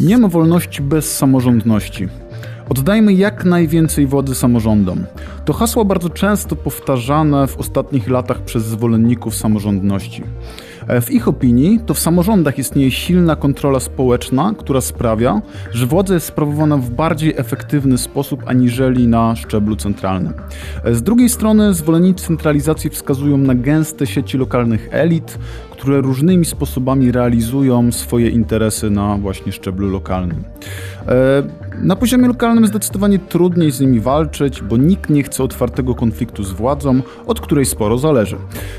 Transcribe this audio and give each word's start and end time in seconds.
Nie 0.00 0.18
ma 0.18 0.28
wolności 0.28 0.82
bez 0.82 1.16
samorządności. 1.16 2.08
Oddajmy 2.68 3.12
jak 3.12 3.44
najwięcej 3.44 4.06
władzy 4.06 4.34
samorządom. 4.34 5.04
To 5.44 5.52
hasło 5.52 5.84
bardzo 5.84 6.10
często 6.10 6.56
powtarzane 6.56 7.46
w 7.46 7.56
ostatnich 7.56 8.08
latach 8.08 8.42
przez 8.42 8.64
zwolenników 8.64 9.34
samorządności. 9.34 10.22
E, 10.88 11.00
w 11.00 11.10
ich 11.10 11.28
opinii 11.28 11.80
to 11.86 11.94
w 11.94 11.98
samorządach 11.98 12.58
istnieje 12.58 12.90
silna 12.90 13.36
kontrola 13.36 13.80
społeczna, 13.80 14.54
która 14.58 14.80
sprawia, 14.80 15.42
że 15.72 15.86
władza 15.86 16.14
jest 16.14 16.26
sprawowana 16.26 16.76
w 16.76 16.90
bardziej 16.90 17.34
efektywny 17.36 17.98
sposób 17.98 18.42
aniżeli 18.46 19.08
na 19.08 19.36
szczeblu 19.36 19.76
centralnym. 19.76 20.32
E, 20.84 20.94
z 20.94 21.02
drugiej 21.02 21.28
strony 21.28 21.74
zwolennicy 21.74 22.26
centralizacji 22.26 22.90
wskazują 22.90 23.38
na 23.38 23.54
gęste 23.54 24.06
sieci 24.06 24.38
lokalnych 24.38 24.88
elit, 24.90 25.38
które 25.70 26.00
różnymi 26.00 26.44
sposobami 26.44 27.12
realizują 27.12 27.92
swoje 27.92 28.28
interesy 28.28 28.90
na 28.90 29.16
właśnie 29.16 29.52
szczeblu 29.52 29.90
lokalnym. 29.90 30.44
E, 31.82 31.84
na 31.84 31.96
poziomie 31.96 32.28
lokalnym 32.28 32.66
zdecydowanie 32.66 33.18
trudniej 33.18 33.70
z 33.70 33.80
nimi 33.80 34.00
walczyć, 34.00 34.62
bo 34.62 34.76
nikt 34.76 35.10
nie 35.10 35.22
chce 35.22 35.44
otwartego 35.44 35.94
konfliktu 35.94 36.44
z 36.44 36.52
władzą, 36.52 37.00
od 37.26 37.40
której 37.40 37.66
sporo 37.66 37.98
zależy. 37.98 38.36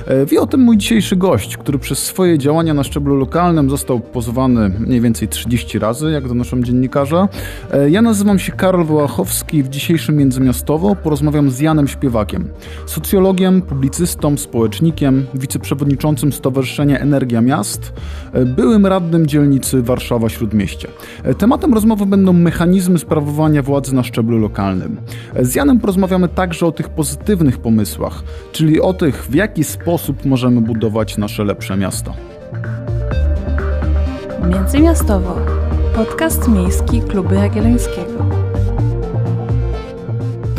E, 0.08 0.26
wie 0.26 0.42
o 0.42 0.48
tym 0.48 0.62
mój 0.62 0.78
dzisiejszy 0.78 1.16
gość, 1.16 1.58
który 1.58 1.80
przez 1.80 2.00
swoje 2.00 2.38
działania 2.38 2.74
na 2.74 2.84
szczeblu 2.84 3.16
lokalnym 3.16 3.70
został 3.70 4.00
pozwany 4.00 4.72
mniej 4.80 5.02
więcej 5.02 5.28
30 5.28 5.80
razy, 5.80 6.12
jak 6.12 6.28
donoszą 6.28 6.64
dziennikarze. 6.64 7.28
E, 7.72 7.90
ja 7.90 8.02
nazywam 8.02 8.40
się 8.40 8.52
Karol 8.52 8.86
Wołachowski 8.86 9.64
w 9.64 9.70
dzisiejszym 9.70 10.18
Międzymiastowo 10.18 10.96
porozmawiam 10.96 11.52
z 11.52 11.60
Janem 11.60 11.88
Śpiewakiem, 11.88 12.48
socjologiem, 12.86 13.62
publicystą, 13.62 14.38
społecznikiem, 14.38 15.26
wiceprzewodniczącym 15.34 16.32
Stowarzyszenia 16.32 17.00
Energia 17.00 17.42
Miast, 17.42 17.94
byłym 18.46 18.86
radnym 18.86 19.28
dzielnicy 19.28 19.84
Warszawa-Śródmieście. 19.84 20.88
Tematem 21.38 21.74
rozmowy 21.74 22.06
będą 22.06 22.34
mechanizmy 22.34 22.89
sprawowania 22.98 23.64
władzy 23.64 23.96
na 23.96 24.04
szczeblu 24.04 24.38
lokalnym. 24.40 24.98
Z 25.42 25.56
Janem 25.56 25.80
porozmawiamy 25.80 26.28
także 26.28 26.66
o 26.66 26.72
tych 26.72 26.90
pozytywnych 26.90 27.58
pomysłach, 27.58 28.24
czyli 28.52 28.82
o 28.82 28.94
tych, 28.94 29.26
w 29.26 29.36
jaki 29.36 29.64
sposób 29.64 30.26
możemy 30.26 30.62
budować 30.62 31.18
nasze 31.18 31.44
lepsze 31.44 31.78
miasto. 31.78 32.14
Międzymiastowo. 34.50 35.36
Podcast 35.96 36.48
miejski 36.48 37.02
Kluby 37.02 37.36
Jagiellońskiego. 37.36 38.49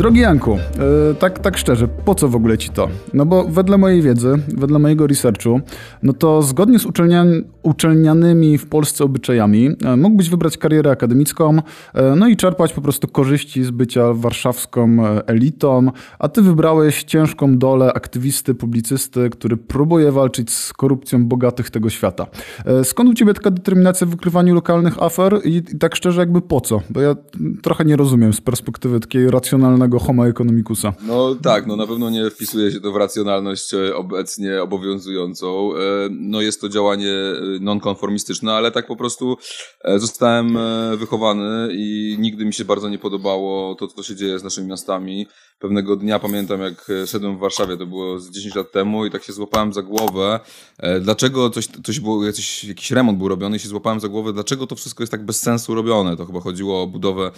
Drogi 0.01 0.19
Janku, 0.19 0.51
yy, 0.51 1.15
tak, 1.15 1.39
tak 1.39 1.57
szczerze, 1.57 1.87
po 1.87 2.15
co 2.15 2.27
w 2.27 2.35
ogóle 2.35 2.57
ci 2.57 2.69
to? 2.69 2.89
No 3.13 3.25
bo 3.25 3.43
wedle 3.43 3.77
mojej 3.77 4.01
wiedzy, 4.01 4.33
wedle 4.47 4.79
mojego 4.79 5.07
researchu, 5.07 5.61
no 6.03 6.13
to 6.13 6.41
zgodnie 6.41 6.79
z 6.79 6.85
uczelnian, 6.85 7.43
uczelnianymi 7.63 8.57
w 8.57 8.67
Polsce 8.67 9.03
obyczajami 9.03 9.63
yy, 9.63 9.97
mógłbyś 9.97 10.29
wybrać 10.29 10.57
karierę 10.57 10.91
akademicką, 10.91 11.55
yy, 11.55 11.61
no 12.15 12.27
i 12.27 12.37
czerpać 12.37 12.73
po 12.73 12.81
prostu 12.81 13.07
korzyści 13.07 13.63
z 13.63 13.71
bycia 13.71 14.13
warszawską 14.13 14.97
elitą, 15.27 15.91
a 16.19 16.29
ty 16.29 16.41
wybrałeś 16.41 17.03
ciężką 17.03 17.57
dolę 17.57 17.93
aktywisty, 17.93 18.55
publicysty, 18.55 19.29
który 19.29 19.57
próbuje 19.57 20.11
walczyć 20.11 20.51
z 20.51 20.73
korupcją 20.73 21.25
bogatych 21.25 21.69
tego 21.69 21.89
świata. 21.89 22.27
Skąd 22.83 23.09
u 23.09 23.13
ciebie 23.13 23.33
taka 23.33 23.51
determinacja 23.51 24.07
w 24.07 24.09
wykrywaniu 24.09 24.55
lokalnych 24.55 25.03
afer 25.03 25.39
i, 25.43 25.55
i 25.55 25.77
tak 25.79 25.95
szczerze 25.95 26.21
jakby 26.21 26.41
po 26.41 26.61
co? 26.61 26.81
Bo 26.89 27.01
ja 27.01 27.15
trochę 27.61 27.85
nie 27.85 27.95
rozumiem 27.95 28.33
z 28.33 28.41
perspektywy 28.41 28.99
takiej 28.99 29.31
racjonalnego 29.31 29.90
racjonalnego 29.91 29.99
homo 29.99 30.27
economicusa. 30.27 30.93
No 31.01 31.35
tak, 31.35 31.67
no 31.67 31.75
na 31.75 31.87
pewno 31.87 32.09
nie 32.09 32.29
wpisuje 32.29 32.71
się 32.71 32.79
to 32.79 32.91
w 32.91 32.95
racjonalność 32.95 33.73
e, 33.73 33.95
obecnie 33.95 34.61
obowiązującą. 34.61 35.75
E, 35.75 35.79
no 36.11 36.41
jest 36.41 36.61
to 36.61 36.69
działanie 36.69 37.11
e, 37.11 37.59
nonkonformistyczne, 37.59 38.53
ale 38.53 38.71
tak 38.71 38.87
po 38.87 38.95
prostu 38.95 39.37
zostałem 39.95 40.57
wychowany 40.97 41.69
i 41.71 42.17
nigdy 42.19 42.45
mi 42.45 42.53
się 42.53 42.65
bardzo 42.65 42.89
nie 42.89 42.97
podobało 42.97 43.75
to, 43.75 43.87
co 43.87 44.03
się 44.03 44.15
dzieje 44.15 44.39
z 44.39 44.43
naszymi 44.43 44.67
miastami. 44.67 45.27
Pewnego 45.59 45.95
dnia 45.95 46.19
pamiętam, 46.19 46.61
jak 46.61 46.91
szedłem 47.07 47.37
w 47.37 47.39
Warszawie, 47.39 47.77
to 47.77 47.85
było 47.85 48.19
z 48.19 48.31
10 48.31 48.55
lat 48.55 48.71
temu 48.71 49.05
i 49.05 49.11
tak 49.11 49.23
się 49.23 49.33
złapałem 49.33 49.73
za 49.73 49.81
głowę, 49.81 50.39
dlaczego 51.01 51.49
coś, 51.49 51.67
coś 51.83 51.99
było, 51.99 52.25
jakiś, 52.25 52.63
jakiś 52.63 52.91
remont 52.91 53.17
był 53.17 53.27
robiony 53.27 53.57
i 53.57 53.59
się 53.59 53.67
złapałem 53.67 53.99
za 53.99 54.07
głowę, 54.07 54.33
dlaczego 54.33 54.67
to 54.67 54.75
wszystko 54.75 55.03
jest 55.03 55.11
tak 55.11 55.25
bez 55.25 55.41
sensu 55.41 55.75
robione. 55.75 56.17
To 56.17 56.25
chyba 56.25 56.39
chodziło 56.39 56.83
o 56.83 56.87
budowę 56.87 57.31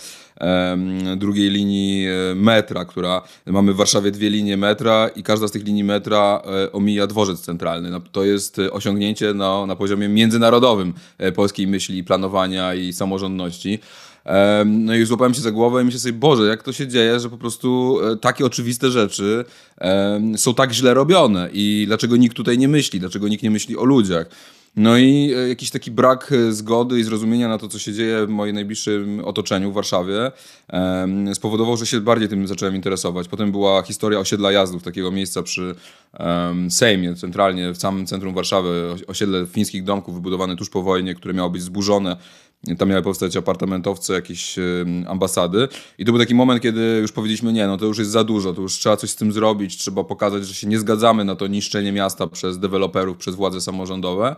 drugiej 1.17 1.49
linii 1.49 2.07
metra, 2.35 2.85
która 2.85 3.21
mamy 3.45 3.73
w 3.73 3.75
Warszawie 3.75 4.11
dwie 4.11 4.29
linie 4.29 4.57
metra 4.57 5.07
i 5.15 5.23
każda 5.23 5.47
z 5.47 5.51
tych 5.51 5.65
linii 5.65 5.83
metra 5.83 6.41
e, 6.45 6.71
omija 6.71 7.07
dworzec 7.07 7.41
centralny. 7.41 7.89
No, 7.89 8.01
to 8.11 8.23
jest 8.23 8.59
e, 8.59 8.71
osiągnięcie 8.71 9.33
na, 9.33 9.65
na 9.65 9.75
poziomie 9.75 10.09
międzynarodowym 10.09 10.93
e, 11.17 11.31
polskiej 11.31 11.67
myśli, 11.67 12.03
planowania 12.03 12.73
i 12.73 12.93
samorządności. 12.93 13.79
No 14.65 14.95
i 14.95 15.05
złapałem 15.05 15.33
się 15.33 15.41
za 15.41 15.51
głowę 15.51 15.81
i 15.81 15.85
myślę 15.85 15.99
sobie, 15.99 16.13
Boże, 16.13 16.43
jak 16.47 16.63
to 16.63 16.73
się 16.73 16.87
dzieje, 16.87 17.19
że 17.19 17.29
po 17.29 17.37
prostu 17.37 17.99
takie 18.21 18.45
oczywiste 18.45 18.91
rzeczy 18.91 19.45
są 20.35 20.53
tak 20.53 20.73
źle 20.73 20.93
robione 20.93 21.49
i 21.53 21.83
dlaczego 21.87 22.17
nikt 22.17 22.35
tutaj 22.35 22.57
nie 22.57 22.67
myśli, 22.67 22.99
dlaczego 22.99 23.27
nikt 23.27 23.43
nie 23.43 23.51
myśli 23.51 23.77
o 23.77 23.83
ludziach. 23.85 24.27
No 24.75 24.97
i 24.97 25.33
e, 25.37 25.49
jakiś 25.49 25.69
taki 25.69 25.91
brak 25.91 26.31
e, 26.31 26.51
zgody 26.51 26.99
i 26.99 27.03
zrozumienia 27.03 27.47
na 27.47 27.57
to, 27.57 27.67
co 27.67 27.79
się 27.79 27.93
dzieje 27.93 28.25
w 28.25 28.29
moim 28.29 28.55
najbliższym 28.55 29.21
otoczeniu 29.25 29.71
w 29.71 29.73
Warszawie, 29.73 30.31
spowodował, 31.33 31.77
że 31.77 31.85
się 31.85 32.01
bardziej 32.01 32.29
tym 32.29 32.47
zacząłem 32.47 32.75
interesować. 32.75 33.27
Potem 33.27 33.51
była 33.51 33.81
historia 33.81 34.19
osiedla 34.19 34.51
jazdów, 34.51 34.83
takiego 34.83 35.11
miejsca 35.11 35.43
przy 35.43 35.75
Sejmie, 36.69 37.15
centralnie 37.15 37.71
w 37.71 37.77
samym 37.77 38.05
centrum 38.05 38.33
Warszawy, 38.33 38.95
osiedle 39.07 39.45
fińskich 39.45 39.83
domków 39.83 40.15
wybudowane 40.15 40.55
tuż 40.55 40.69
po 40.69 40.81
wojnie, 40.81 41.15
które 41.15 41.33
miało 41.33 41.49
być 41.49 41.61
zburzone 41.61 42.17
tam 42.77 42.89
miały 42.89 43.01
powstać 43.01 43.37
apartamentowce, 43.37 44.13
jakieś 44.13 44.55
ambasady. 45.07 45.67
I 45.97 46.05
to 46.05 46.11
był 46.11 46.21
taki 46.21 46.35
moment, 46.35 46.61
kiedy 46.61 46.99
już 47.01 47.11
powiedzieliśmy, 47.11 47.53
nie, 47.53 47.67
no 47.67 47.77
to 47.77 47.85
już 47.85 47.97
jest 47.97 48.11
za 48.11 48.23
dużo, 48.23 48.53
to 48.53 48.61
już 48.61 48.73
trzeba 48.73 48.97
coś 48.97 49.09
z 49.09 49.15
tym 49.15 49.31
zrobić, 49.31 49.77
trzeba 49.77 50.03
pokazać, 50.03 50.47
że 50.47 50.53
się 50.53 50.67
nie 50.67 50.79
zgadzamy 50.79 51.25
na 51.25 51.35
to 51.35 51.47
niszczenie 51.47 51.91
miasta 51.91 52.27
przez 52.27 52.59
deweloperów, 52.59 53.17
przez 53.17 53.35
władze 53.35 53.61
samorządowe. 53.61 54.35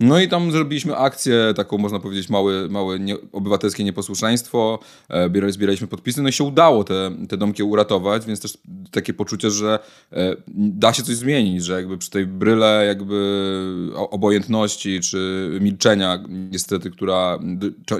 No 0.00 0.20
i 0.20 0.28
tam 0.28 0.52
zrobiliśmy 0.52 0.96
akcję, 0.96 1.52
taką 1.56 1.78
można 1.78 2.00
powiedzieć 2.00 2.28
małe, 2.28 2.68
małe 2.68 2.98
nie, 2.98 3.16
obywatelskie 3.32 3.84
nieposłuszeństwo, 3.84 4.78
e, 5.10 5.52
zbieraliśmy 5.52 5.86
podpisy, 5.86 6.22
no 6.22 6.28
i 6.28 6.32
się 6.32 6.44
udało 6.44 6.84
te, 6.84 7.10
te 7.28 7.36
domki 7.36 7.62
uratować, 7.62 8.26
więc 8.26 8.40
też 8.40 8.58
takie 8.90 9.14
poczucie, 9.14 9.50
że 9.50 9.78
e, 10.12 10.36
da 10.48 10.92
się 10.92 11.02
coś 11.02 11.16
zmienić, 11.16 11.64
że 11.64 11.72
jakby 11.72 11.98
przy 11.98 12.10
tej 12.10 12.26
bryle 12.26 12.84
jakby 12.86 13.90
obojętności 13.94 15.00
czy 15.00 15.50
milczenia 15.60 16.24
niestety, 16.28 16.90
która 16.90 17.38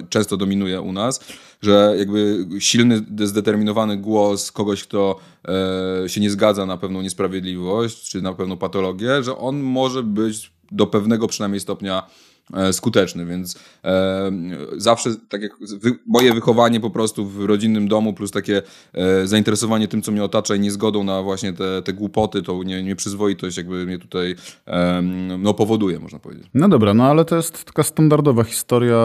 często 0.08 0.36
dominuje 0.36 0.80
u 0.80 0.92
nas, 0.92 1.20
że 1.62 1.94
jakby 1.98 2.46
silny, 2.58 3.04
zdeterminowany 3.24 3.96
głos 3.96 4.52
kogoś, 4.52 4.84
kto 4.84 5.20
e, 6.04 6.08
się 6.08 6.20
nie 6.20 6.30
zgadza 6.30 6.66
na 6.66 6.76
pewną 6.76 7.02
niesprawiedliwość 7.02 8.10
czy 8.10 8.22
na 8.22 8.32
pewną 8.32 8.56
patologię, 8.56 9.22
że 9.22 9.38
on 9.38 9.60
może 9.60 10.02
być 10.02 10.55
do 10.70 10.86
pewnego 10.86 11.28
przynajmniej 11.28 11.60
stopnia 11.60 12.06
skuteczny, 12.72 13.26
więc 13.26 13.58
e, 13.84 14.32
zawsze 14.76 15.10
tak 15.28 15.42
jak 15.42 15.52
wy, 15.80 15.98
moje 16.06 16.34
wychowanie 16.34 16.80
po 16.80 16.90
prostu 16.90 17.26
w 17.26 17.44
rodzinnym 17.44 17.88
domu 17.88 18.12
plus 18.12 18.30
takie 18.30 18.62
e, 18.92 19.26
zainteresowanie 19.26 19.88
tym, 19.88 20.02
co 20.02 20.12
mnie 20.12 20.24
otacza 20.24 20.54
i 20.54 20.60
niezgodą 20.60 21.04
na 21.04 21.22
właśnie 21.22 21.52
te, 21.52 21.82
te 21.82 21.92
głupoty, 21.92 22.42
tą 22.42 22.62
nie, 22.62 22.82
nieprzyzwoitość 22.82 23.56
jakby 23.56 23.86
mnie 23.86 23.98
tutaj 23.98 24.34
e, 24.66 25.02
no, 25.38 25.54
powoduje, 25.54 25.98
można 25.98 26.18
powiedzieć. 26.18 26.46
No 26.54 26.68
dobra, 26.68 26.94
no 26.94 27.04
ale 27.04 27.24
to 27.24 27.36
jest 27.36 27.64
taka 27.64 27.82
standardowa 27.82 28.44
historia 28.44 28.96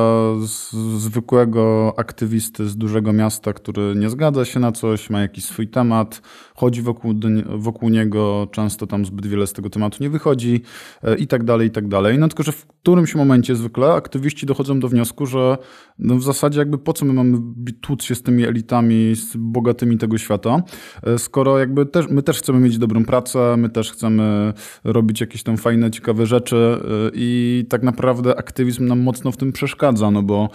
z, 0.45 0.71
zwykłego 1.01 1.93
aktywisty 1.97 2.69
z 2.69 2.77
dużego 2.77 3.13
miasta, 3.13 3.53
który 3.53 3.95
nie 3.95 4.09
zgadza 4.09 4.45
się 4.45 4.59
na 4.59 4.71
coś, 4.71 5.09
ma 5.09 5.21
jakiś 5.21 5.45
swój 5.45 5.67
temat, 5.67 6.21
chodzi 6.55 6.81
wokół, 6.81 7.13
wokół 7.55 7.89
niego, 7.89 8.47
często 8.51 8.87
tam 8.87 9.05
zbyt 9.05 9.27
wiele 9.27 9.47
z 9.47 9.53
tego 9.53 9.69
tematu 9.69 9.97
nie 10.03 10.09
wychodzi 10.09 10.61
e, 11.03 11.15
i 11.15 11.27
tak 11.27 11.43
dalej, 11.43 11.67
i 11.67 11.71
tak 11.71 11.87
dalej. 11.87 12.17
No 12.17 12.27
tylko, 12.27 12.43
że 12.43 12.51
w 12.51 12.65
którymś 12.65 13.15
momencie 13.15 13.30
zwykle 13.53 13.93
aktywiści 13.93 14.45
dochodzą 14.45 14.79
do 14.79 14.89
wniosku, 14.89 15.25
że 15.25 15.57
no 15.99 16.15
w 16.15 16.23
zasadzie 16.23 16.59
jakby 16.59 16.77
po 16.77 16.93
co 16.93 17.05
my 17.05 17.13
mamy 17.13 17.37
tłuc 17.81 18.03
się 18.03 18.15
z 18.15 18.23
tymi 18.23 18.43
elitami, 18.43 19.15
z 19.15 19.37
bogatymi 19.37 19.97
tego 19.97 20.17
świata, 20.17 20.63
e, 21.03 21.19
skoro 21.19 21.59
jakby 21.59 21.85
też, 21.85 22.07
my 22.09 22.23
też 22.23 22.37
chcemy 22.37 22.59
mieć 22.59 22.77
dobrą 22.77 23.05
pracę, 23.05 23.55
my 23.57 23.69
też 23.69 23.91
chcemy 23.91 24.53
robić 24.83 25.21
jakieś 25.21 25.43
tam 25.43 25.57
fajne, 25.57 25.91
ciekawe 25.91 26.25
rzeczy 26.25 26.55
e, 26.55 27.11
i 27.13 27.65
tak 27.69 27.83
naprawdę 27.83 28.37
aktywizm 28.37 28.87
nam 28.87 28.99
mocno 28.99 29.31
w 29.31 29.37
tym 29.37 29.51
przeszkadza, 29.51 30.11
no 30.11 30.23
bo 30.23 30.49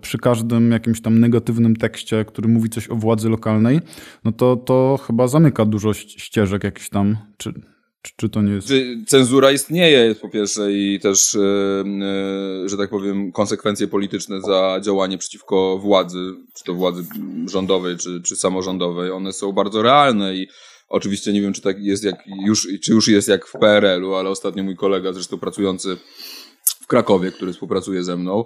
przy 0.00 0.18
każdym 0.18 0.70
jakimś 0.70 1.00
tam 1.00 1.20
negatywnym 1.20 1.76
tekście, 1.76 2.24
który 2.24 2.48
mówi 2.48 2.68
coś 2.68 2.90
o 2.90 2.96
władzy 2.96 3.28
lokalnej, 3.28 3.80
no 4.24 4.32
to, 4.32 4.56
to 4.56 4.98
chyba 5.06 5.28
zamyka 5.28 5.64
dużo 5.64 5.94
ścieżek 5.94 6.64
jakichś 6.64 6.88
tam, 6.88 7.16
czy, 7.36 7.52
czy, 8.02 8.12
czy, 8.16 8.28
to 8.28 8.42
nie 8.42 8.52
jest... 8.52 8.72
Cenzura 9.06 9.52
istnieje 9.52 10.14
po 10.14 10.28
pierwsze 10.28 10.72
i 10.72 11.00
też, 11.00 11.34
yy, 11.34 12.68
że 12.68 12.76
tak 12.76 12.90
powiem, 12.90 13.32
konsekwencje 13.32 13.88
polityczne 13.88 14.40
za 14.40 14.80
działanie 14.82 15.18
przeciwko 15.18 15.78
władzy, 15.78 16.32
czy 16.54 16.64
to 16.64 16.74
władzy 16.74 17.04
rządowej, 17.46 17.96
czy, 17.96 18.22
czy 18.22 18.36
samorządowej, 18.36 19.10
one 19.10 19.32
są 19.32 19.52
bardzo 19.52 19.82
realne 19.82 20.36
i 20.36 20.48
oczywiście 20.88 21.32
nie 21.32 21.40
wiem, 21.40 21.52
czy 21.52 21.62
tak 21.62 21.76
jest 21.80 22.04
jak 22.04 22.24
już, 22.46 22.68
czy 22.82 22.92
już 22.92 23.08
jest 23.08 23.28
jak 23.28 23.46
w 23.46 23.52
PRL-u, 23.52 24.14
ale 24.14 24.30
ostatnio 24.30 24.62
mój 24.62 24.76
kolega, 24.76 25.12
zresztą 25.12 25.38
pracujący 25.38 25.96
Krakowie, 26.90 27.32
który 27.32 27.52
współpracuje 27.52 28.04
ze 28.04 28.16
mną, 28.16 28.40
e, 28.40 28.44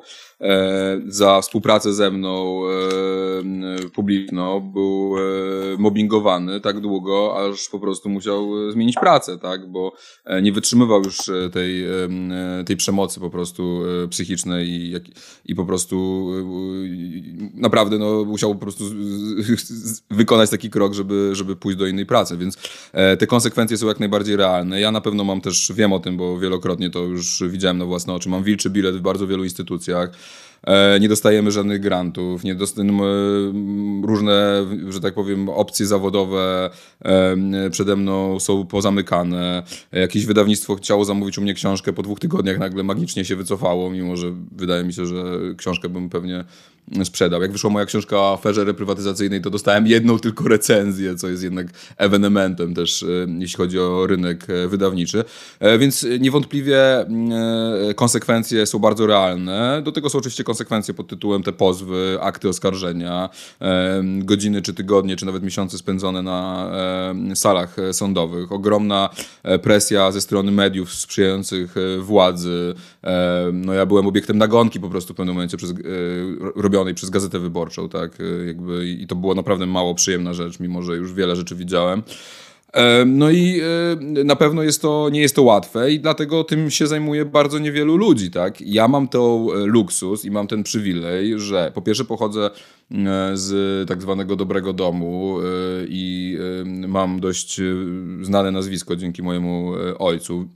za 1.06 1.40
współpracę 1.40 1.92
ze 1.92 2.10
mną 2.10 2.60
e, 2.66 3.88
publiczną 3.88 4.60
był 4.60 5.14
e, 5.19 5.78
mobbingowany 5.78 6.60
tak 6.60 6.81
długo, 6.81 7.46
aż 7.48 7.69
po 7.69 7.81
prostu 7.81 8.08
musiał 8.08 8.70
zmienić 8.70 8.96
pracę, 9.00 9.38
tak, 9.38 9.70
bo 9.70 9.92
e, 10.25 10.42
nie 10.42 10.52
wytrzymywał 10.52 11.02
już 11.02 11.28
e, 11.28 11.50
tej, 11.50 11.84
e, 11.84 12.08
tej 12.66 12.76
przemocy 12.76 13.20
po 13.20 13.31
prostu 13.31 13.82
psychicznej 14.10 14.69
i, 14.69 14.94
i 15.44 15.54
po 15.54 15.64
prostu 15.64 16.26
naprawdę 17.54 17.98
no, 17.98 18.25
musiał 18.25 18.54
po 18.54 18.60
prostu 18.60 18.84
wykonać 20.10 20.50
taki 20.50 20.70
krok, 20.70 20.94
żeby, 20.94 21.30
żeby 21.32 21.56
pójść 21.56 21.78
do 21.78 21.87
innej 21.87 22.06
pracy, 22.06 22.37
więc 22.37 22.58
te 23.19 23.26
konsekwencje 23.26 23.76
są 23.76 23.87
jak 23.87 24.00
najbardziej 24.00 24.37
realne. 24.37 24.80
Ja 24.80 24.90
na 24.90 25.00
pewno 25.00 25.25
mam 25.25 25.40
też, 25.40 25.72
wiem 25.75 25.92
o 25.92 26.00
tym, 26.00 26.16
bo 26.16 26.38
wielokrotnie 26.38 26.90
to 26.90 26.98
już 26.98 27.42
widziałem 27.48 27.78
na 27.78 27.84
własne 27.84 28.12
oczy, 28.14 28.28
mam 28.28 28.42
wilczy 28.42 28.70
bilet 28.70 28.96
w 28.96 29.00
bardzo 29.00 29.26
wielu 29.26 29.44
instytucjach. 29.44 30.10
E, 30.66 31.00
nie 31.00 31.08
dostajemy 31.08 31.50
żadnych 31.50 31.81
grantów, 31.81 32.44
nie 32.44 32.55
dostajemy 32.55 33.02
różne, 34.02 34.66
że 34.88 35.00
tak 35.00 35.14
powiem, 35.14 35.49
opcje 35.49 35.87
zawodowe 35.87 36.70
przede 37.70 37.96
mną 37.96 38.40
są 38.40 38.66
pozamykane. 38.66 39.62
Jakieś 39.93 40.26
wydawnictwo 40.26 40.75
chciało 40.75 41.05
zamówić 41.05 41.38
u 41.38 41.43
mnie 41.43 41.55
książkę, 41.55 41.93
po 41.93 42.02
dwóch 42.02 42.20
tygodniach 42.20 42.58
nagle 42.58 42.82
magicznie 42.82 43.25
się 43.25 43.37
wycofało, 43.37 43.90
mimo 43.90 44.16
że 44.16 44.32
wydaje 44.52 44.84
mi 44.84 44.93
się, 44.93 45.06
że 45.06 45.25
książkę 45.56 45.88
bym 45.88 46.11
pewnie 46.11 46.44
sprzedał. 47.04 47.42
Jak 47.42 47.52
wyszła 47.52 47.70
moja 47.70 47.86
książka 47.86 48.16
o 48.19 48.32
aferze 48.32 48.64
reprywatyzacyjnej, 48.64 49.40
to 49.40 49.50
dostałem 49.50 49.86
jedną 49.86 50.19
tylko 50.19 50.48
recenzję, 50.48 51.16
co 51.16 51.28
jest 51.28 51.42
jednak 51.42 51.66
ewenementem 51.96 52.75
też, 52.75 53.02
e, 53.02 53.06
jeśli 53.38 53.56
chodzi 53.56 53.78
o 53.78 54.06
rynek 54.06 54.46
e, 54.50 54.69
wydawniczy. 54.69 55.25
Więc 55.78 56.06
niewątpliwie 56.20 57.06
konsekwencje 57.96 58.66
są 58.66 58.78
bardzo 58.78 59.06
realne. 59.06 59.82
Do 59.84 59.92
tego 59.92 60.10
są 60.10 60.19
oczywiście 60.19 60.44
konsekwencje 60.44 60.94
pod 60.94 61.08
tytułem 61.08 61.42
te 61.42 61.52
pozwy, 61.52 62.19
akty 62.20 62.48
oskarżenia, 62.48 63.28
godziny 64.19 64.62
czy 64.62 64.75
tygodnie, 64.75 65.16
czy 65.16 65.26
nawet 65.26 65.42
miesiące 65.42 65.78
spędzone 65.78 66.22
na 66.22 66.70
salach 67.34 67.76
sądowych, 67.92 68.52
ogromna 68.52 69.10
e, 69.42 69.58
presja 69.58 70.12
ze 70.12 70.20
strony 70.20 70.52
mediów 70.52 70.94
sprzyjających 70.94 71.75
e, 71.76 72.00
władzy. 72.00 72.75
No 73.52 73.72
ja 73.72 73.87
byłem 73.87 74.06
obiektem 74.06 74.38
nagonki 74.38 74.80
po 74.80 74.88
prostu 74.88 75.14
w 75.14 75.16
pewnym 75.16 75.34
momencie 75.34 75.56
przez, 75.56 75.70
e, 75.70 75.75
robionej 76.75 76.94
przez 76.94 77.11
Gazetę 77.11 77.38
Wyborczą, 77.38 77.88
tak, 77.88 78.19
jakby 78.47 78.88
i 78.88 79.06
to 79.06 79.17
było 79.17 79.35
naprawdę 79.35 79.67
mało 79.67 79.94
przyjemna 79.94 80.35
rzecz, 80.35 80.61
mimo 80.61 80.82
że 80.82 80.97
już 80.97 81.12
wiele 81.15 81.37
rzeczy 81.37 81.56
widziałem. 81.56 82.03
No 83.06 83.31
i 83.31 83.61
e, 83.61 84.25
na 84.25 84.37
pewno 84.37 84.62
jest 84.62 84.82
to, 84.82 85.09
nie 85.12 85.21
jest 85.21 85.37
to 85.37 85.43
łatwe 85.43 85.93
i 85.93 86.00
dlatego 86.00 86.44
tym 86.44 86.71
się 86.71 86.87
zajmuje 86.87 87.25
bardzo 87.25 87.59
niewielu 87.59 87.97
ludzi, 87.97 88.31
tak? 88.31 88.61
Ja 88.61 88.88
mam 88.88 89.09
to 89.09 89.47
e, 89.55 89.67
luksus 89.67 90.25
i 90.25 90.31
mam 90.31 90.47
ten 90.47 90.62
przywilej, 90.62 91.38
że 91.41 91.73
po 91.75 91.82
pierwsze 91.82 92.05
pochodzę 92.05 92.50
z 93.35 93.88
tak 93.88 94.03
zwanego 94.03 94.37
dobrego 94.37 94.73
domu 94.73 95.38
e, 95.41 95.44
i 95.88 96.38
mam 96.88 97.21
dość 97.21 97.61
znane 98.23 98.50
nazwisko 98.50 98.97
dzięki 98.97 99.23
mojemu 99.23 99.73
ojcu. 99.99 100.49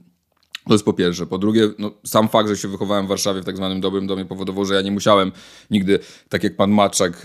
To 0.67 0.73
jest 0.73 0.85
po 0.85 0.93
pierwsze. 0.93 1.25
Po 1.25 1.37
drugie, 1.37 1.69
no, 1.79 1.91
sam 2.05 2.29
fakt, 2.29 2.49
że 2.49 2.57
się 2.57 2.67
wychowałem 2.67 3.05
w 3.05 3.09
Warszawie 3.09 3.41
w 3.41 3.45
tak 3.45 3.57
zwanym 3.57 3.81
dobrym 3.81 4.07
domie 4.07 4.25
powodował, 4.25 4.65
że 4.65 4.73
ja 4.73 4.81
nie 4.81 4.91
musiałem 4.91 5.31
nigdy, 5.71 5.99
tak 6.29 6.43
jak 6.43 6.55
pan 6.55 6.71
Maczak 6.71 7.23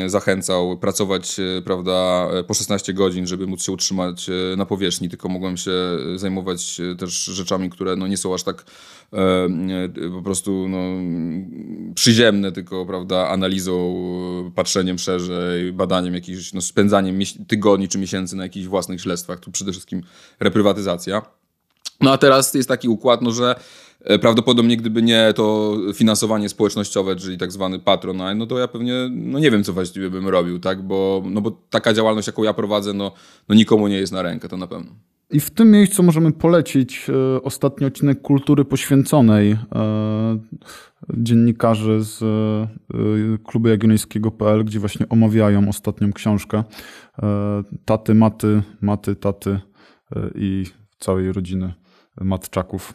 e, 0.00 0.08
zachęcał, 0.08 0.78
pracować 0.78 1.40
e, 1.40 1.62
prawda, 1.62 2.28
e, 2.32 2.44
po 2.44 2.54
16 2.54 2.92
godzin, 2.92 3.26
żeby 3.26 3.46
móc 3.46 3.62
się 3.62 3.72
utrzymać 3.72 4.30
na 4.56 4.66
powierzchni, 4.66 5.08
tylko 5.08 5.28
mogłem 5.28 5.56
się 5.56 5.72
zajmować 6.16 6.80
też 6.98 7.24
rzeczami, 7.24 7.70
które 7.70 7.96
no, 7.96 8.06
nie 8.06 8.16
są 8.16 8.34
aż 8.34 8.42
tak 8.42 8.64
po 10.14 10.22
prostu 10.22 10.66
no, 10.68 10.78
przyziemne, 11.94 12.52
tylko 12.52 12.86
prawda, 12.86 13.28
analizą, 13.28 13.94
patrzeniem 14.54 14.98
szerzej, 14.98 15.72
badaniem 15.72 16.14
jakichś, 16.14 16.52
no, 16.52 16.60
spędzaniem 16.60 17.18
tygodni 17.48 17.88
czy 17.88 17.98
miesięcy 17.98 18.36
na 18.36 18.42
jakichś 18.42 18.66
własnych 18.66 19.00
śledztwach. 19.00 19.40
Tu 19.40 19.50
przede 19.50 19.72
wszystkim 19.72 20.02
reprywatyzacja. 20.40 21.43
No 22.00 22.12
a 22.12 22.18
teraz 22.18 22.54
jest 22.54 22.68
taki 22.68 22.88
układ, 22.88 23.22
no, 23.22 23.32
że 23.32 23.54
e, 24.00 24.18
prawdopodobnie 24.18 24.76
gdyby 24.76 25.02
nie 25.02 25.32
to 25.36 25.76
finansowanie 25.94 26.48
społecznościowe, 26.48 27.16
czyli 27.16 27.38
tak 27.38 27.52
zwany 27.52 27.78
patronaj, 27.78 28.36
no 28.36 28.46
to 28.46 28.58
ja 28.58 28.68
pewnie 28.68 28.94
no 29.10 29.38
nie 29.38 29.50
wiem, 29.50 29.64
co 29.64 29.72
właściwie 29.72 30.10
bym 30.10 30.28
robił, 30.28 30.58
tak? 30.58 30.82
Bo, 30.82 31.22
no 31.30 31.40
bo 31.40 31.50
taka 31.70 31.92
działalność, 31.92 32.26
jaką 32.26 32.42
ja 32.42 32.54
prowadzę, 32.54 32.92
no, 32.92 33.12
no 33.48 33.54
nikomu 33.54 33.88
nie 33.88 33.96
jest 33.96 34.12
na 34.12 34.22
rękę, 34.22 34.48
to 34.48 34.56
na 34.56 34.66
pewno. 34.66 34.90
I 35.30 35.40
w 35.40 35.50
tym 35.50 35.70
miejscu 35.70 36.02
możemy 36.02 36.32
polecić 36.32 37.06
e, 37.08 37.42
ostatni 37.42 37.86
odcinek 37.86 38.22
kultury 38.22 38.64
poświęconej 38.64 39.50
e, 39.52 39.58
dziennikarzy 41.14 41.98
z 42.00 42.18
klubu 43.44 43.68
jagiellońskiego.pl, 43.68 44.64
gdzie 44.64 44.80
właśnie 44.80 45.08
omawiają 45.08 45.68
ostatnią 45.68 46.12
książkę 46.12 46.64
Taty, 47.84 48.14
Maty, 48.14 48.62
Maty, 48.80 49.16
Taty 49.16 49.60
i 50.34 50.64
całej 50.98 51.32
rodziny 51.32 51.74
matczaków. 52.20 52.94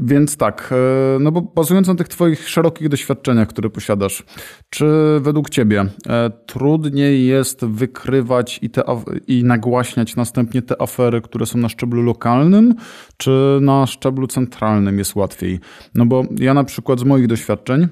Więc 0.00 0.36
tak, 0.36 0.70
e, 0.72 1.18
no 1.18 1.32
bo 1.32 1.42
bazując 1.42 1.88
na 1.88 1.94
tych 1.94 2.08
Twoich 2.08 2.48
szerokich 2.48 2.88
doświadczeniach, 2.88 3.48
które 3.48 3.70
posiadasz, 3.70 4.24
czy 4.70 4.86
według 5.20 5.50
Ciebie 5.50 5.86
e, 6.08 6.30
trudniej 6.46 7.26
jest 7.26 7.64
wykrywać 7.64 8.58
i, 8.62 8.70
te, 8.70 8.82
i 9.26 9.44
nagłaśniać 9.44 10.16
następnie 10.16 10.62
te 10.62 10.82
afery, 10.82 11.20
które 11.20 11.46
są 11.46 11.58
na 11.58 11.68
szczeblu 11.68 12.02
lokalnym, 12.02 12.74
czy 13.16 13.58
na 13.60 13.86
szczeblu 13.86 14.26
centralnym 14.26 14.98
jest 14.98 15.16
łatwiej? 15.16 15.60
No 15.94 16.06
bo 16.06 16.24
ja 16.38 16.54
na 16.54 16.64
przykład 16.64 17.00
z 17.00 17.04
moich 17.04 17.26
doświadczeń 17.26 17.88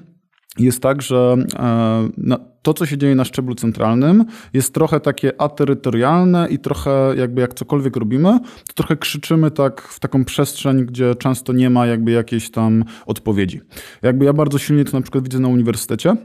jest 0.59 0.81
tak, 0.81 1.01
że 1.01 1.35
e, 1.55 2.37
to, 2.61 2.73
co 2.73 2.85
się 2.85 2.97
dzieje 2.97 3.15
na 3.15 3.25
szczeblu 3.25 3.55
centralnym, 3.55 4.25
jest 4.53 4.73
trochę 4.73 4.99
takie 4.99 5.41
aterytorialne 5.41 6.47
i 6.49 6.59
trochę 6.59 7.13
jakby 7.17 7.41
jak 7.41 7.53
cokolwiek 7.53 7.95
robimy, 7.95 8.39
to 8.67 8.73
trochę 8.73 8.97
krzyczymy 8.97 9.51
tak 9.51 9.81
w 9.81 9.99
taką 9.99 10.25
przestrzeń, 10.25 10.85
gdzie 10.85 11.15
często 11.15 11.53
nie 11.53 11.69
ma 11.69 11.85
jakby 11.85 12.11
jakiejś 12.11 12.51
tam 12.51 12.83
odpowiedzi. 13.05 13.61
Jakby 14.01 14.25
ja 14.25 14.33
bardzo 14.33 14.57
silnie 14.57 14.85
to 14.85 14.97
na 14.97 15.01
przykład 15.01 15.23
widzę 15.23 15.39
na 15.39 15.47
uniwersytecie, 15.47 16.15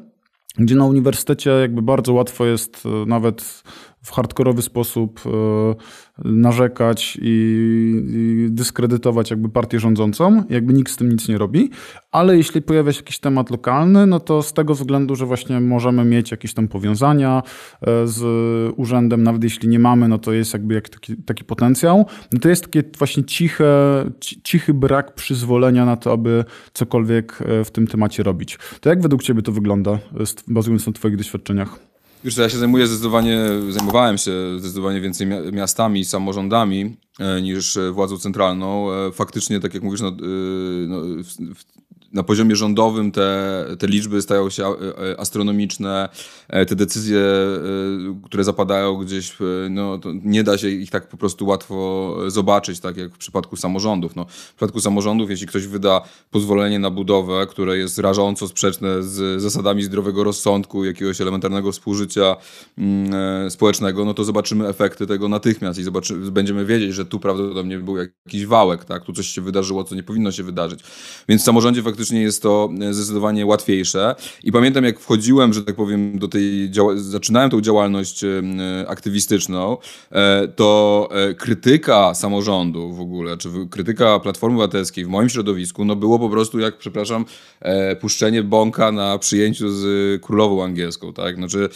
gdzie 0.58 0.74
na 0.74 0.84
uniwersytecie 0.84 1.50
jakby 1.50 1.82
bardzo 1.82 2.12
łatwo 2.12 2.46
jest 2.46 2.82
e, 2.86 3.06
nawet 3.06 3.62
w 4.02 4.10
hardkorowy 4.10 4.62
sposób 4.62 5.20
e, 5.26 5.30
narzekać 6.24 7.18
i, 7.22 7.28
i, 8.08 8.46
dyskredytować 8.50 9.30
jakby 9.30 9.48
partię 9.48 9.80
rządzącą, 9.80 10.42
jakby 10.50 10.72
nikt 10.72 10.92
z 10.92 10.96
tym 10.96 11.08
nic 11.08 11.28
nie 11.28 11.38
robi, 11.38 11.70
ale 12.10 12.36
jeśli 12.36 12.62
pojawia 12.62 12.92
się 12.92 12.98
jakiś 12.98 13.18
temat 13.18 13.50
lokalny, 13.50 14.06
no 14.06 14.20
to 14.20 14.42
z 14.42 14.52
tego 14.52 14.74
względu, 14.74 15.16
że 15.16 15.26
właśnie 15.26 15.60
możemy 15.60 16.04
mieć 16.04 16.30
jakieś 16.30 16.54
tam 16.54 16.68
powiązania 16.68 17.42
e, 17.80 18.06
z 18.06 18.22
urzędem, 18.76 19.22
nawet 19.22 19.44
jeśli 19.44 19.68
nie 19.68 19.78
mamy, 19.78 20.08
no 20.08 20.18
to 20.18 20.32
jest 20.32 20.52
jakby 20.52 20.74
jak 20.74 20.88
taki, 20.88 21.16
taki 21.16 21.44
potencjał, 21.44 22.06
no 22.32 22.40
to 22.40 22.48
jest 22.48 22.62
taki 22.62 22.78
właśnie 22.98 23.24
ciche, 23.24 23.64
cichy 24.20 24.74
brak 24.74 25.14
przyzwolenia 25.14 25.84
na 25.84 25.96
to, 25.96 26.12
aby 26.12 26.44
cokolwiek 26.72 27.38
w 27.64 27.70
tym 27.70 27.86
temacie 27.86 28.22
robić. 28.22 28.58
To 28.80 28.88
jak 28.88 29.02
według 29.02 29.22
Ciebie 29.22 29.42
to 29.42 29.52
wygląda, 29.52 29.98
bazując 30.48 30.86
na 30.86 30.92
Twoich 30.92 31.16
doświadczeniach? 31.16 31.91
Wiesz 32.24 32.36
ja 32.36 32.48
się 32.48 32.58
zajmuję 32.58 32.86
zdecydowanie, 32.86 33.38
zajmowałem 33.68 34.18
się 34.18 34.32
zdecydowanie 34.58 35.00
więcej 35.00 35.26
miastami 35.52 36.04
samorządami 36.04 36.96
e, 37.18 37.42
niż 37.42 37.78
władzą 37.92 38.18
centralną. 38.18 38.92
E, 38.92 39.12
faktycznie, 39.12 39.60
tak 39.60 39.74
jak 39.74 39.82
mówisz, 39.82 40.00
no, 40.00 40.08
e, 40.08 40.12
no, 40.88 41.02
na 42.12 42.22
poziomie 42.22 42.56
rządowym 42.56 43.12
te, 43.12 43.64
te 43.78 43.86
liczby 43.86 44.22
stają 44.22 44.50
się 44.50 44.64
astronomiczne, 45.18 46.08
te 46.48 46.76
decyzje, 46.76 47.22
które 48.24 48.44
zapadają 48.44 48.96
gdzieś, 48.96 49.36
no, 49.70 50.00
nie 50.22 50.44
da 50.44 50.58
się 50.58 50.68
ich 50.68 50.90
tak 50.90 51.08
po 51.08 51.16
prostu 51.16 51.46
łatwo 51.46 52.16
zobaczyć, 52.26 52.80
tak 52.80 52.96
jak 52.96 53.14
w 53.14 53.18
przypadku 53.18 53.56
samorządów. 53.56 54.16
No, 54.16 54.24
w 54.24 54.54
przypadku 54.54 54.80
samorządów, 54.80 55.30
jeśli 55.30 55.46
ktoś 55.46 55.66
wyda 55.66 56.00
pozwolenie 56.30 56.78
na 56.78 56.90
budowę, 56.90 57.46
które 57.46 57.78
jest 57.78 57.98
rażąco 57.98 58.48
sprzeczne 58.48 59.02
z 59.02 59.42
zasadami 59.42 59.82
zdrowego 59.82 60.24
rozsądku, 60.24 60.84
jakiegoś 60.84 61.20
elementarnego 61.20 61.72
współżycia 61.72 62.36
mm, 62.78 63.14
e, 63.46 63.50
społecznego, 63.50 64.04
no 64.04 64.14
to 64.14 64.24
zobaczymy 64.24 64.68
efekty 64.68 65.06
tego 65.06 65.28
natychmiast 65.28 65.78
i 65.78 65.82
zobaczy, 65.82 66.14
będziemy 66.14 66.66
wiedzieć, 66.66 66.94
że 66.94 67.06
tu 67.06 67.20
prawdopodobnie 67.20 67.78
był 67.78 67.96
jakiś 67.96 68.46
wałek, 68.46 68.84
tak? 68.84 69.04
tu 69.04 69.12
coś 69.12 69.26
się 69.26 69.40
wydarzyło, 69.40 69.84
co 69.84 69.94
nie 69.94 70.02
powinno 70.02 70.32
się 70.32 70.42
wydarzyć. 70.42 70.80
Więc 71.28 71.42
w 71.42 71.44
samorządzie 71.44 71.82
faktycznie 71.82 72.01
faktycznie 72.02 72.22
jest 72.22 72.42
to 72.42 72.70
zdecydowanie 72.90 73.46
łatwiejsze. 73.46 74.14
I 74.44 74.52
pamiętam, 74.52 74.84
jak 74.84 75.00
wchodziłem, 75.00 75.52
że 75.52 75.62
tak 75.62 75.74
powiem, 75.74 76.18
do 76.18 76.28
tej, 76.28 76.70
zaczynałem 76.94 77.50
tą 77.50 77.60
działalność 77.60 78.24
aktywistyczną, 78.86 79.76
to 80.56 81.08
krytyka 81.36 82.14
samorządu 82.14 82.92
w 82.92 83.00
ogóle, 83.00 83.36
czy 83.36 83.48
krytyka 83.70 84.20
Platformy 84.20 84.56
Obywatelskiej 84.56 85.04
w 85.04 85.08
moim 85.08 85.28
środowisku, 85.28 85.84
no 85.84 85.96
było 85.96 86.18
po 86.18 86.28
prostu 86.28 86.58
jak, 86.58 86.78
przepraszam, 86.78 87.24
puszczenie 88.00 88.42
bąka 88.42 88.92
na 88.92 89.18
przyjęciu 89.18 89.70
z 89.70 90.22
królową 90.22 90.64
angielską, 90.64 91.12
tak? 91.12 91.36
Znaczy, 91.36 91.68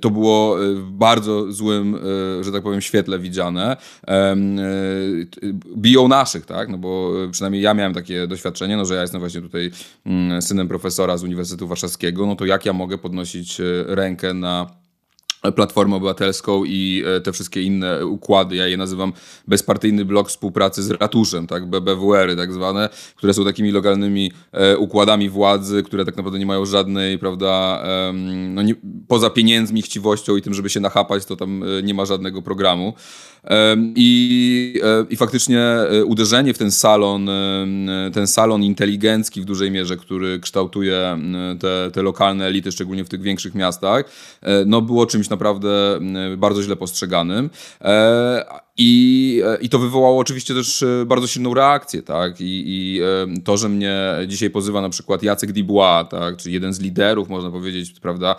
to 0.00 0.10
było 0.10 0.56
w 0.74 0.90
bardzo 0.90 1.52
złym, 1.52 1.98
że 2.40 2.52
tak 2.52 2.62
powiem, 2.62 2.80
świetle 2.80 3.18
widziane. 3.18 3.76
Biją 5.76 6.08
naszych, 6.08 6.46
tak? 6.46 6.68
No 6.68 6.78
bo 6.78 7.12
przynajmniej 7.32 7.62
ja 7.62 7.74
miałem 7.74 7.94
takie 7.94 8.26
doświadczenie, 8.26 8.76
no 8.76 8.84
że 8.84 8.93
ja 8.94 9.02
jestem 9.02 9.20
właśnie 9.20 9.40
tutaj 9.40 9.70
mm, 10.06 10.42
synem 10.42 10.68
profesora 10.68 11.16
z 11.16 11.22
Uniwersytetu 11.22 11.68
Warszawskiego, 11.68 12.26
no 12.26 12.36
to 12.36 12.44
jak 12.44 12.66
ja 12.66 12.72
mogę 12.72 12.98
podnosić 12.98 13.60
e, 13.60 13.64
rękę 13.86 14.34
na 14.34 14.84
Platformę 15.56 15.96
Obywatelską 15.96 16.64
i 16.64 17.04
e, 17.06 17.20
te 17.20 17.32
wszystkie 17.32 17.62
inne 17.62 18.06
układy, 18.06 18.56
ja 18.56 18.66
je 18.66 18.76
nazywam 18.76 19.12
bezpartyjny 19.48 20.04
blok 20.04 20.28
współpracy 20.28 20.82
z 20.82 20.90
ratuszem, 20.90 21.46
tak, 21.46 21.66
BBWR-y 21.66 22.36
tak 22.36 22.52
zwane, 22.52 22.88
które 23.16 23.34
są 23.34 23.44
takimi 23.44 23.70
lokalnymi 23.70 24.32
e, 24.52 24.78
układami 24.78 25.30
władzy, 25.30 25.82
które 25.82 26.04
tak 26.04 26.16
naprawdę 26.16 26.38
nie 26.38 26.46
mają 26.46 26.66
żadnej, 26.66 27.18
prawda, 27.18 27.82
no 28.48 28.62
nie, 28.62 28.74
poza 29.08 29.30
pieniędzmi, 29.30 29.82
chciwością 29.82 30.36
i 30.36 30.42
tym, 30.42 30.54
żeby 30.54 30.70
się 30.70 30.80
nachapać, 30.80 31.24
to 31.24 31.36
tam 31.36 31.64
nie 31.82 31.94
ma 31.94 32.04
żadnego 32.04 32.42
programu. 32.42 32.94
I, 33.96 34.80
e, 34.82 35.06
I 35.10 35.16
faktycznie 35.16 35.60
e, 35.60 36.04
uderzenie 36.04 36.54
w 36.54 36.58
ten 36.58 36.70
salon, 36.70 37.28
ten 38.12 38.26
salon 38.26 38.62
inteligencki 38.62 39.40
w 39.40 39.44
dużej 39.44 39.70
mierze, 39.70 39.96
który 39.96 40.40
kształtuje 40.40 41.18
te, 41.60 41.90
te 41.92 42.02
lokalne 42.02 42.46
elity, 42.46 42.72
szczególnie 42.72 43.04
w 43.04 43.08
tych 43.08 43.22
większych 43.22 43.54
miastach, 43.54 44.04
e, 44.42 44.64
no 44.64 44.80
było 44.80 45.06
czymś 45.06 45.28
naprawdę 45.28 46.00
bardzo 46.36 46.62
źle 46.62 46.76
postrzeganym. 46.76 47.50
I, 48.76 49.42
I 49.60 49.68
to 49.68 49.78
wywołało 49.78 50.18
oczywiście 50.18 50.54
też 50.54 50.84
bardzo 51.06 51.26
silną 51.26 51.54
reakcję, 51.54 52.02
tak? 52.02 52.40
I, 52.40 52.64
I, 52.66 53.00
to, 53.44 53.56
że 53.56 53.68
mnie 53.68 54.00
dzisiaj 54.26 54.50
pozywa 54.50 54.80
na 54.80 54.88
przykład 54.88 55.22
Jacek 55.22 55.52
Dubois, 55.52 56.08
tak? 56.10 56.36
czyli 56.36 56.54
jeden 56.54 56.72
z 56.72 56.80
liderów, 56.80 57.28
można 57.28 57.50
powiedzieć, 57.50 58.00
prawda, 58.00 58.36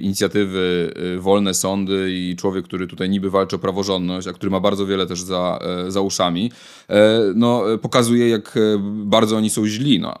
inicjatywy 0.00 0.94
Wolne 1.18 1.54
Sądy 1.54 2.08
i 2.12 2.36
człowiek, 2.36 2.64
który 2.64 2.86
tutaj 2.86 3.10
niby 3.10 3.30
walczy 3.30 3.56
o 3.56 3.58
praworządność, 3.58 4.26
a 4.26 4.32
który 4.32 4.50
ma 4.50 4.60
bardzo 4.60 4.86
wiele 4.86 5.06
też 5.06 5.20
za, 5.20 5.58
e, 5.86 5.90
za 5.90 6.00
uszami, 6.00 6.52
e, 6.52 6.79
no, 7.34 7.64
pokazuje, 7.82 8.28
jak 8.28 8.56
e, 8.56 8.60
bardzo 9.04 9.36
oni 9.36 9.50
są 9.50 9.66
źli 9.66 10.00
no, 10.00 10.14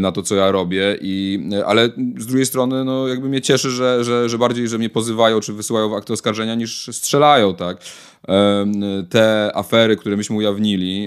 na 0.00 0.12
to, 0.12 0.22
co 0.22 0.34
ja 0.34 0.50
robię. 0.50 0.98
I, 1.00 1.40
ale 1.66 1.88
z 2.18 2.26
drugiej 2.26 2.46
strony, 2.46 2.84
no, 2.84 3.08
jakby 3.08 3.28
mnie 3.28 3.40
cieszy, 3.40 3.70
że, 3.70 4.04
że, 4.04 4.28
że 4.28 4.38
bardziej, 4.38 4.68
że 4.68 4.78
mnie 4.78 4.90
pozywają 4.90 5.40
czy 5.40 5.52
wysyłają 5.52 5.96
akty 5.96 6.12
oskarżenia, 6.12 6.54
niż 6.54 6.90
strzelają, 6.92 7.54
tak 7.54 7.76
te 9.10 9.50
afery, 9.54 9.96
które 9.96 10.16
myśmy 10.16 10.36
ujawnili, 10.36 11.06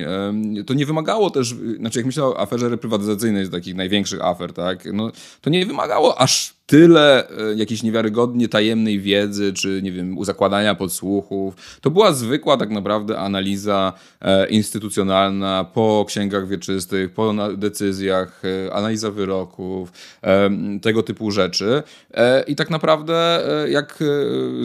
to 0.68 0.74
nie 0.74 0.86
wymagało 0.86 1.30
też, 1.30 1.56
znaczy 1.80 2.00
jak 2.00 2.06
myślę 2.06 2.24
o 2.26 2.40
aferze 2.40 2.70
reprywatyzacyjnej, 2.70 3.46
z 3.46 3.52
takich 3.52 3.76
największych 3.76 4.22
afer, 4.22 4.54
tak, 4.54 4.88
no, 4.94 5.12
to 5.42 5.50
nie 5.50 5.66
wymagało 5.66 6.22
aż 6.22 6.54
tyle 6.66 7.30
e, 7.30 7.54
jakiejś 7.56 7.84
niewiarygodnie 7.84 8.50
tajemnej 8.50 9.00
wiedzy, 9.00 9.54
czy 9.54 9.82
nie 9.84 9.92
wiem, 9.92 10.26
zakładania 10.26 10.76
podsłuchów. 10.76 11.56
To 11.82 11.92
była 11.92 12.14
zwykła 12.14 12.58
tak 12.58 12.70
naprawdę 12.70 13.20
analiza 13.20 13.94
e, 14.22 14.48
instytucjonalna 14.48 15.66
po 15.74 16.06
księgach 16.08 16.48
wieczystych, 16.48 17.14
po 17.14 17.34
decyzjach, 17.58 18.42
e, 18.46 18.74
analiza 18.74 19.12
wyroków, 19.12 19.92
tego 20.82 21.04
typu 21.04 21.32
rzeczy. 21.32 21.84
I 22.48 22.56
tak 22.56 22.70
naprawdę, 22.70 23.44
jak 23.70 24.04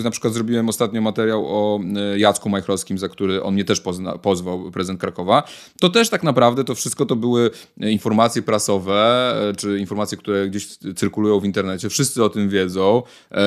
na 0.05 0.11
przykład 0.11 0.35
zrobiłem 0.35 0.69
ostatnio 0.69 1.00
materiał 1.00 1.47
o 1.47 1.81
Jacku 2.17 2.49
Majchrowskim, 2.49 2.99
za 2.99 3.09
który 3.09 3.43
on 3.43 3.55
mnie 3.55 3.64
też 3.64 3.81
pozna, 3.81 4.19
pozwał, 4.19 4.71
prezydent 4.71 5.00
Krakowa, 5.00 5.43
to 5.81 5.88
też 5.88 6.09
tak 6.09 6.23
naprawdę 6.23 6.64
to 6.64 6.75
wszystko 6.75 7.07
to 7.07 7.17
były 7.17 7.50
informacje 7.81 8.43
prasowe, 8.43 9.35
czy 9.57 9.78
informacje, 9.78 10.19
które 10.19 10.49
gdzieś 10.49 10.67
cyrkulują 10.97 11.40
w 11.40 11.45
internecie 11.45 11.88
wszyscy 11.88 12.25
o 12.25 12.28
tym 12.28 12.49
wiedzą, 12.49 13.02
e, 13.30 13.45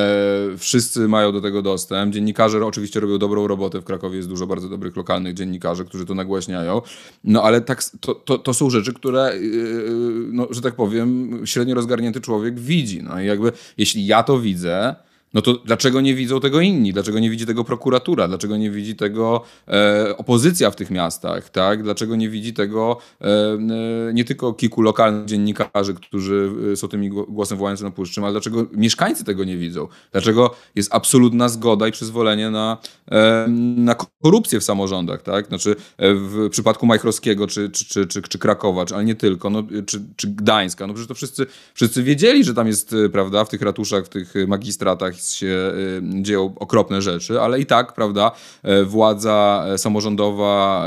wszyscy 0.58 1.08
mają 1.08 1.32
do 1.32 1.42
tego 1.42 1.62
dostęp. 1.62 2.14
Dziennikarze 2.14 2.66
oczywiście 2.66 3.00
robią 3.00 3.18
dobrą 3.18 3.48
robotę. 3.48 3.82
W 3.82 3.84
Krakowie 3.84 4.18
jest 4.18 4.30
dużo 4.30 4.48
bardzo 4.48 4.70
dobrych 4.70 4.96
lokalnych 4.96 5.34
dziennikarzy, 5.34 5.86
którzy 5.86 6.06
to 6.06 6.16
nagłaśniają. 6.16 6.82
No 7.24 7.44
ale 7.44 7.62
tak, 7.62 7.84
to, 8.02 8.16
to, 8.16 8.38
to 8.38 8.54
są 8.54 8.70
rzeczy, 8.70 8.94
które, 8.94 9.38
yy, 9.38 10.28
no, 10.32 10.48
że 10.50 10.62
tak 10.62 10.76
powiem, 10.76 11.42
średnio 11.46 11.76
rozgarnięty 11.76 12.22
człowiek 12.22 12.60
widzi. 12.60 13.04
No 13.04 13.22
i 13.22 13.26
jakby, 13.26 13.52
jeśli 13.78 14.06
ja 14.06 14.24
to 14.24 14.40
widzę, 14.40 14.96
no 15.34 15.42
to 15.42 15.54
dlaczego 15.54 16.02
nie 16.02 16.16
widzą 16.16 16.40
tego 16.40 16.62
inni? 16.62 16.94
Dlaczego 16.94 17.20
nie 17.20 17.30
widzi 17.30 17.46
tego 17.46 17.64
prokuratura? 17.64 18.28
Dlaczego 18.28 18.58
nie 18.58 18.72
widzi 18.72 18.96
tego 18.96 19.42
e, 19.68 20.18
opozycja 20.18 20.72
w 20.72 20.76
tych 20.76 20.92
miastach? 20.92 21.50
Tak? 21.50 21.84
Dlaczego 21.84 22.16
nie 22.16 22.30
widzi 22.30 22.54
tego 22.54 22.98
e, 23.22 23.26
e 23.28 24.14
nie 24.14 24.26
tylko 24.26 24.54
kilku 24.54 24.82
lokalnych 24.82 25.26
dziennikarzy, 25.26 25.94
którzy 25.94 26.52
e, 26.72 26.76
są 26.76 26.88
tymi 26.88 27.10
głosem 27.10 27.58
wołającym 27.58 27.88
na 27.88 27.92
puszczym, 27.92 28.24
ale 28.24 28.34
dlaczego 28.34 28.66
mieszkańcy 28.72 29.24
tego 29.24 29.44
nie 29.44 29.58
widzą? 29.58 29.88
Dlaczego 30.12 30.56
jest 30.76 30.96
absolutna 30.96 31.50
zgoda 31.50 31.88
i 31.88 31.92
przyzwolenie 31.92 32.50
na, 32.50 32.78
e, 33.12 33.46
na 33.76 33.96
korupcję 34.24 34.60
w 34.60 34.64
samorządach? 34.64 35.22
Tak? 35.22 35.48
Znaczy 35.48 35.76
e, 35.98 36.14
w 36.14 36.50
przypadku 36.50 36.86
Majchrowskiego 36.86 37.48
czy, 37.48 37.70
czy, 37.70 37.86
czy, 37.86 38.08
czy, 38.08 38.22
czy 38.22 38.40
Krakowa, 38.40 38.86
czy, 38.86 38.96
ale 38.96 39.06
nie 39.06 39.16
tylko, 39.16 39.50
no, 39.50 39.64
czy, 39.86 40.04
czy 40.16 40.28
Gdańska, 40.28 40.88
no 40.88 40.94
przecież 40.94 41.08
to 41.08 41.14
wszyscy, 41.14 41.46
wszyscy 41.74 42.04
wiedzieli, 42.04 42.44
że 42.44 42.54
tam 42.54 42.68
jest, 42.68 42.96
prawda, 43.12 43.46
w 43.46 43.50
tych 43.50 43.62
ratuszach, 43.62 44.06
w 44.06 44.10
tych 44.10 44.34
magistratach 44.48 45.21
się 45.30 45.72
y, 46.18 46.22
dzieją 46.22 46.54
okropne 46.56 47.02
rzeczy, 47.02 47.42
ale 47.42 47.60
i 47.60 47.66
tak, 47.66 47.94
prawda, 47.94 48.32
e, 48.64 48.84
władza 48.84 49.66
e, 49.68 49.78
samorządowa 49.78 50.86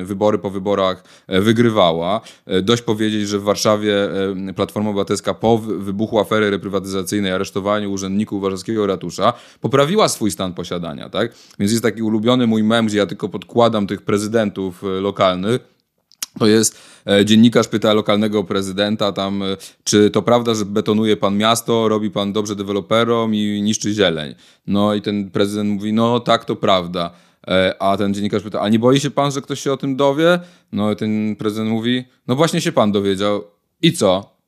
e, 0.00 0.04
wybory 0.04 0.38
po 0.38 0.50
wyborach 0.50 1.04
wygrywała. 1.28 2.20
Dość 2.62 2.82
powiedzieć, 2.82 3.28
że 3.28 3.38
w 3.38 3.42
Warszawie 3.42 3.94
Platforma 4.56 4.90
Obywatelska 4.90 5.34
po 5.34 5.58
wybuchu 5.58 6.18
afery 6.18 6.50
reprywatyzacyjnej, 6.50 7.32
aresztowaniu 7.32 7.92
urzędników 7.92 8.42
warszawskiego 8.42 8.86
ratusza, 8.86 9.32
poprawiła 9.60 10.08
swój 10.08 10.30
stan 10.30 10.54
posiadania, 10.54 11.08
tak? 11.08 11.34
Więc 11.58 11.72
jest 11.72 11.82
taki 11.82 12.02
ulubiony 12.02 12.46
mój 12.46 12.62
mem, 12.62 12.86
gdzie 12.86 12.98
ja 12.98 13.06
tylko 13.06 13.28
podkładam 13.28 13.86
tych 13.86 14.02
prezydentów 14.02 14.82
lokalnych, 15.00 15.79
to 16.38 16.46
jest 16.46 16.78
e, 17.06 17.24
dziennikarz 17.24 17.68
pyta 17.68 17.92
lokalnego 17.92 18.44
prezydenta 18.44 19.12
tam, 19.12 19.42
e, 19.42 19.56
czy 19.84 20.10
to 20.10 20.22
prawda, 20.22 20.54
że 20.54 20.64
betonuje 20.64 21.16
pan 21.16 21.36
miasto, 21.36 21.88
robi 21.88 22.10
pan 22.10 22.32
dobrze 22.32 22.56
deweloperom 22.56 23.34
i 23.34 23.62
niszczy 23.62 23.92
zieleń. 23.92 24.34
No 24.66 24.94
i 24.94 25.02
ten 25.02 25.30
prezydent 25.30 25.70
mówi, 25.70 25.92
no 25.92 26.20
tak, 26.20 26.44
to 26.44 26.56
prawda. 26.56 27.10
E, 27.48 27.82
a 27.82 27.96
ten 27.96 28.14
dziennikarz 28.14 28.42
pyta, 28.42 28.60
a 28.60 28.68
nie 28.68 28.78
boi 28.78 29.00
się 29.00 29.10
pan, 29.10 29.32
że 29.32 29.40
ktoś 29.40 29.60
się 29.60 29.72
o 29.72 29.76
tym 29.76 29.96
dowie? 29.96 30.40
No 30.72 30.92
i 30.92 30.96
ten 30.96 31.36
prezydent 31.36 31.70
mówi, 31.70 32.04
no 32.26 32.36
właśnie 32.36 32.60
się 32.60 32.72
pan 32.72 32.92
dowiedział. 32.92 33.44
I 33.82 33.92
co? 33.92 34.40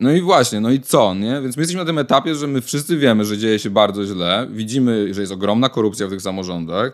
No 0.00 0.12
i 0.12 0.20
właśnie, 0.20 0.60
no 0.60 0.70
i 0.70 0.80
co, 0.80 1.14
nie? 1.14 1.40
Więc 1.42 1.56
my 1.56 1.60
jesteśmy 1.60 1.80
na 1.80 1.86
tym 1.86 1.98
etapie, 1.98 2.34
że 2.34 2.46
my 2.46 2.60
wszyscy 2.60 2.96
wiemy, 2.96 3.24
że 3.24 3.38
dzieje 3.38 3.58
się 3.58 3.70
bardzo 3.70 4.04
źle, 4.04 4.46
widzimy, 4.50 5.14
że 5.14 5.20
jest 5.20 5.32
ogromna 5.32 5.68
korupcja 5.68 6.06
w 6.06 6.10
tych 6.10 6.22
samorządach, 6.22 6.92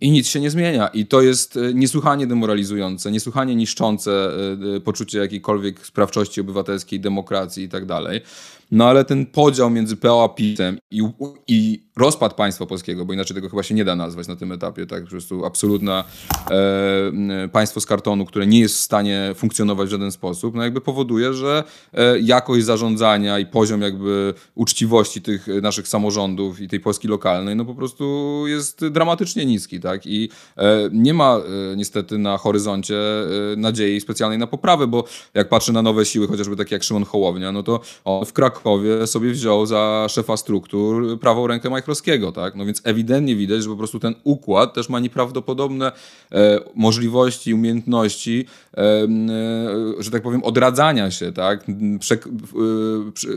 i 0.00 0.10
nic 0.10 0.28
się 0.28 0.40
nie 0.40 0.50
zmienia. 0.50 0.88
I 0.88 1.06
to 1.06 1.22
jest 1.22 1.56
e, 1.56 1.74
niesłychanie 1.74 2.26
demoralizujące, 2.26 3.10
niesłychanie 3.10 3.54
niszczące 3.54 4.10
e, 4.12 4.76
e, 4.76 4.80
poczucie 4.80 5.18
jakiejkolwiek 5.18 5.86
sprawczości 5.86 6.40
obywatelskiej, 6.40 7.00
demokracji 7.00 7.64
i 7.64 7.68
tak 7.68 7.86
dalej. 7.86 8.20
No 8.70 8.84
ale 8.84 9.04
ten 9.04 9.26
podział 9.26 9.70
między 9.70 9.96
PO 9.96 10.24
a 10.24 10.28
PiS-em 10.28 10.78
i, 10.90 11.02
i 11.48 11.88
rozpad 11.96 12.34
państwa 12.34 12.66
polskiego, 12.66 13.04
bo 13.04 13.12
inaczej 13.12 13.34
tego 13.34 13.48
chyba 13.48 13.62
się 13.62 13.74
nie 13.74 13.84
da 13.84 13.96
nazwać 13.96 14.28
na 14.28 14.36
tym 14.36 14.52
etapie, 14.52 14.86
tak? 14.86 15.04
Po 15.04 15.10
prostu 15.10 15.44
absolutne 15.44 16.04
e, 16.50 17.48
państwo 17.52 17.80
z 17.80 17.86
kartonu, 17.86 18.24
które 18.24 18.46
nie 18.46 18.60
jest 18.60 18.74
w 18.74 18.78
stanie 18.80 19.32
funkcjonować 19.34 19.88
w 19.88 19.90
żaden 19.90 20.12
sposób, 20.12 20.54
no 20.54 20.62
jakby 20.62 20.80
powoduje, 20.80 21.34
że 21.34 21.64
e, 21.94 22.18
jakość 22.18 22.64
zarządzania 22.64 23.38
i 23.38 23.46
poziom 23.46 23.82
jakby 23.82 24.34
uczciwości 24.54 25.22
tych 25.22 25.46
naszych 25.62 25.88
samorządów 25.88 26.60
i 26.60 26.68
tej 26.68 26.80
Polski 26.80 27.08
lokalnej, 27.08 27.56
no 27.56 27.64
po 27.64 27.74
prostu 27.74 28.44
jest 28.46 28.86
dramatycznie 28.86 29.46
niski, 29.46 29.80
tak? 29.80 30.06
I 30.06 30.28
e, 30.56 30.88
nie 30.92 31.14
ma 31.14 31.36
e, 31.36 31.76
niestety 31.76 32.18
na 32.18 32.38
horyzoncie 32.38 32.96
e, 32.96 33.56
nadziei 33.56 34.00
specjalnej 34.00 34.38
na 34.38 34.46
poprawę, 34.46 34.86
bo 34.86 35.04
jak 35.34 35.48
patrzę 35.48 35.72
na 35.72 35.82
nowe 35.82 36.04
siły, 36.04 36.28
chociażby 36.28 36.56
takie 36.56 36.74
jak 36.74 36.82
Szymon 36.82 37.04
Hołownia, 37.04 37.52
no 37.52 37.62
to 37.62 37.80
on 38.04 38.24
w 38.24 38.32
Krakowie 38.32 38.57
Krakowie 38.58 39.06
sobie 39.06 39.30
wziął 39.30 39.66
za 39.66 40.06
szefa 40.08 40.36
struktur 40.36 41.20
prawą 41.20 41.46
rękę 41.46 41.70
Majchrowskiego, 41.70 42.32
tak? 42.32 42.54
No 42.54 42.66
więc 42.66 42.80
ewidentnie 42.84 43.36
widać, 43.36 43.62
że 43.62 43.68
po 43.68 43.76
prostu 43.76 44.00
ten 44.00 44.14
układ 44.24 44.74
też 44.74 44.88
ma 44.88 45.00
nieprawdopodobne 45.00 45.92
e, 46.32 46.60
możliwości, 46.74 47.54
umiejętności, 47.54 48.46
e, 48.76 48.80
e, 48.80 49.08
że 49.98 50.10
tak 50.10 50.22
powiem, 50.22 50.44
odradzania 50.44 51.10
się, 51.10 51.32
tak? 51.32 51.64
E, 51.68 51.74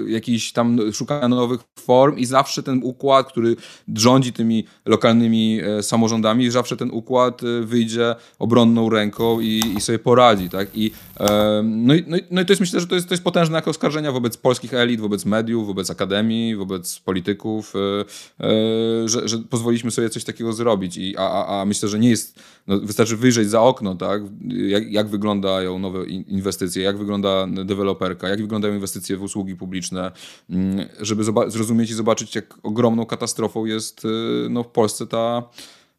jakiś 0.08 0.51
tam 0.51 0.80
szukania 0.94 1.28
nowych 1.28 1.62
form 1.80 2.18
i 2.18 2.25
zawsze 2.25 2.63
ten 2.63 2.80
układ, 2.84 3.28
który 3.28 3.56
rządzi 3.96 4.34
tymi 4.34 4.66
lokalnymi 4.86 5.60
e, 5.63 5.84
samorządami, 5.84 6.51
zawsze 6.51 6.78
ten 6.78 6.92
układ 6.92 7.42
e, 7.44 7.66
wyjdzie 7.66 8.16
obronną 8.40 8.90
ręką 8.90 9.40
i, 9.40 9.62
i 9.78 9.82
sobie 9.82 10.00
poradzi, 10.00 10.50
tak? 10.50 10.68
I, 10.74 10.92
no, 11.63 11.94
i, 11.94 12.04
no, 12.08 12.18
i, 12.18 12.24
no 12.32 12.42
i 12.42 12.46
to 12.46 12.51
jest 12.51 12.62
myślę, 12.62 12.80
że 12.80 12.88
to 12.88 12.96
jest, 12.96 13.08
to 13.08 13.13
jest 13.13 13.24
potężne 13.24 13.56
jako 13.56 13.70
oskarżenia 13.70 14.12
wobec 14.12 14.38
polskich 14.38 14.74
elit, 14.74 15.01
wobec 15.01 15.11
mediów, 15.25 15.68
wobec 15.68 15.89
akademii, 15.89 16.56
wobec 16.56 17.00
polityków, 17.00 17.74
e, 17.75 18.46
e, 18.46 19.10
że, 19.10 19.27
że 19.27 19.38
pozwoliliśmy 19.38 19.91
sobie 19.91 20.10
coś 20.10 20.24
takiego 20.24 20.53
zrobić. 20.53 20.98
I, 20.98 21.15
a, 21.18 21.62
a, 21.62 21.65
myślę, 21.65 21.89
że 21.89 22.00
nie 22.00 22.10
jest, 22.10 22.39
no 22.68 22.80
wystarczy 22.80 23.18
wyjrzeć 23.18 23.50
za 23.50 23.62
okno, 23.62 23.96
tak? 23.96 24.22
Jak, 24.48 24.91
jak 24.91 25.08
wyglądają 25.08 25.80
nowe 25.80 26.06
inwestycje, 26.08 26.84
jak 26.84 26.98
wygląda 26.98 27.48
deweloperka, 27.48 28.30
jak 28.30 28.41
wyglądają 28.41 28.74
inwestycje 28.74 29.18
w 29.18 29.24
usługi 29.24 29.56
publiczne, 29.56 30.12
mm, 30.50 30.88
żeby 31.00 31.24
zrozumieć 31.48 31.89
i 31.89 31.94
zobaczyć, 31.94 32.36
jak 32.36 32.58
ogromną 32.63 33.06
katastrofą 33.06 33.65
jest 33.65 34.06
e, 34.06 34.10
no, 34.50 34.63
w 34.63 34.68
Polsce 34.68 35.08
ta 35.08 35.44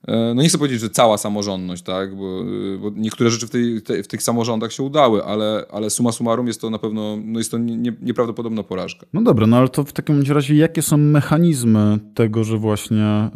no 0.09 0.43
nie 0.43 0.49
chcę 0.49 0.59
powiedzieć, 0.59 0.81
że 0.81 0.91
cała 0.91 1.19
samorządność, 1.19 1.83
tak, 1.83 2.17
bo, 2.17 2.41
e, 2.75 2.79
bo 2.79 2.91
niektóre 2.97 3.31
rzeczy 3.31 3.47
w, 3.47 3.51
tej, 3.51 3.83
te, 3.83 4.03
w, 4.03 4.09
tych 4.09 4.23
samorządach 4.23 4.73
się 4.73 4.83
udały, 4.83 5.25
ale, 5.25 5.65
ale 5.71 5.91
summa 5.91 6.13
summarum 6.13 6.47
jest 6.47 6.61
to 6.61 6.71
na 6.71 6.79
pewno, 6.79 7.19
no 7.25 7.39
jest 7.39 7.51
to 7.51 7.59
nie, 7.59 7.93
nieprawdopodobna 8.03 8.63
porażka. 8.63 9.07
No 9.13 9.23
dobra, 9.23 9.47
no 9.47 9.57
ale 9.57 9.69
to 9.69 9.85
w 9.85 9.93
takim 9.93 10.23
razie 10.23 10.55
jakie 10.55 10.83
są 10.83 10.97
mechanizmy 10.97 11.99
tego, 12.15 12.45
że 12.45 12.59
właśnie 12.59 13.31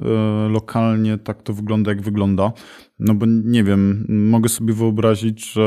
y, 0.46 0.48
lokalnie 0.48 1.18
tak 1.18 1.42
to 1.42 1.52
wygląda, 1.52 1.90
jak 1.90 2.02
wygląda? 2.02 2.52
No 2.98 3.14
bo 3.14 3.26
nie 3.26 3.64
wiem, 3.64 4.06
mogę 4.08 4.48
sobie 4.48 4.74
wyobrazić, 4.74 5.52
że 5.52 5.62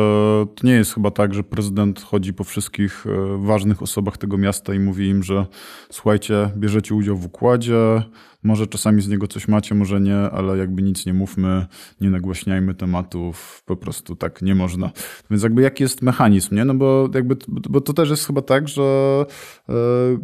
to 0.56 0.68
nie 0.68 0.74
jest 0.74 0.94
chyba 0.94 1.12
tak, 1.12 1.34
że 1.34 1.44
prezydent 1.44 2.02
chodzi 2.02 2.34
po 2.34 2.44
wszystkich 2.44 3.06
ważnych 3.38 3.82
osobach 3.82 4.18
tego 4.18 4.38
miasta 4.38 4.74
i 4.74 4.80
mówi 4.80 5.08
im, 5.08 5.24
że 5.24 5.46
słuchajcie, 5.92 6.52
bierzecie 6.58 6.96
udział 6.96 7.18
w 7.18 7.26
układzie, 7.26 8.04
może 8.44 8.68
czasami 8.68 9.02
z 9.02 9.08
niego 9.08 9.28
coś 9.28 9.48
macie, 9.48 9.76
może 9.76 10.02
nie, 10.02 10.18
ale 10.18 10.58
jakby 10.58 10.82
nic 10.82 11.06
nie 11.06 11.14
mówmy, 11.14 11.66
nie 12.02 12.10
nagłaśniajmy 12.10 12.76
tematów, 12.76 13.64
po 13.66 13.76
prostu 13.76 14.16
tak 14.16 14.42
nie 14.42 14.56
można. 14.56 14.92
Więc 15.32 15.44
jakby 15.44 15.62
jaki 15.62 15.84
jest 15.84 16.02
mechanizm, 16.02 16.56
nie? 16.56 16.66
No 16.66 16.74
bo 16.74 17.10
jakby, 17.14 17.36
bo 17.48 17.82
to 17.82 17.94
też 17.94 18.10
jest 18.10 18.28
chyba 18.28 18.42
tak, 18.42 18.68
że 18.68 19.26
e, 19.70 19.74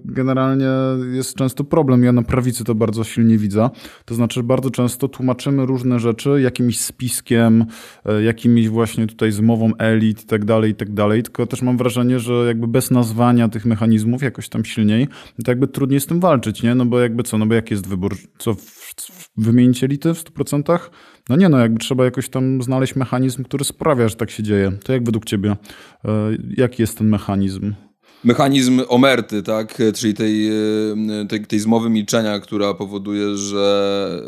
generalnie 0.05 0.67
jest 1.11 1.35
często 1.35 1.63
problem. 1.63 2.03
Ja 2.03 2.11
na 2.11 2.23
prawicy 2.23 2.63
to 2.63 2.75
bardzo 2.75 3.03
silnie 3.03 3.37
widzę. 3.37 3.69
To 4.05 4.15
znaczy, 4.15 4.43
bardzo 4.43 4.71
często 4.71 5.07
tłumaczymy 5.07 5.65
różne 5.65 5.99
rzeczy 5.99 6.41
jakimś 6.41 6.77
spiskiem, 6.95 7.65
e, 8.05 8.23
jakimiś 8.23 8.69
właśnie 8.69 9.07
tutaj 9.07 9.31
zmową 9.31 9.71
elit 9.77 10.23
i 10.23 10.25
tak 10.25 10.45
dalej, 10.45 10.71
i 10.71 10.75
tak 10.75 10.93
dalej. 10.93 11.23
Tylko 11.23 11.47
też 11.47 11.61
mam 11.61 11.77
wrażenie, 11.77 12.19
że 12.19 12.33
jakby 12.33 12.67
bez 12.67 12.91
nazwania 12.91 13.49
tych 13.49 13.65
mechanizmów 13.65 14.23
jakoś 14.23 14.49
tam 14.49 14.65
silniej, 14.65 15.07
to 15.45 15.51
jakby 15.51 15.67
trudniej 15.67 15.99
z 15.99 16.05
tym 16.05 16.19
walczyć, 16.19 16.63
nie? 16.63 16.75
No 16.75 16.85
bo 16.85 16.99
jakby 16.99 17.23
co, 17.23 17.37
no 17.37 17.45
bo 17.45 17.53
jaki 17.53 17.73
jest 17.73 17.87
wybór? 17.87 18.15
Co, 18.37 18.55
wymienić 19.37 19.83
elity 19.83 20.13
w 20.13 20.23
100%? 20.23 20.79
No 21.29 21.35
nie, 21.35 21.49
no 21.49 21.59
jakby 21.59 21.79
trzeba 21.79 22.05
jakoś 22.05 22.29
tam 22.29 22.61
znaleźć 22.61 22.95
mechanizm, 22.95 23.43
który 23.43 23.63
sprawia, 23.63 24.07
że 24.07 24.15
tak 24.15 24.31
się 24.31 24.43
dzieje. 24.43 24.71
To 24.83 24.93
jak 24.93 25.03
według 25.03 25.25
ciebie, 25.25 25.51
e, 25.51 25.57
jaki 26.57 26.83
jest 26.83 26.97
ten 26.97 27.07
mechanizm? 27.07 27.73
Mechanizm 28.23 28.81
omerty, 28.87 29.43
tak? 29.43 29.81
czyli 29.95 30.13
tej, 30.13 30.47
e, 30.47 30.53
tej, 31.29 31.45
tej 31.45 31.59
zmowy 31.59 31.89
milczenia, 31.89 32.39
która 32.39 32.73
powoduje, 32.73 33.37
że 33.37 34.21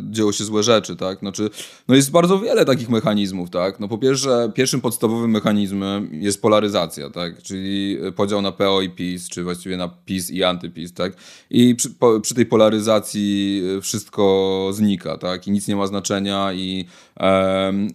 y, 0.00 0.12
dzieją 0.12 0.32
się 0.32 0.44
złe 0.44 0.62
rzeczy. 0.62 0.96
Tak? 0.96 1.18
Znaczy, 1.18 1.50
no 1.88 1.94
jest 1.94 2.10
bardzo 2.10 2.40
wiele 2.40 2.64
takich 2.64 2.88
mechanizmów. 2.88 3.50
Tak? 3.50 3.80
No 3.80 3.88
po 3.88 3.98
pierwsze, 3.98 4.52
pierwszym 4.54 4.80
podstawowym 4.80 5.30
mechanizmem 5.30 6.08
jest 6.12 6.42
polaryzacja, 6.42 7.10
tak? 7.10 7.42
czyli 7.42 7.98
podział 8.16 8.42
na 8.42 8.52
PO 8.52 8.82
i 8.82 8.90
PiS, 8.90 9.28
czy 9.28 9.44
właściwie 9.44 9.76
na 9.76 9.88
PiS 9.88 10.30
i 10.30 10.44
antyPiS. 10.44 10.92
Tak? 10.92 11.12
I 11.50 11.74
przy, 11.74 11.90
po, 11.90 12.20
przy 12.20 12.34
tej 12.34 12.46
polaryzacji 12.46 13.62
wszystko 13.82 14.70
znika 14.72 15.18
tak? 15.18 15.46
i 15.46 15.50
nic 15.50 15.68
nie 15.68 15.76
ma 15.76 15.86
znaczenia 15.86 16.52
i, 16.52 16.86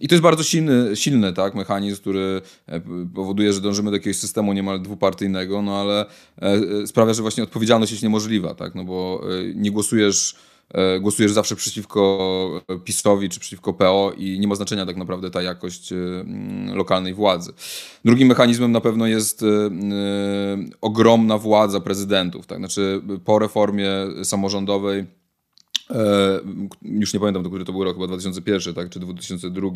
i 0.00 0.08
to 0.08 0.14
jest 0.14 0.22
bardzo 0.22 0.42
silny, 0.42 0.96
silny 0.96 1.32
tak? 1.32 1.54
mechanizm, 1.54 2.00
który 2.00 2.42
e, 2.66 2.80
powoduje, 3.14 3.52
że 3.52 3.60
dążymy 3.60 3.90
do 3.90 3.96
jakiegoś 3.96 4.16
systemu 4.16 4.52
niemal 4.52 4.82
dwupartyjnego 4.82 5.31
innego, 5.32 5.62
no 5.62 5.80
ale 5.80 6.00
e, 6.00 6.06
e, 6.82 6.86
sprawia, 6.86 7.14
że 7.14 7.22
właśnie 7.22 7.42
odpowiedzialność 7.42 7.92
jest 7.92 8.02
niemożliwa, 8.02 8.54
tak? 8.54 8.74
No 8.74 8.84
bo 8.84 9.22
e, 9.24 9.54
nie 9.54 9.70
głosujesz 9.70 10.36
głosujesz 11.00 11.32
zawsze 11.32 11.56
przeciwko 11.56 12.62
PiSowi 12.84 13.28
czy 13.28 13.40
przeciwko 13.40 13.72
PO 13.72 14.12
i 14.16 14.40
nie 14.40 14.48
ma 14.48 14.54
znaczenia 14.54 14.86
tak 14.86 14.96
naprawdę 14.96 15.30
ta 15.30 15.42
jakość 15.42 15.92
lokalnej 16.74 17.14
władzy. 17.14 17.52
Drugim 18.04 18.28
mechanizmem 18.28 18.72
na 18.72 18.80
pewno 18.80 19.06
jest 19.06 19.44
ogromna 20.80 21.38
władza 21.38 21.80
prezydentów. 21.80 22.46
Tak? 22.46 22.58
Znaczy 22.58 23.02
po 23.24 23.38
reformie 23.38 23.88
samorządowej, 24.22 25.04
już 26.82 27.14
nie 27.14 27.20
pamiętam, 27.20 27.42
do 27.42 27.48
który 27.48 27.64
to 27.64 27.72
był 27.72 27.84
rok, 27.84 27.96
chyba 27.96 28.06
2001 28.06 28.74
tak? 28.74 28.90
czy 28.90 29.00
2002, 29.00 29.68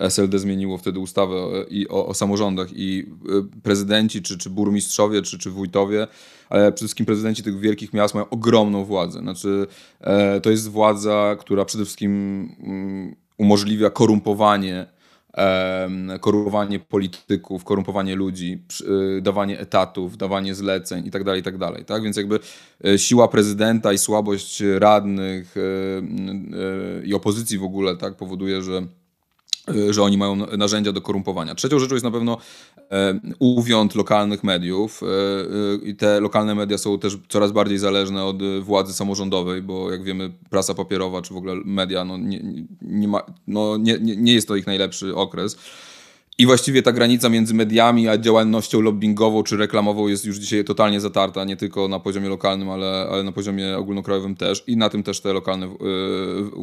SLD 0.00 0.38
zmieniło 0.38 0.78
wtedy 0.78 0.98
ustawę 0.98 1.36
i 1.70 1.88
o, 1.88 2.06
o 2.06 2.14
samorządach 2.14 2.68
i 2.72 3.06
e, 3.28 3.60
prezydenci, 3.62 4.22
czy, 4.22 4.38
czy 4.38 4.50
burmistrzowie, 4.50 5.22
czy, 5.22 5.38
czy 5.38 5.50
wójtowie, 5.50 6.06
ale 6.48 6.62
przede 6.72 6.76
wszystkim 6.86 7.06
prezydenci 7.06 7.42
tych 7.42 7.60
wielkich 7.60 7.92
miast 7.92 8.14
mają 8.14 8.28
ogromną 8.28 8.84
władzę. 8.84 9.20
Znaczy, 9.20 9.66
e, 10.00 10.40
to 10.40 10.50
jest 10.50 10.70
władza, 10.70 11.36
która 11.40 11.64
przede 11.64 11.84
wszystkim 11.84 12.12
mm, 12.60 13.16
umożliwia 13.38 13.90
korumpowanie 13.90 14.86
korumpowanie 16.20 16.78
polityków, 16.78 17.64
korumpowanie 17.64 18.16
ludzi, 18.16 18.62
e, 19.18 19.20
dawanie 19.20 19.60
etatów, 19.60 20.16
dawanie 20.16 20.54
zleceń 20.54 21.04
itd., 21.04 21.24
tak 21.24 21.36
itd. 21.36 21.58
Tak, 21.58 21.84
tak? 21.84 22.02
Więc 22.02 22.16
jakby 22.16 22.38
siła 22.96 23.28
prezydenta 23.28 23.92
i 23.92 23.98
słabość 23.98 24.62
radnych 24.78 25.54
i 27.04 27.14
opozycji 27.14 27.58
w 27.58 27.62
ogóle 27.62 27.96
tak 27.96 28.16
powoduje, 28.16 28.62
że 28.62 28.86
że 29.90 30.02
oni 30.02 30.18
mają 30.18 30.36
narzędzia 30.36 30.92
do 30.92 31.00
korumpowania. 31.00 31.54
Trzecią 31.54 31.78
rzeczą 31.78 31.94
jest 31.94 32.04
na 32.04 32.10
pewno 32.10 32.38
e, 32.90 33.20
uwiąd 33.38 33.94
lokalnych 33.94 34.44
mediów 34.44 35.00
e, 35.02 35.06
i 35.86 35.96
te 35.96 36.20
lokalne 36.20 36.54
media 36.54 36.78
są 36.78 36.98
też 36.98 37.18
coraz 37.28 37.52
bardziej 37.52 37.78
zależne 37.78 38.24
od 38.24 38.36
władzy 38.60 38.92
samorządowej, 38.92 39.62
bo 39.62 39.90
jak 39.90 40.04
wiemy 40.04 40.32
prasa 40.50 40.74
papierowa 40.74 41.22
czy 41.22 41.34
w 41.34 41.36
ogóle 41.36 41.54
media 41.64 42.04
no 42.04 42.18
nie, 42.18 42.40
nie, 42.82 43.08
ma, 43.08 43.22
no 43.46 43.76
nie, 43.76 43.98
nie 44.00 44.34
jest 44.34 44.48
to 44.48 44.56
ich 44.56 44.66
najlepszy 44.66 45.14
okres. 45.14 45.58
I 46.38 46.46
właściwie 46.46 46.82
ta 46.82 46.92
granica 46.92 47.28
między 47.28 47.54
mediami 47.54 48.08
a 48.08 48.18
działalnością 48.18 48.80
lobbyingową 48.80 49.42
czy 49.42 49.56
reklamową 49.56 50.08
jest 50.08 50.24
już 50.24 50.36
dzisiaj 50.36 50.64
totalnie 50.64 51.00
zatarta, 51.00 51.44
nie 51.44 51.56
tylko 51.56 51.88
na 51.88 52.00
poziomie 52.00 52.28
lokalnym, 52.28 52.70
ale, 52.70 53.08
ale 53.10 53.22
na 53.22 53.32
poziomie 53.32 53.76
ogólnokrajowym 53.76 54.36
też. 54.36 54.64
I 54.66 54.76
na 54.76 54.88
tym 54.88 55.02
też 55.02 55.20
te 55.20 55.32
lokalne 55.32 55.68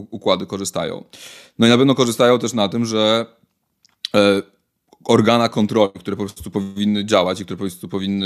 układy 0.09 0.45
korzystają. 0.45 1.03
No 1.59 1.67
i 1.67 1.69
na 1.69 1.77
pewno 1.77 1.95
korzystają 1.95 2.39
też 2.39 2.53
na 2.53 2.69
tym, 2.69 2.85
że 2.85 3.25
yy, 4.13 4.54
organa 5.05 5.49
kontroli, 5.49 5.99
które 5.99 6.17
po 6.17 6.23
prostu 6.23 6.51
powinny 6.51 7.05
działać 7.05 7.41
i 7.41 7.45
które 7.45 7.57
po 7.57 7.63
prostu 7.63 7.87
powinny 7.87 8.25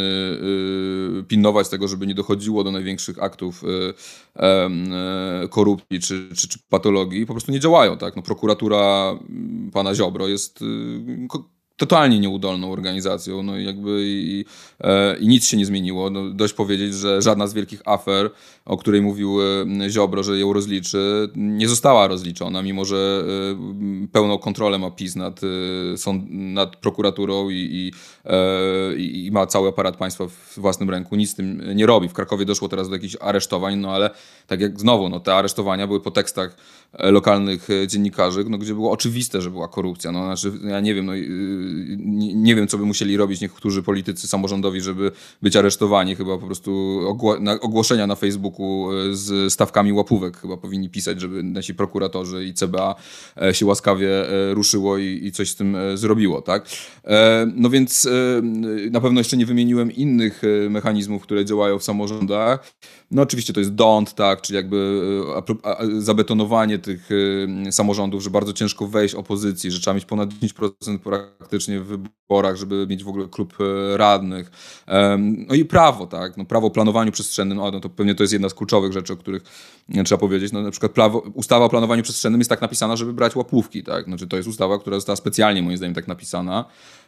y, 1.20 1.24
pilnować 1.28 1.70
tego, 1.70 1.88
żeby 1.88 2.08
nie 2.08 2.16
dochodziło 2.16 2.64
do 2.64 2.72
największych 2.72 3.24
aktów 3.24 3.64
y, 3.64 3.68
y, 5.46 5.48
korupcji 5.50 6.00
czy, 6.00 6.30
czy, 6.36 6.48
czy, 6.48 6.60
patologii, 6.70 7.26
po 7.26 7.34
prostu 7.34 7.52
nie 7.52 7.60
działają. 7.60 7.98
Tak? 7.98 8.16
No, 8.16 8.22
prokuratura 8.22 9.16
pana 9.74 9.96
Ziobro 9.96 10.28
jest 10.28 10.60
totalnie 11.80 12.20
nieudolną 12.20 12.72
organizacją, 12.72 13.44
no 13.44 13.58
i 13.58 13.66
jakby 13.66 14.02
i, 14.04 14.46
e, 14.82 15.18
i 15.18 15.28
nic 15.28 15.46
się 15.46 15.58
nie 15.58 15.66
zmieniło. 15.66 16.10
No, 16.10 16.30
dość 16.30 16.54
powiedzieć, 16.54 16.94
że 16.94 17.22
żadna 17.22 17.48
z 17.48 17.54
wielkich 17.54 17.82
afer, 17.86 18.30
o 18.66 18.78
której 18.78 19.02
mówił 19.02 19.38
e, 19.42 19.90
Ziobro, 19.90 20.24
że 20.24 20.40
ją 20.40 20.54
rozliczy, 20.54 21.30
nie 21.36 21.68
została 21.68 22.08
rozliczona, 22.08 22.62
mimo 22.62 22.86
że 22.86 23.24
e, 24.04 24.08
pełną 24.08 24.38
kontrolę 24.38 24.78
ma 24.78 24.92
PiS 24.92 25.16
nad, 25.16 25.42
nad 26.30 26.76
prokuraturą 26.76 27.50
i, 27.50 27.92
i, 28.98 29.26
i 29.26 29.32
ma 29.32 29.46
cały 29.46 29.70
aparat 29.70 29.98
państwa 29.98 30.28
w 30.28 30.60
własnym 30.60 30.90
ręku, 30.90 31.16
nic 31.16 31.32
z 31.32 31.36
tym 31.36 31.76
nie 31.76 31.86
robi. 31.86 32.10
W 32.10 32.14
Krakowie 32.14 32.46
doszło 32.46 32.70
teraz 32.70 32.90
do 32.90 32.96
jakichś 32.96 33.16
aresztowań, 33.20 33.76
no 33.76 33.92
ale 33.92 34.10
tak 34.48 34.62
jak 34.62 34.80
znowu, 34.80 35.10
no 35.10 35.20
te 35.20 35.36
aresztowania 35.36 35.88
były 35.88 36.00
po 36.00 36.12
tekstach 36.12 36.56
lokalnych 37.00 37.68
dziennikarzy, 37.88 38.46
no, 38.50 38.58
gdzie 38.58 38.74
było 38.74 38.92
oczywiste, 38.92 39.42
że 39.42 39.52
była 39.52 39.68
korupcja. 39.68 40.12
No, 40.12 40.24
znaczy, 40.24 40.60
ja 40.64 40.80
nie 40.80 40.94
wiem, 40.94 41.06
no, 41.06 41.14
nie, 41.98 42.34
nie 42.34 42.56
wiem, 42.56 42.68
co 42.68 42.78
by 42.78 42.86
musieli 42.86 43.18
robić 43.18 43.42
niektórzy 43.42 43.84
politycy 43.84 44.28
samorządowi, 44.28 44.82
żeby 44.82 45.12
być 45.42 45.56
aresztowani. 45.56 46.16
Chyba 46.16 46.38
po 46.38 46.46
prostu 46.46 47.00
ogłoszenia 47.62 48.08
na 48.08 48.16
Facebooku 48.16 48.90
z 49.12 49.54
stawkami 49.54 49.94
łapówek 49.94 50.38
chyba 50.38 50.58
powinni 50.58 50.90
pisać, 50.90 51.22
żeby 51.22 51.44
nasi 51.44 51.76
prokuratorzy 51.76 52.46
i 52.46 52.54
CBA 52.54 52.96
się 53.52 53.66
łaskawie 53.66 54.10
ruszyło 54.54 54.98
i, 54.98 55.20
i 55.24 55.32
coś 55.32 55.50
z 55.50 55.56
tym 55.56 55.78
zrobiło, 55.96 56.42
tak? 56.42 56.70
No 57.56 57.70
więc 57.70 58.08
na 58.92 59.02
pewno 59.02 59.20
jeszcze 59.20 59.38
nie 59.38 59.46
wymieniłem 59.46 59.92
innych 59.92 60.42
mechanizmów, 60.70 61.24
które 61.24 61.46
działają 61.46 61.80
w 61.80 61.84
samorządach. 61.84 62.74
No 63.12 63.22
oczywiście 63.22 63.54
to 63.54 63.60
jest 63.60 63.72
don't, 63.72 64.14
tak, 64.14 64.42
czyli 64.42 64.58
jakby 64.58 65.02
zabetonowanie 65.98 66.80
tych 66.80 67.10
samorządów, 67.72 68.24
że 68.24 68.30
bardzo 68.30 68.54
ciężko 68.54 68.88
wejść 68.88 69.16
opozycji, 69.16 69.72
że 69.72 69.80
trzeba 69.80 69.94
mieć 69.94 70.06
ponad 70.06 70.30
10% 70.30 71.00
praktycznie 71.00 71.80
w 71.80 71.86
wyborach, 71.86 72.56
żeby 72.56 72.88
mieć 72.90 73.04
w 73.04 73.08
ogóle 73.08 73.28
klub 73.28 73.54
e, 73.60 73.98
radnych. 73.98 74.52
No 75.48 75.56
i 75.56 75.66
prawo, 75.66 76.08
tak, 76.08 76.38
no 76.38 76.46
prawo 76.46 76.68
o 76.68 76.72
planowaniu 76.72 77.12
przestrzennym, 77.12 77.58
no, 77.58 77.72
no 77.72 77.80
to 77.80 77.90
pewnie 77.90 78.16
to 78.16 78.24
jest 78.24 78.34
jedna 78.34 78.50
z 78.50 78.54
kluczowych 78.54 78.94
rzeczy, 78.94 79.14
o 79.14 79.18
których 79.18 79.44
trzeba 80.06 80.20
powiedzieć. 80.20 80.52
No 80.52 80.62
na 80.62 80.72
przykład 80.72 80.92
prawo, 80.92 81.20
ustawa 81.20 81.66
o 81.66 81.70
planowaniu 81.70 82.04
przestrzennym 82.04 82.40
jest 82.40 82.50
tak 82.50 82.62
napisana, 82.62 82.96
żeby 82.96 83.14
brać 83.14 83.36
łapówki, 83.36 83.84
tak, 83.84 84.06
znaczy 84.06 84.28
to 84.28 84.38
jest 84.38 84.50
ustawa, 84.50 84.80
która 84.80 84.98
została 84.98 85.16
specjalnie 85.16 85.62
moim 85.62 85.78
zdaniem 85.78 85.96
tak 85.96 86.08
napisana, 86.08 86.66
e, 86.66 86.99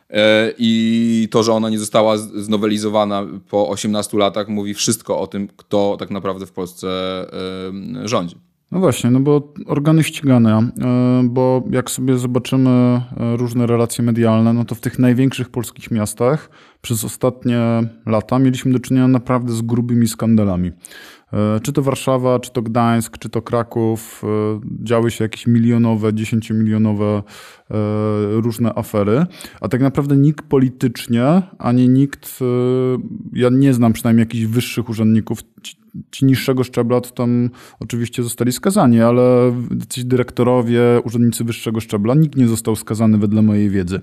i 0.57 1.27
to, 1.31 1.43
że 1.43 1.53
ona 1.53 1.69
nie 1.69 1.79
została 1.79 2.17
znowelizowana 2.17 3.27
po 3.49 3.69
18 3.69 4.17
latach, 4.17 4.47
mówi 4.47 4.73
wszystko 4.73 5.19
o 5.19 5.27
tym, 5.27 5.47
kto 5.57 5.95
tak 5.99 6.11
naprawdę 6.11 6.45
w 6.45 6.51
Polsce 6.51 6.87
rządzi. 8.03 8.35
No 8.71 8.79
właśnie, 8.79 9.11
no 9.11 9.19
bo 9.19 9.53
organy 9.65 10.03
ścigane, 10.03 10.57
e, 10.57 11.23
bo 11.23 11.63
jak 11.71 11.91
sobie 11.91 12.17
zobaczymy 12.17 12.69
e, 12.69 13.37
różne 13.37 13.67
relacje 13.67 14.03
medialne, 14.03 14.53
no 14.53 14.65
to 14.65 14.75
w 14.75 14.79
tych 14.79 14.99
największych 14.99 15.49
polskich 15.49 15.91
miastach 15.91 16.49
przez 16.81 17.05
ostatnie 17.05 17.59
lata 18.05 18.39
mieliśmy 18.39 18.73
do 18.73 18.79
czynienia 18.79 19.07
naprawdę 19.07 19.53
z 19.53 19.61
grubymi 19.61 20.07
skandalami. 20.07 20.71
E, 21.33 21.59
czy 21.59 21.73
to 21.73 21.81
Warszawa, 21.81 22.39
czy 22.39 22.51
to 22.51 22.61
Gdańsk, 22.61 23.17
czy 23.17 23.29
to 23.29 23.41
Kraków, 23.41 24.23
działy 24.83 25.11
się 25.11 25.23
jakieś 25.23 25.47
milionowe, 25.47 26.13
dziesięciomilionowe 26.13 27.23
różne 28.31 28.75
afery, 28.75 29.25
a 29.61 29.67
tak 29.67 29.81
naprawdę 29.81 30.17
nikt 30.17 30.45
politycznie, 30.45 31.41
ani 31.59 31.89
nikt, 31.89 32.39
ja 33.33 33.49
nie 33.49 33.73
znam 33.73 33.93
przynajmniej 33.93 34.21
jakichś 34.21 34.45
wyższych 34.45 34.89
urzędników, 34.89 35.39
ci 36.11 36.25
niższego 36.25 36.63
szczebla 36.63 37.01
to 37.01 37.09
tam 37.09 37.49
oczywiście 37.79 38.23
zostali 38.23 38.51
skazani, 38.51 39.01
ale 39.01 39.53
ci 39.89 40.05
dyrektorowie, 40.05 40.81
urzędnicy 41.03 41.43
wyższego 41.43 41.79
szczebla, 41.79 42.15
nikt 42.15 42.35
nie 42.35 42.47
został 42.47 42.75
skazany 42.75 43.17
wedle 43.17 43.41
mojej 43.41 43.69
wiedzy. 43.69 44.01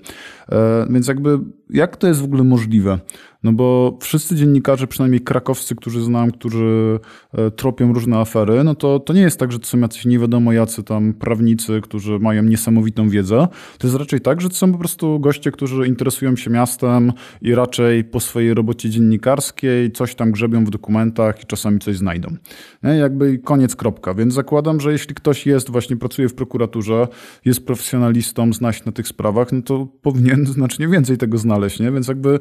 E, 0.51 0.87
więc 0.89 1.07
jakby 1.07 1.39
jak 1.69 1.97
to 1.97 2.07
jest 2.07 2.21
w 2.21 2.23
ogóle 2.23 2.43
możliwe? 2.43 2.99
No 3.43 3.53
bo 3.53 3.97
wszyscy 4.01 4.35
dziennikarze, 4.35 4.87
przynajmniej 4.87 5.21
krakowscy, 5.21 5.75
którzy 5.75 6.01
znam, 6.01 6.31
którzy 6.31 6.99
e, 7.33 7.51
tropią 7.51 7.93
różne 7.93 8.17
afery, 8.17 8.63
no 8.63 8.75
to, 8.75 8.99
to 8.99 9.13
nie 9.13 9.21
jest 9.21 9.39
tak, 9.39 9.51
że 9.51 9.59
to 9.59 9.67
są 9.67 9.79
jacyś 9.79 10.05
nie 10.05 10.19
wiadomo 10.19 10.53
jacy 10.53 10.83
tam 10.83 11.13
prawnicy, 11.13 11.81
którzy 11.81 12.19
mają 12.19 12.43
niesamowitą 12.43 13.09
wiedzę. 13.09 13.47
To 13.77 13.87
jest 13.87 13.99
raczej 13.99 14.21
tak, 14.21 14.41
że 14.41 14.49
to 14.49 14.55
są 14.55 14.71
po 14.71 14.77
prostu 14.77 15.19
goście, 15.19 15.51
którzy 15.51 15.87
interesują 15.87 16.35
się 16.35 16.49
miastem 16.49 17.13
i 17.41 17.55
raczej 17.55 18.03
po 18.03 18.19
swojej 18.19 18.53
robocie 18.53 18.89
dziennikarskiej 18.89 19.91
coś 19.91 20.15
tam 20.15 20.31
grzebią 20.31 20.65
w 20.65 20.69
dokumentach 20.69 21.43
i 21.43 21.45
czasami 21.45 21.79
coś 21.79 21.97
znajdą. 21.97 22.35
Nie? 22.83 22.89
Jakby 22.91 23.37
koniec, 23.37 23.75
kropka. 23.75 24.13
Więc 24.13 24.33
zakładam, 24.33 24.79
że 24.79 24.91
jeśli 24.91 25.15
ktoś 25.15 25.45
jest, 25.45 25.69
właśnie 25.69 25.97
pracuje 25.97 26.29
w 26.29 26.35
prokuraturze, 26.35 27.07
jest 27.45 27.65
profesjonalistą, 27.65 28.53
zna 28.53 28.73
się 28.73 28.81
na 28.85 28.91
tych 28.91 29.07
sprawach, 29.07 29.51
no 29.51 29.61
to 29.61 29.87
powinien 30.01 30.45
znacznie 30.45 30.87
więcej 30.87 31.17
tego 31.17 31.37
znaleźć. 31.37 31.79
Nie? 31.79 31.91
Więc 31.91 32.07
jakby 32.07 32.39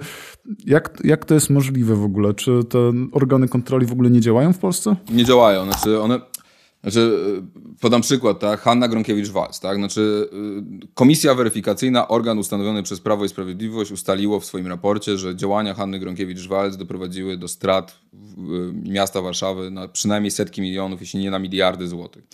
jak 0.67 0.99
jak, 1.05 1.25
to 1.25 1.35
jest 1.35 1.51
możliwe 1.51 1.95
w 1.95 2.05
ogóle? 2.05 2.35
Czy 2.35 2.65
te 2.65 2.93
organy 3.13 3.49
kontroli 3.49 3.87
w 3.87 3.93
ogóle 3.93 4.11
nie 4.11 4.21
działają 4.21 4.53
w 4.53 4.59
Polsce? 4.59 4.97
Nie 5.11 5.25
działają. 5.25 5.65
Znaczy 5.65 6.01
one, 6.01 6.21
znaczy, 6.91 7.43
podam 7.81 8.03
przykład, 8.03 8.39
tak? 8.39 8.61
Hanna 8.61 8.89
Gronkiewicz-Walc, 8.89 9.61
tak? 9.61 9.77
Znaczy, 9.77 10.29
komisja 10.95 11.35
weryfikacyjna, 11.35 12.09
organ 12.09 12.39
ustanowiony 12.39 12.83
przez 12.83 13.01
Prawo 13.01 13.25
i 13.25 13.29
Sprawiedliwość 13.29 13.93
ustaliło 13.93 14.41
w 14.41 14.45
swoim 14.45 14.67
raporcie, 14.67 15.19
że 15.19 15.37
działania 15.37 15.75
Hanny 15.75 16.01
Gronkiewicz-Walc 16.01 16.77
doprowadziły 16.77 17.37
do 17.37 17.49
strat 17.49 17.99
miasta 18.85 19.23
Warszawy 19.23 19.71
na 19.71 19.89
przynajmniej 19.89 20.31
setki 20.31 20.61
milionów, 20.61 21.01
jeśli 21.01 21.21
nie 21.21 21.31
na 21.31 21.39
miliardy 21.39 21.89
złotych. 21.89 22.25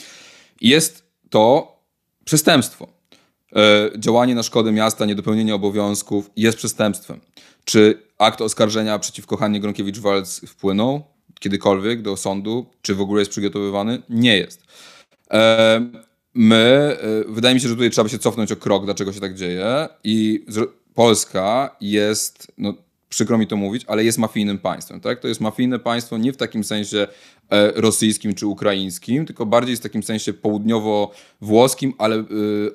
Jest 0.61 1.05
to 1.31 1.77
przestępstwo. 2.25 2.89
E, 3.57 3.91
działanie 3.99 4.35
na 4.35 4.43
szkodę 4.43 4.73
miasta, 4.73 5.05
niedopełnienie 5.05 5.55
obowiązków 5.55 6.31
jest 6.37 6.59
przestępstwem. 6.59 7.21
Czy 7.65 8.03
akt 8.19 8.41
oskarżenia 8.41 8.99
przeciwko 8.99 9.37
Hannie 9.37 9.61
Gronkiewicz-Walc 9.61 10.47
wpłynął 10.47 11.14
kiedykolwiek 11.41 12.03
do 12.03 12.17
sądu? 12.17 12.67
Czy 12.83 12.95
w 12.95 13.01
ogóle 13.01 13.21
jest 13.21 13.31
przygotowywany? 13.31 14.03
Nie 14.09 14.37
jest. 14.37 14.63
E, 15.31 15.91
my, 16.35 16.97
e, 17.01 17.33
wydaje 17.33 17.55
mi 17.55 17.61
się, 17.61 17.69
że 17.69 17.75
tutaj 17.75 17.91
trzeba 17.91 18.09
się 18.09 18.19
cofnąć 18.19 18.53
o 18.53 18.57
krok, 18.57 18.85
dlaczego 18.85 19.13
się 19.13 19.21
tak 19.21 19.35
dzieje. 19.35 19.89
I 20.05 20.45
Polska 20.95 21.77
jest, 21.81 22.53
no 22.59 22.75
przykro 23.09 23.39
mi 23.39 23.47
to 23.47 23.57
mówić, 23.57 23.85
ale 23.87 24.05
jest 24.05 24.19
mafijnym 24.19 24.59
państwem. 24.59 25.01
Tak? 25.01 25.21
To 25.21 25.29
jest 25.29 25.41
mafijne 25.41 25.79
państwo 25.79 26.19
nie 26.19 26.33
w 26.33 26.37
takim 26.37 26.65
sensie 26.65 27.07
e, 27.51 27.73
rosyjskim 27.81 28.35
czy 28.35 28.47
ukraińskim, 28.47 29.27
tylko 29.27 29.47
bardziej 29.47 29.77
w 29.77 29.81
takim 29.81 30.03
sensie 30.03 30.33
południowo-włoskim, 30.33 31.93
ale, 31.99 32.25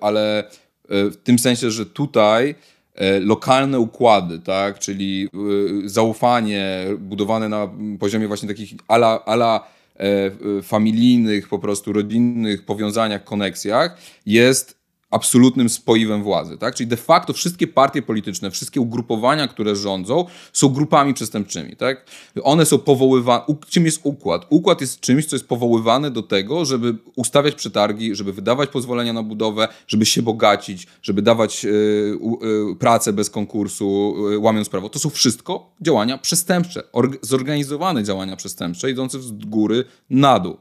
ale 0.02 0.44
w 0.92 1.16
tym 1.24 1.40
sensie, 1.40 1.72
że 1.72 1.86
tutaj 1.86 2.56
lokalne 3.22 3.80
układy, 3.80 4.40
tak? 4.40 4.80
czyli 4.80 5.30
e, 5.34 5.90
zaufanie 5.90 6.86
budowane 7.00 7.50
na 7.50 7.70
poziomie 8.00 8.28
właśnie 8.28 8.50
takich 8.50 8.74
ala, 8.88 9.26
ala 9.26 9.68
e, 9.96 10.62
familijnych, 10.62 11.48
po 11.48 11.60
prostu 11.60 11.94
rodzinnych 11.94 12.66
powiązaniach, 12.66 13.24
koneksjach, 13.24 13.98
jest 14.26 14.79
absolutnym 15.10 15.70
spoiwem 15.70 16.24
władzy. 16.24 16.58
Tak? 16.58 16.76
Czyli 16.76 16.88
de 16.88 16.98
facto 16.98 17.34
wszystkie 17.34 17.68
partie 17.68 18.02
polityczne, 18.02 18.52
wszystkie 18.52 18.82
ugrupowania, 18.82 19.48
które 19.48 19.76
rządzą, 19.76 20.26
są 20.54 20.70
grupami 20.70 21.14
przestępczymi. 21.14 21.76
Tak? 21.76 22.06
One 22.44 22.66
są 22.66 22.78
powoływane. 22.78 23.44
Czym 23.70 23.86
jest 23.86 24.00
układ? 24.04 24.46
Układ 24.50 24.82
jest 24.82 25.00
czymś, 25.00 25.26
co 25.26 25.36
jest 25.36 25.48
powoływane 25.48 26.12
do 26.12 26.24
tego, 26.24 26.66
żeby 26.66 26.98
ustawiać 27.16 27.56
przetargi, 27.56 28.16
żeby 28.16 28.34
wydawać 28.34 28.70
pozwolenia 28.70 29.14
na 29.14 29.24
budowę, 29.24 29.68
żeby 29.88 30.06
się 30.06 30.22
bogacić, 30.22 30.88
żeby 31.02 31.22
dawać 31.22 31.64
yy, 31.64 31.72
yy, 32.42 32.76
pracę 32.76 33.14
bez 33.14 33.30
konkursu, 33.30 34.16
yy, 34.30 34.40
łamiąc 34.40 34.70
prawo. 34.70 34.90
To 34.90 35.00
są 35.00 35.10
wszystko 35.10 35.72
działania 35.82 36.18
przestępcze, 36.18 36.84
zorganizowane 37.22 38.04
działania 38.04 38.36
przestępcze, 38.36 38.92
idące 38.92 39.22
z 39.22 39.32
góry 39.32 39.84
na 40.10 40.40
dół. 40.40 40.58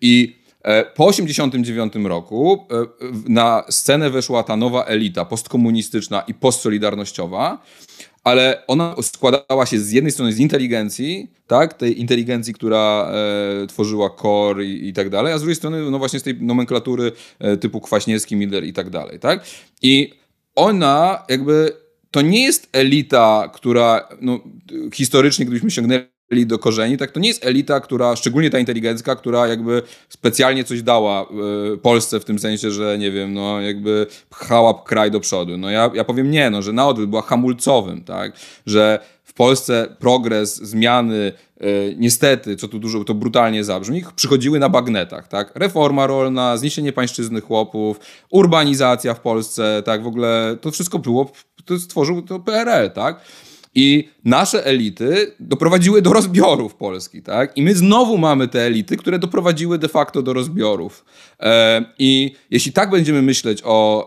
I 0.00 0.39
E, 0.39 0.39
po 0.94 1.10
1989 1.10 2.08
roku 2.08 2.66
e, 2.70 2.86
na 3.28 3.64
scenę 3.68 4.10
weszła 4.10 4.42
ta 4.42 4.56
nowa 4.56 4.84
elita 4.84 5.24
postkomunistyczna 5.24 6.20
i 6.20 6.34
postsolidarnościowa, 6.34 7.62
ale 8.24 8.66
ona 8.66 8.94
składała 9.02 9.66
się 9.66 9.78
z 9.78 9.90
jednej 9.90 10.12
strony 10.12 10.32
z 10.32 10.38
inteligencji, 10.38 11.30
tak, 11.46 11.74
tej 11.74 12.00
inteligencji, 12.00 12.54
która 12.54 13.12
e, 13.62 13.66
tworzyła 13.66 14.10
KOR 14.10 14.62
i, 14.62 14.88
i, 14.88 14.92
tak 14.92 15.10
dalej, 15.10 15.32
a 15.32 15.38
z 15.38 15.40
drugiej 15.40 15.56
strony 15.56 15.90
no 15.90 15.98
właśnie 15.98 16.20
z 16.20 16.22
tej 16.22 16.36
nomenklatury 16.40 17.12
e, 17.38 17.56
typu 17.56 17.80
Kwaśniewski, 17.80 18.36
Miller 18.36 18.64
i 18.64 18.72
tak 18.72 18.90
dalej, 18.90 19.18
tak? 19.18 19.44
I 19.82 20.12
ona 20.54 21.24
jakby 21.28 21.72
to 22.10 22.22
nie 22.22 22.44
jest 22.44 22.68
elita, 22.72 23.50
która 23.54 24.08
no, 24.20 24.40
historycznie, 24.94 25.44
gdybyśmy 25.44 25.70
sięgnęli 25.70 26.19
do 26.30 26.58
korzeni, 26.58 26.96
tak 26.96 27.10
to 27.10 27.20
nie 27.20 27.28
jest 27.28 27.46
elita, 27.46 27.80
która, 27.80 28.16
szczególnie 28.16 28.50
ta 28.50 28.58
inteligencka, 28.58 29.16
która 29.16 29.46
jakby 29.46 29.82
specjalnie 30.08 30.64
coś 30.64 30.82
dała 30.82 31.26
y, 31.74 31.78
Polsce 31.78 32.20
w 32.20 32.24
tym 32.24 32.38
sensie, 32.38 32.70
że 32.70 32.98
nie 32.98 33.10
wiem, 33.10 33.34
no 33.34 33.60
jakby 33.60 34.06
pchała 34.30 34.82
kraj 34.84 35.10
do 35.10 35.20
przodu. 35.20 35.58
No 35.58 35.70
ja, 35.70 35.90
ja 35.94 36.04
powiem 36.04 36.30
nie, 36.30 36.50
no, 36.50 36.62
że 36.62 36.72
na 36.72 36.88
odwrót 36.88 37.10
była 37.10 37.22
hamulcowym, 37.22 38.04
tak, 38.04 38.32
że 38.66 38.98
w 39.24 39.34
Polsce 39.34 39.96
progres, 39.98 40.56
zmiany, 40.56 41.32
y, 41.62 41.94
niestety, 41.98 42.56
co 42.56 42.68
tu 42.68 42.78
dużo, 42.78 43.04
to 43.04 43.14
brutalnie 43.14 43.64
zabrzmi, 43.64 44.02
przychodziły 44.16 44.58
na 44.58 44.68
bagnetach, 44.68 45.28
tak? 45.28 45.52
Reforma 45.54 46.06
rolna, 46.06 46.56
zniesienie 46.56 46.92
pańszczyzny 46.92 47.40
chłopów, 47.40 48.00
urbanizacja 48.30 49.14
w 49.14 49.20
Polsce, 49.20 49.82
tak? 49.84 50.02
W 50.02 50.06
ogóle 50.06 50.56
to 50.60 50.70
wszystko 50.70 50.98
było, 50.98 51.32
to 51.64 51.78
stworzył 51.78 52.22
to 52.22 52.40
PRL, 52.40 52.90
tak? 52.90 53.20
I 53.74 54.08
nasze 54.24 54.66
elity 54.66 55.34
doprowadziły 55.40 56.02
do 56.02 56.12
rozbiorów 56.12 56.74
Polski, 56.74 57.22
tak? 57.22 57.56
I 57.56 57.62
my 57.62 57.74
znowu 57.74 58.18
mamy 58.18 58.48
te 58.48 58.60
elity, 58.60 58.96
które 58.96 59.18
doprowadziły 59.18 59.78
de 59.78 59.88
facto 59.88 60.22
do 60.22 60.32
rozbiorów. 60.32 61.04
E, 61.40 61.84
I 61.98 62.34
jeśli 62.50 62.72
tak 62.72 62.90
będziemy 62.90 63.22
myśleć 63.22 63.62
o 63.64 64.06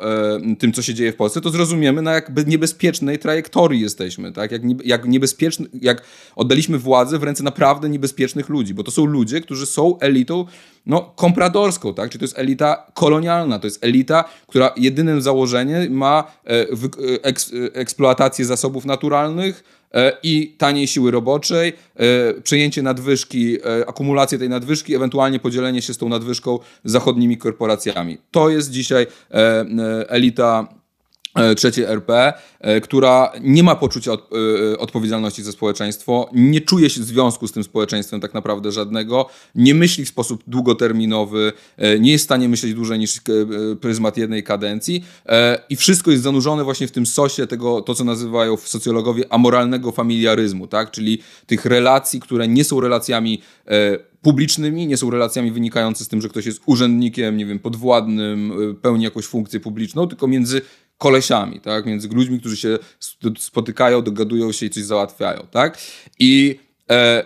e, 0.51 0.55
tym, 0.55 0.73
co 0.73 0.81
się 0.81 0.93
dzieje 0.93 1.11
w 1.11 1.15
Polsce, 1.15 1.41
to 1.41 1.49
zrozumiemy, 1.49 2.01
na 2.01 2.13
jak 2.13 2.47
niebezpiecznej 2.47 3.19
trajektorii 3.19 3.81
jesteśmy, 3.81 4.31
tak? 4.31 4.51
Jak, 4.51 4.61
jak, 4.85 5.05
niebezpieczny, 5.05 5.67
jak 5.81 6.01
oddaliśmy 6.35 6.77
władzę 6.77 7.19
w 7.19 7.23
ręce 7.23 7.43
naprawdę 7.43 7.89
niebezpiecznych 7.89 8.49
ludzi, 8.49 8.73
bo 8.73 8.83
to 8.83 8.91
są 8.91 9.05
ludzie, 9.05 9.41
którzy 9.41 9.65
są 9.65 9.99
elitą 9.99 10.45
no, 10.85 11.13
kompradorską, 11.15 11.93
tak? 11.93 12.09
Czyli 12.09 12.19
to 12.19 12.23
jest 12.23 12.39
elita 12.39 12.91
kolonialna, 12.93 13.59
to 13.59 13.67
jest 13.67 13.83
elita, 13.83 14.23
która 14.47 14.73
jedynym 14.77 15.21
założeniem 15.21 15.93
ma 15.93 16.31
e, 16.47 16.65
eksploatację 17.73 18.45
zasobów 18.45 18.85
naturalnych, 18.85 19.63
i 20.23 20.55
taniej 20.57 20.87
siły 20.87 21.11
roboczej, 21.11 21.73
przejęcie 22.43 22.81
nadwyżki, 22.81 23.57
akumulację 23.87 24.37
tej 24.39 24.49
nadwyżki, 24.49 24.95
ewentualnie 24.95 25.39
podzielenie 25.39 25.81
się 25.81 25.93
z 25.93 25.97
tą 25.97 26.09
nadwyżką 26.09 26.59
zachodnimi 26.83 27.37
korporacjami. 27.37 28.17
To 28.31 28.49
jest 28.49 28.71
dzisiaj 28.71 29.07
elita 30.07 30.67
E, 30.79 30.82
trzeciej 31.55 31.85
RP, 31.85 32.33
e, 32.59 32.81
która 32.81 33.31
nie 33.41 33.63
ma 33.63 33.75
poczucia 33.75 34.11
od, 34.11 34.29
e, 34.73 34.77
odpowiedzialności 34.77 35.43
za 35.43 35.51
społeczeństwo, 35.51 36.29
nie 36.33 36.61
czuje 36.61 36.89
się 36.89 37.03
związku 37.03 37.47
z 37.47 37.51
tym 37.51 37.63
społeczeństwem 37.63 38.21
tak 38.21 38.33
naprawdę 38.33 38.71
żadnego, 38.71 39.29
nie 39.55 39.75
myśli 39.75 40.05
w 40.05 40.09
sposób 40.09 40.43
długoterminowy, 40.47 41.53
nie 41.99 42.11
jest 42.11 42.23
w 42.23 42.25
stanie 42.25 42.49
myśleć 42.49 42.73
dłużej 42.73 42.99
niż 42.99 43.21
pryzmat 43.81 44.17
jednej 44.17 44.43
kadencji 44.43 45.03
i 45.69 45.75
wszystko 45.75 46.11
jest 46.11 46.23
zanurzone 46.23 46.63
właśnie 46.63 46.87
w 46.87 46.91
tym 46.91 47.05
sosie 47.05 47.47
tego, 47.47 47.81
to 47.81 47.95
co 47.95 48.03
nazywają 48.03 48.57
socjologowie 48.57 49.23
amoralnego 49.33 49.91
familiaryzmu, 49.91 50.67
tak? 50.67 50.91
czyli 50.91 51.21
tych 51.45 51.65
relacji, 51.65 52.19
które 52.19 52.47
nie 52.47 52.63
są 52.63 52.79
relacjami 52.79 53.41
publicznymi, 54.21 54.87
nie 54.87 54.97
są 54.97 55.09
relacjami 55.09 55.51
wynikającymi 55.51 56.05
z 56.05 56.09
tym, 56.09 56.21
że 56.21 56.29
ktoś 56.29 56.45
jest 56.45 56.61
urzędnikiem, 56.65 57.37
nie 57.37 57.45
wiem, 57.45 57.59
podwładnym, 57.59 58.53
pełni 58.81 59.03
jakąś 59.03 59.25
funkcję 59.25 59.59
publiczną, 59.59 60.07
tylko 60.07 60.27
między 60.27 60.61
kolesiami, 60.97 61.59
tak? 61.59 61.85
Między 61.85 62.07
ludźmi, 62.07 62.39
którzy 62.39 62.57
się 62.57 62.77
spotykają, 63.39 64.01
dogadują 64.01 64.51
się 64.51 64.65
i 64.65 64.69
coś 64.69 64.83
załatwiają, 64.83 65.47
tak? 65.51 65.77
I 66.19 66.59
e, 66.91 67.23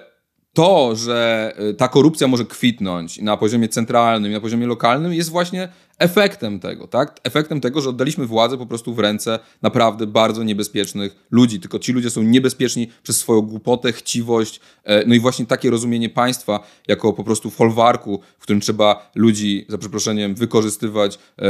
to, 0.53 0.95
że 0.95 1.53
e, 1.57 1.73
ta 1.73 1.87
korupcja 1.87 2.27
może 2.27 2.45
kwitnąć 2.45 3.21
na 3.21 3.37
poziomie 3.37 3.69
centralnym, 3.69 4.31
na 4.31 4.39
poziomie 4.39 4.67
lokalnym, 4.67 5.13
jest 5.13 5.29
właśnie 5.29 5.69
efektem 5.99 6.59
tego, 6.59 6.87
tak? 6.87 7.19
Efektem 7.23 7.61
tego, 7.61 7.81
że 7.81 7.89
oddaliśmy 7.89 8.25
władzę 8.25 8.57
po 8.57 8.65
prostu 8.65 8.93
w 8.93 8.99
ręce 8.99 9.39
naprawdę 9.61 10.07
bardzo 10.07 10.43
niebezpiecznych 10.43 11.15
ludzi. 11.31 11.59
Tylko 11.59 11.79
ci 11.79 11.93
ludzie 11.93 12.09
są 12.09 12.21
niebezpieczni 12.21 12.87
przez 13.03 13.17
swoją 13.17 13.41
głupotę, 13.41 13.93
chciwość, 13.93 14.59
e, 14.83 15.05
no 15.05 15.15
i 15.15 15.19
właśnie 15.19 15.45
takie 15.45 15.69
rozumienie 15.69 16.09
państwa 16.09 16.67
jako 16.87 17.13
po 17.13 17.23
prostu 17.23 17.49
folwarku, 17.49 18.21
w 18.39 18.43
którym 18.43 18.61
trzeba 18.61 19.11
ludzi, 19.15 19.65
za 19.69 19.77
przeproszeniem, 19.77 20.35
wykorzystywać, 20.35 21.19
e, 21.39 21.41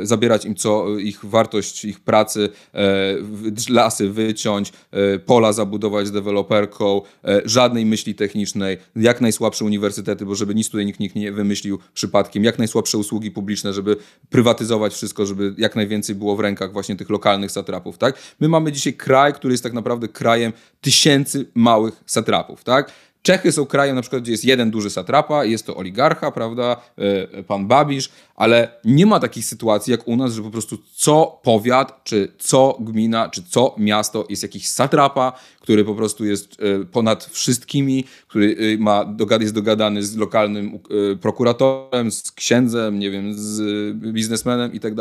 e, 0.00 0.06
zabierać 0.06 0.44
im 0.44 0.54
co 0.54 0.98
ich 0.98 1.24
wartość 1.24 1.84
ich 1.84 2.00
pracy, 2.00 2.48
lasy 3.68 4.10
wyciąć, 4.10 4.72
pola 5.26 5.52
zabudować 5.52 6.06
z 6.06 6.12
deweloperką, 6.12 7.02
żadnej 7.44 7.86
myśli 7.86 8.14
technicznej, 8.14 8.76
jak 8.96 9.20
najsłabsze 9.20 9.64
uniwersytety, 9.64 10.26
bo 10.26 10.34
żeby 10.34 10.54
nic 10.54 10.66
tutaj 10.66 10.86
nikt, 10.86 11.00
nikt 11.00 11.16
nie 11.16 11.32
wymyślił 11.32 11.78
przypadkiem, 11.94 12.44
jak 12.44 12.58
najsłabsze 12.58 12.98
usługi 12.98 13.30
publiczne, 13.30 13.71
żeby 13.72 13.96
prywatyzować 14.30 14.94
wszystko, 14.94 15.26
żeby 15.26 15.54
jak 15.58 15.76
najwięcej 15.76 16.14
było 16.14 16.36
w 16.36 16.40
rękach 16.40 16.72
właśnie 16.72 16.96
tych 16.96 17.10
lokalnych 17.10 17.52
satrapów, 17.52 17.98
tak? 17.98 18.18
My 18.40 18.48
mamy 18.48 18.72
dzisiaj 18.72 18.94
kraj, 18.94 19.32
który 19.32 19.54
jest 19.54 19.62
tak 19.62 19.72
naprawdę 19.72 20.08
krajem 20.08 20.52
tysięcy 20.80 21.46
małych 21.54 22.02
satrapów, 22.06 22.64
tak? 22.64 22.92
Czechy 23.22 23.52
są 23.52 23.66
krajem, 23.66 23.96
na 23.96 24.02
przykład, 24.02 24.22
gdzie 24.22 24.32
jest 24.32 24.44
jeden 24.44 24.70
duży 24.70 24.90
satrapa, 24.90 25.44
jest 25.44 25.66
to 25.66 25.76
oligarcha, 25.76 26.30
prawda, 26.30 26.76
e, 26.98 27.42
pan 27.42 27.66
Babisz, 27.66 28.10
ale 28.36 28.80
nie 28.84 29.06
ma 29.06 29.20
takich 29.20 29.44
sytuacji 29.44 29.90
jak 29.90 30.08
u 30.08 30.16
nas, 30.16 30.32
że 30.32 30.42
po 30.42 30.50
prostu 30.50 30.78
co 30.94 31.40
powiat, 31.42 32.04
czy 32.04 32.32
co 32.38 32.76
gmina, 32.80 33.28
czy 33.28 33.42
co 33.42 33.74
miasto 33.78 34.26
jest 34.28 34.42
jakiś 34.42 34.68
satrapa, 34.68 35.32
który 35.60 35.84
po 35.84 35.94
prostu 35.94 36.24
jest 36.24 36.56
e, 36.60 36.84
ponad 36.84 37.24
wszystkimi, 37.24 38.04
który 38.28 38.56
e, 38.74 38.78
ma, 38.78 39.16
jest 39.40 39.54
dogadany 39.54 40.02
z 40.02 40.16
lokalnym 40.16 40.78
prokuratorem, 41.20 42.12
z 42.12 42.32
księdzem, 42.32 42.98
nie 42.98 43.10
wiem, 43.10 43.34
z 43.34 43.62
biznesmenem 43.96 44.72
i 44.72 44.80
tak 44.80 44.94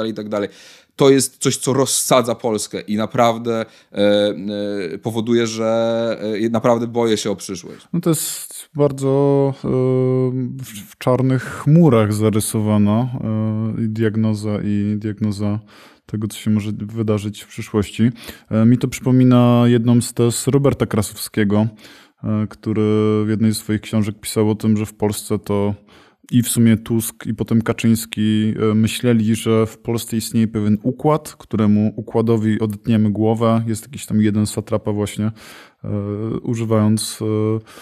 to 1.01 1.09
jest 1.09 1.37
coś, 1.37 1.57
co 1.57 1.73
rozsadza 1.73 2.35
Polskę 2.35 2.81
i 2.81 2.97
naprawdę 2.97 3.65
e, 3.91 3.97
e, 4.93 4.97
powoduje, 4.97 5.47
że 5.47 6.19
e, 6.45 6.49
naprawdę 6.49 6.87
boję 6.87 7.17
się 7.17 7.31
o 7.31 7.35
przyszłość. 7.35 7.87
No 7.93 7.99
to 7.99 8.09
jest 8.09 8.69
bardzo 8.75 9.53
w, 10.63 10.97
czarnych 10.97 11.43
chmurach 11.43 12.13
zarysowana 12.13 13.09
diagnoza 13.77 14.57
i 14.63 14.95
diagnoza 14.97 15.59
tego, 16.05 16.27
co 16.27 16.37
się 16.37 16.51
może 16.51 16.71
wydarzyć 16.71 17.41
w 17.41 17.47
przyszłości. 17.47 18.09
Mi 18.65 18.77
to 18.77 18.87
przypomina 18.87 19.63
jedną 19.65 20.01
z 20.01 20.13
tez 20.13 20.47
Roberta 20.47 20.85
Krasowskiego, 20.85 21.67
który 22.49 22.81
w 23.25 23.29
jednej 23.29 23.53
z 23.53 23.57
swoich 23.57 23.81
książek 23.81 24.19
pisał 24.19 24.49
o 24.49 24.55
tym, 24.55 24.77
że 24.77 24.85
w 24.85 24.93
Polsce 24.93 25.39
to 25.39 25.75
i 26.31 26.43
w 26.43 26.49
sumie 26.49 26.77
Tusk 26.77 27.25
i 27.25 27.33
potem 27.33 27.61
Kaczyński 27.61 28.53
e, 28.71 28.75
myśleli, 28.75 29.35
że 29.35 29.65
w 29.65 29.77
Polsce 29.77 30.17
istnieje 30.17 30.47
pewien 30.47 30.77
układ, 30.83 31.35
któremu 31.35 31.93
układowi 31.95 32.59
odetniemy 32.59 33.11
głowę. 33.11 33.63
Jest 33.67 33.83
jakiś 33.83 34.05
tam 34.05 34.21
jeden 34.21 34.45
satrapa 34.47 34.91
właśnie, 34.91 35.25
e, 35.83 35.89
używając 36.41 37.19
e, 37.21 37.81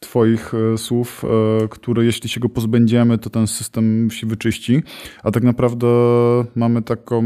Twoich 0.00 0.52
słów, 0.76 1.24
który 1.70 2.04
jeśli 2.04 2.28
się 2.28 2.40
go 2.40 2.48
pozbędziemy, 2.48 3.18
to 3.18 3.30
ten 3.30 3.46
system 3.46 4.10
się 4.10 4.26
wyczyści. 4.26 4.82
A 5.22 5.30
tak 5.30 5.42
naprawdę 5.42 5.86
mamy 6.54 6.82
taką 6.82 7.22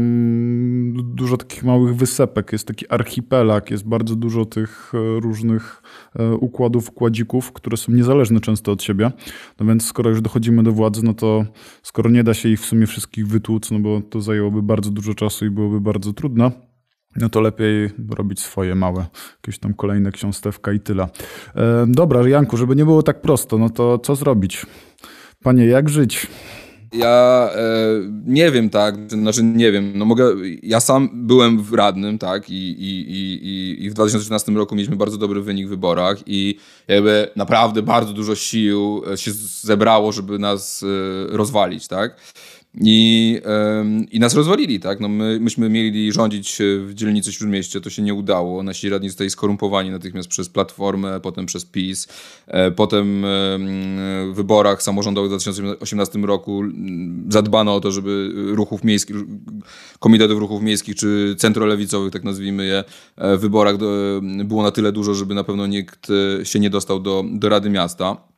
dużo 0.93 1.37
takich 1.37 1.63
małych 1.63 1.95
wysepek, 1.95 2.51
jest 2.51 2.67
taki 2.67 2.89
archipelag, 2.89 3.71
jest 3.71 3.87
bardzo 3.87 4.15
dużo 4.15 4.45
tych 4.45 4.93
różnych 5.19 5.82
układów, 6.39 6.89
układzików, 6.89 7.51
które 7.51 7.77
są 7.77 7.91
niezależne 7.91 8.39
często 8.39 8.71
od 8.71 8.83
siebie. 8.83 9.11
No 9.59 9.65
więc 9.65 9.85
skoro 9.85 10.09
już 10.09 10.21
dochodzimy 10.21 10.63
do 10.63 10.71
władzy, 10.71 11.01
no 11.03 11.13
to 11.13 11.45
skoro 11.83 12.09
nie 12.09 12.23
da 12.23 12.33
się 12.33 12.49
ich 12.49 12.61
w 12.61 12.65
sumie 12.65 12.87
wszystkich 12.87 13.27
wytłuc, 13.27 13.71
no 13.71 13.79
bo 13.79 14.01
to 14.01 14.21
zajęłoby 14.21 14.61
bardzo 14.61 14.91
dużo 14.91 15.13
czasu 15.13 15.45
i 15.45 15.49
byłoby 15.49 15.81
bardzo 15.81 16.13
trudne, 16.13 16.51
no 17.15 17.29
to 17.29 17.41
lepiej 17.41 17.89
robić 18.09 18.39
swoje 18.39 18.75
małe, 18.75 19.05
jakieś 19.35 19.59
tam 19.59 19.73
kolejne 19.73 20.11
ksiąstewka 20.11 20.73
i 20.73 20.79
tyle. 20.79 21.07
E, 21.55 21.85
dobra, 21.87 22.27
Janku, 22.27 22.57
żeby 22.57 22.75
nie 22.75 22.85
było 22.85 23.03
tak 23.03 23.21
prosto, 23.21 23.57
no 23.57 23.69
to 23.69 23.97
co 23.97 24.15
zrobić? 24.15 24.65
Panie, 25.43 25.65
jak 25.65 25.89
żyć? 25.89 26.27
Ja 26.93 27.49
e, 27.55 27.59
nie 28.25 28.51
wiem, 28.51 28.69
tak, 28.69 28.95
znaczy 29.07 29.43
nie 29.43 29.71
wiem, 29.71 29.91
no 29.95 30.05
mogę, 30.05 30.35
ja 30.63 30.79
sam 30.79 31.09
byłem 31.13 31.63
w 31.63 31.73
radnym, 31.73 32.17
tak, 32.17 32.49
i, 32.49 32.53
i, 32.53 33.11
i, 33.11 33.85
i 33.85 33.89
w 33.89 33.93
2013 33.93 34.51
roku 34.51 34.75
mieliśmy 34.75 34.95
bardzo 34.95 35.17
dobry 35.17 35.41
wynik 35.41 35.67
w 35.67 35.69
wyborach 35.69 36.17
i 36.25 36.57
jakby 36.87 37.27
naprawdę 37.35 37.81
bardzo 37.81 38.13
dużo 38.13 38.35
sił 38.35 39.01
się 39.15 39.31
zebrało, 39.61 40.11
żeby 40.11 40.39
nas 40.39 40.83
e, 40.83 41.37
rozwalić, 41.37 41.87
tak. 41.87 42.17
I, 42.81 43.41
I 44.11 44.19
nas 44.19 44.33
rozwalili, 44.35 44.79
tak? 44.79 44.99
No 44.99 45.07
my, 45.07 45.39
myśmy 45.39 45.69
mieli 45.69 46.11
rządzić 46.11 46.57
w 46.79 46.93
dzielnicy 46.93 47.33
Śródmieście, 47.33 47.81
to 47.81 47.89
się 47.89 48.01
nie 48.01 48.13
udało. 48.13 48.63
Nasi 48.63 48.89
radni 48.89 49.09
zostali 49.09 49.29
skorumpowani 49.29 49.89
natychmiast 49.89 50.29
przez 50.29 50.49
Platformę, 50.49 51.19
potem 51.19 51.45
przez 51.45 51.65
PiS. 51.65 52.07
E, 52.47 52.71
potem 52.71 53.21
w 53.23 54.33
wyborach 54.35 54.83
samorządowych 54.83 55.31
w 55.31 55.31
2018 55.31 56.19
roku 56.19 56.63
zadbano 57.29 57.75
o 57.75 57.79
to, 57.79 57.91
żeby 57.91 58.31
ruchów 58.35 58.83
miejskich, 58.83 59.15
komitetów 59.99 60.39
ruchów 60.39 60.61
miejskich 60.61 60.95
czy 60.95 61.35
centrolewicowych, 61.37 62.13
tak 62.13 62.23
nazwijmy 62.23 62.65
je, 62.65 62.83
e, 63.17 63.37
w 63.37 63.41
wyborach 63.41 63.75
było 64.43 64.63
na 64.63 64.71
tyle 64.71 64.91
dużo, 64.91 65.13
żeby 65.13 65.33
na 65.33 65.43
pewno 65.43 65.67
nikt 65.67 66.07
e, 66.41 66.45
się 66.45 66.59
nie 66.59 66.69
dostał 66.69 66.99
do, 66.99 67.23
do 67.31 67.49
Rady 67.49 67.69
Miasta. 67.69 68.32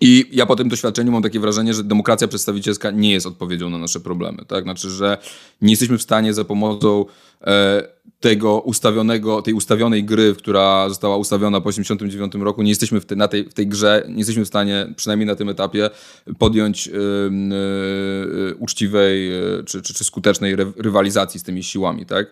I 0.00 0.28
ja 0.32 0.46
po 0.46 0.56
tym 0.56 0.68
doświadczeniu 0.68 1.12
mam 1.12 1.22
takie 1.22 1.40
wrażenie, 1.40 1.74
że 1.74 1.84
demokracja 1.84 2.28
przedstawicielska 2.28 2.90
nie 2.90 3.12
jest 3.12 3.26
odpowiedzią 3.26 3.70
na 3.70 3.78
nasze 3.78 4.00
problemy. 4.00 4.44
Tak? 4.48 4.64
Znaczy, 4.64 4.90
że 4.90 5.18
nie 5.62 5.70
jesteśmy 5.70 5.98
w 5.98 6.02
stanie 6.02 6.34
za 6.34 6.44
pomocą 6.44 7.04
e, 7.46 7.88
tego 8.20 8.60
ustawionego, 8.60 9.42
tej 9.42 9.54
ustawionej 9.54 10.04
gry, 10.04 10.34
która 10.38 10.88
została 10.88 11.16
ustawiona 11.16 11.60
po 11.60 11.70
1989 11.70 12.44
roku, 12.44 12.62
nie 12.62 12.68
jesteśmy 12.68 13.00
w, 13.00 13.06
te, 13.06 13.16
na 13.16 13.28
tej, 13.28 13.44
w 13.44 13.54
tej 13.54 13.66
grze, 13.66 14.04
nie 14.08 14.18
jesteśmy 14.18 14.44
w 14.44 14.48
stanie, 14.48 14.92
przynajmniej 14.96 15.26
na 15.26 15.36
tym 15.36 15.48
etapie, 15.48 15.90
podjąć 16.38 16.88
e, 16.88 16.92
e, 16.92 18.54
uczciwej 18.54 19.36
e, 19.36 19.40
czy, 19.64 19.82
czy, 19.82 19.94
czy 19.94 20.04
skutecznej 20.04 20.56
rywalizacji 20.76 21.40
z 21.40 21.42
tymi 21.42 21.62
siłami. 21.62 22.06
Tak? 22.06 22.26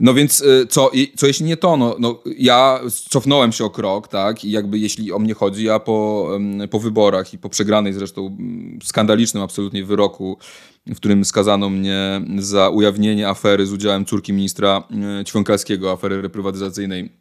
No 0.00 0.14
więc 0.14 0.40
y, 0.40 0.66
co, 0.66 0.90
co 1.16 1.26
jeśli 1.26 1.46
nie 1.46 1.56
to? 1.56 1.76
No, 1.76 1.96
no, 1.98 2.22
ja 2.38 2.80
cofnąłem 3.10 3.52
się 3.52 3.64
o 3.64 3.70
krok, 3.70 4.08
tak? 4.08 4.44
I 4.44 4.50
jakby 4.50 4.78
jeśli 4.78 5.12
o 5.12 5.18
mnie 5.18 5.34
chodzi, 5.34 5.64
ja 5.64 5.78
po, 5.78 6.28
po 6.70 6.80
wyborach 6.80 7.34
i 7.34 7.38
po 7.38 7.48
przegranej 7.48 7.92
zresztą 7.92 8.36
skandalicznym 8.82 9.42
absolutnie 9.42 9.84
wyroku, 9.84 10.38
w 10.86 10.96
którym 10.96 11.24
skazano 11.24 11.70
mnie 11.70 12.20
za 12.38 12.68
ujawnienie 12.68 13.28
afery 13.28 13.66
z 13.66 13.72
udziałem 13.72 14.04
córki 14.04 14.32
ministra 14.32 14.82
y, 15.20 15.24
Ćwiąkalskiego, 15.24 15.92
afery 15.92 16.22
reprywatyzacyjnej 16.22 17.12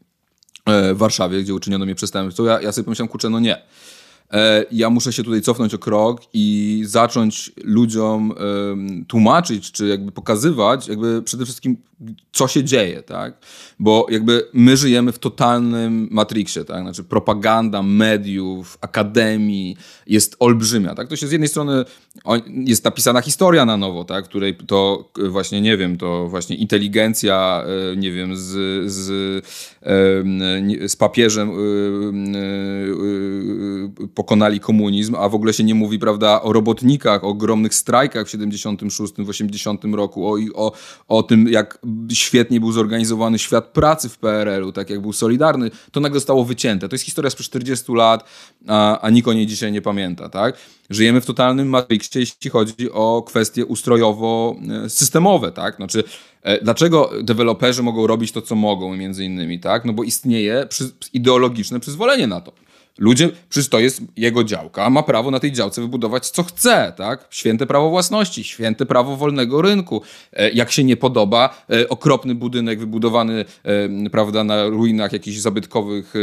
e, 0.66 0.94
w 0.94 0.98
Warszawie, 0.98 1.42
gdzie 1.42 1.54
uczyniono 1.54 1.86
mnie 1.86 1.96
przestępstwo, 1.96 2.46
ja, 2.46 2.62
ja 2.62 2.72
sobie 2.72 2.86
pomyślałem, 2.86 3.10
kurczę, 3.10 3.30
no 3.30 3.40
nie. 3.40 3.62
E, 4.32 4.66
ja 4.72 4.90
muszę 4.90 5.14
się 5.14 5.24
tutaj 5.24 5.42
cofnąć 5.42 5.74
o 5.74 5.78
krok 5.78 6.22
i 6.34 6.82
zacząć 6.86 7.52
ludziom 7.64 8.34
tłumaczyć, 9.08 9.72
czy 9.72 9.88
jakby 9.88 10.12
pokazywać, 10.12 10.88
jakby 10.88 11.22
przede 11.22 11.46
wszystkim, 11.46 11.78
co 12.32 12.48
się 12.48 12.64
dzieje, 12.64 13.04
tak? 13.04 13.38
Bo 13.80 14.08
jakby 14.10 14.50
my 14.54 14.78
żyjemy 14.78 15.12
w 15.12 15.20
totalnym 15.20 16.08
matrixie, 16.12 16.66
tak? 16.66 16.82
Znaczy 16.82 17.04
propaganda 17.04 17.84
mediów, 17.84 18.78
akademii 18.82 19.78
jest 20.08 20.36
olbrzymia, 20.40 20.96
tak? 20.96 21.08
To 21.08 21.16
się 21.16 21.28
z 21.28 21.32
jednej 21.32 21.50
strony 21.50 21.86
jest 22.66 22.86
napisana 22.86 23.22
historia 23.22 23.66
na 23.66 23.78
nowo, 23.78 24.04
tak? 24.04 24.26
Której 24.26 24.56
to 24.56 25.12
właśnie, 25.30 25.62
nie 25.62 25.78
wiem, 25.78 25.98
to 25.98 26.28
właśnie 26.28 26.56
inteligencja, 26.56 27.64
e, 27.94 27.98
nie 27.98 28.12
wiem, 28.12 28.36
z, 28.36 28.92
z, 28.92 29.46
z 30.92 30.96
papieżem 30.96 31.52
pokonali 34.20 34.60
komunizm, 34.60 35.16
a 35.16 35.30
w 35.30 35.36
ogóle 35.36 35.54
się 35.54 35.64
nie 35.64 35.76
mówi, 35.76 36.00
prawda, 36.00 36.42
o 36.42 36.54
robotnikach, 36.54 37.24
o 37.24 37.28
ogromnych 37.28 37.74
strajkach 37.74 38.28
w 38.28 38.30
76, 38.30 39.14
w 39.18 39.30
80 39.30 39.86
roku, 39.94 40.34
o, 40.34 40.38
o, 40.56 40.72
o 41.08 41.24
tym, 41.24 41.48
jak 41.48 41.80
świetnie 42.14 42.60
był 42.60 42.72
zorganizowany 42.72 43.40
świat 43.40 43.66
pracy 43.66 44.10
w 44.10 44.18
PRL-u, 44.18 44.72
tak 44.72 44.90
jak 44.90 45.02
był 45.02 45.14
solidarny, 45.14 45.72
to 45.92 46.00
nagle 46.00 46.20
zostało 46.20 46.46
wycięte. 46.46 46.90
To 46.90 46.96
jest 46.96 47.06
historia 47.06 47.30
sprzed 47.30 47.48
40 47.48 47.92
lat, 47.94 48.24
a, 48.68 49.02
a 49.02 49.10
nikt 49.10 49.28
o 49.28 49.34
niej 49.34 49.48
dzisiaj 49.48 49.72
nie 49.72 49.82
pamięta, 49.82 50.30
tak? 50.30 50.58
Żyjemy 50.90 51.22
w 51.22 51.26
totalnym 51.26 51.70
matrixie, 51.70 52.20
jeśli 52.22 52.50
chodzi 52.50 52.92
o 52.92 53.24
kwestie 53.28 53.66
ustrojowo-systemowe, 53.66 55.52
tak? 55.52 55.76
Znaczy, 55.76 56.04
e, 56.42 56.64
dlaczego 56.64 57.12
deweloperzy 57.24 57.84
mogą 57.84 58.08
robić 58.08 58.32
to, 58.32 58.42
co 58.42 58.56
mogą, 58.56 58.96
między 58.96 59.26
innymi, 59.26 59.60
tak? 59.60 59.86
No 59.86 59.94
bo 59.94 60.04
istnieje 60.04 60.68
ideologiczne 61.14 61.80
przyzwolenie 61.80 62.28
na 62.28 62.42
to. 62.42 62.69
Ludzie, 63.00 63.30
przecież 63.50 63.70
to 63.70 63.80
jest 63.80 64.02
jego 64.18 64.44
działka, 64.44 64.90
ma 64.90 65.04
prawo 65.04 65.32
na 65.32 65.40
tej 65.40 65.52
działce 65.52 65.82
wybudować 65.82 66.30
co 66.30 66.44
chce, 66.44 66.94
tak? 66.98 67.28
Święte 67.30 67.66
prawo 67.66 67.90
własności, 67.90 68.44
święte 68.44 68.86
prawo 68.86 69.18
wolnego 69.18 69.62
rynku. 69.62 70.02
E, 70.34 70.50
jak 70.50 70.72
się 70.72 70.84
nie 70.84 70.98
podoba, 70.98 71.64
e, 71.70 71.90
okropny 71.90 72.36
budynek 72.36 72.80
wybudowany, 72.80 73.46
e, 73.64 74.10
prawda, 74.10 74.44
na 74.44 74.68
ruinach 74.68 75.14
jakichś 75.14 75.38
zabytkowych, 75.38 76.14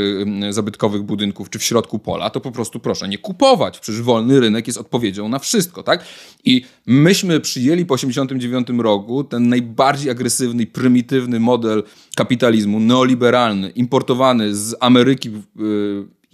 zabytkowych 0.50 1.02
budynków, 1.02 1.50
czy 1.50 1.58
w 1.58 1.64
środku 1.64 1.98
pola, 1.98 2.30
to 2.30 2.40
po 2.40 2.52
prostu 2.52 2.80
proszę 2.80 3.08
nie 3.08 3.18
kupować. 3.18 3.78
Przecież 3.78 4.02
wolny 4.02 4.40
rynek 4.40 4.66
jest 4.66 4.78
odpowiedzią 4.78 5.28
na 5.28 5.38
wszystko, 5.38 5.82
tak? 5.82 6.04
I 6.44 6.62
myśmy 6.86 7.40
przyjęli 7.40 7.84
po 7.86 7.96
1989 7.96 8.82
roku 8.82 9.24
ten 9.24 9.48
najbardziej 9.48 10.10
agresywny 10.10 10.66
prymitywny 10.66 11.40
model 11.40 11.82
kapitalizmu, 12.16 12.80
neoliberalny, 12.80 13.70
importowany 13.70 14.54
z 14.54 14.76
Ameryki 14.80 15.30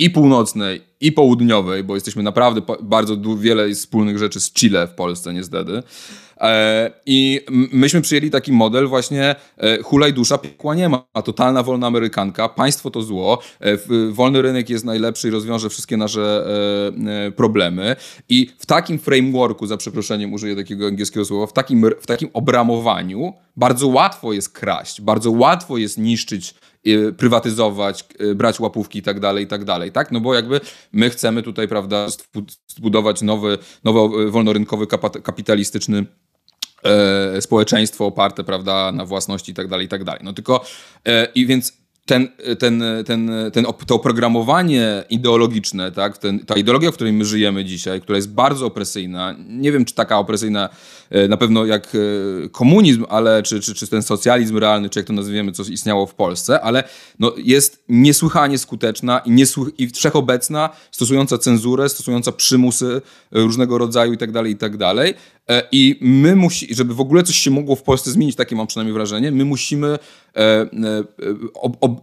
i 0.02 0.10
północnej, 0.10 0.80
i 1.00 1.12
południowej, 1.12 1.84
bo 1.84 1.94
jesteśmy 1.94 2.22
naprawdę 2.22 2.62
bardzo 2.82 3.16
wiele 3.36 3.74
wspólnych 3.74 4.18
rzeczy 4.18 4.40
z 4.40 4.52
Chile 4.52 4.86
w 4.86 4.94
Polsce, 4.94 5.34
niestety. 5.34 5.82
E, 6.40 6.90
I 7.06 7.40
myśmy 7.72 8.00
przyjęli 8.00 8.30
taki 8.30 8.52
model 8.52 8.86
właśnie 8.86 9.34
e, 9.56 9.82
hulaj 9.82 10.12
dusza, 10.12 10.38
piekła 10.38 10.74
nie 10.74 10.88
ma. 10.88 11.04
Totalna 11.24 11.62
wolna 11.62 11.86
amerykanka, 11.86 12.48
państwo 12.48 12.90
to 12.90 13.02
zło, 13.02 13.38
e, 13.60 13.78
wolny 14.10 14.42
rynek 14.42 14.70
jest 14.70 14.84
najlepszy 14.84 15.28
i 15.28 15.30
rozwiąże 15.30 15.70
wszystkie 15.70 15.96
nasze 15.96 16.46
problemy. 17.36 17.96
I 18.28 18.50
w 18.58 18.66
takim 18.66 18.98
frameworku, 18.98 19.66
za 19.66 19.76
przeproszeniem 19.76 20.32
użyję 20.32 20.56
takiego 20.56 20.86
angielskiego 20.86 21.24
słowa, 21.24 21.46
w 21.46 21.52
takim, 21.52 21.86
w 22.00 22.06
takim 22.06 22.28
obramowaniu 22.32 23.32
bardzo 23.56 23.88
łatwo 23.88 24.32
jest 24.32 24.52
kraść, 24.52 25.00
bardzo 25.00 25.30
łatwo 25.30 25.78
jest 25.78 25.98
niszczyć 25.98 26.54
prywatyzować, 27.16 28.04
brać 28.34 28.60
łapówki 28.60 28.98
i 28.98 29.02
tak 29.02 29.20
dalej, 29.20 29.44
i 29.44 29.46
tak 29.46 29.64
dalej, 29.64 29.92
tak? 29.92 30.12
No 30.12 30.20
bo 30.20 30.34
jakby 30.34 30.60
my 30.92 31.10
chcemy 31.10 31.42
tutaj, 31.42 31.68
prawda, 31.68 32.06
zbudować 32.68 33.22
nowy, 33.22 33.58
nowy 33.84 34.30
wolnorynkowy 34.30 34.86
kapitalistyczny 35.22 36.06
e, 36.84 37.40
społeczeństwo 37.40 38.06
oparte, 38.06 38.44
prawda, 38.44 38.92
na 38.92 39.06
własności 39.06 39.52
i 39.52 39.54
tak 39.54 39.68
dalej, 39.68 39.86
i 39.86 39.88
tak 39.88 40.04
dalej. 40.04 40.20
No 40.24 40.32
tylko 40.32 40.64
e, 41.06 41.28
i 41.34 41.46
więc 41.46 41.81
ten, 42.06 42.28
ten, 42.58 42.82
ten, 43.06 43.30
ten, 43.52 43.66
to 43.86 43.94
oprogramowanie 43.94 45.04
ideologiczne, 45.10 45.92
tak? 45.92 46.18
Ten, 46.18 46.38
ta 46.38 46.54
ideologia, 46.54 46.90
w 46.90 46.94
której 46.94 47.12
my 47.12 47.24
żyjemy 47.24 47.64
dzisiaj, 47.64 48.00
która 48.00 48.16
jest 48.16 48.30
bardzo 48.30 48.66
opresyjna, 48.66 49.36
nie 49.48 49.72
wiem, 49.72 49.84
czy 49.84 49.94
taka 49.94 50.18
opresyjna 50.18 50.68
e, 51.10 51.28
na 51.28 51.36
pewno 51.36 51.66
jak 51.66 51.92
e, 51.94 52.48
komunizm, 52.48 53.04
ale 53.08 53.42
czy, 53.42 53.60
czy, 53.60 53.74
czy 53.74 53.86
ten 53.86 54.02
socjalizm 54.02 54.58
realny, 54.58 54.90
czy 54.90 54.98
jak 54.98 55.06
to 55.06 55.12
nazwiemy, 55.12 55.52
co 55.52 55.62
istniało 55.62 56.06
w 56.06 56.14
Polsce, 56.14 56.60
ale 56.60 56.84
no, 57.18 57.32
jest 57.36 57.84
niesłychanie 57.88 58.58
skuteczna 58.58 59.18
i, 59.18 59.30
niesły, 59.30 59.70
i 59.78 59.88
wszechobecna, 59.88 60.70
stosująca 60.90 61.38
cenzurę, 61.38 61.88
stosująca 61.88 62.32
przymusy 62.32 63.02
różnego 63.30 63.78
rodzaju 63.78 64.12
i 64.12 64.18
tak 64.56 64.76
dalej, 64.76 65.14
E, 65.50 65.62
I 65.72 65.98
my 66.00 66.36
musimy, 66.36 66.74
żeby 66.74 66.94
w 66.94 67.00
ogóle 67.00 67.22
coś 67.22 67.36
się 67.36 67.50
mogło 67.50 67.76
w 67.76 67.82
Polsce 67.82 68.10
zmienić, 68.10 68.36
takie 68.36 68.56
mam 68.56 68.66
przynajmniej 68.66 68.94
wrażenie, 68.94 69.32
my 69.32 69.44
musimy 69.44 69.86
e, 69.86 69.98
e, 70.36 70.68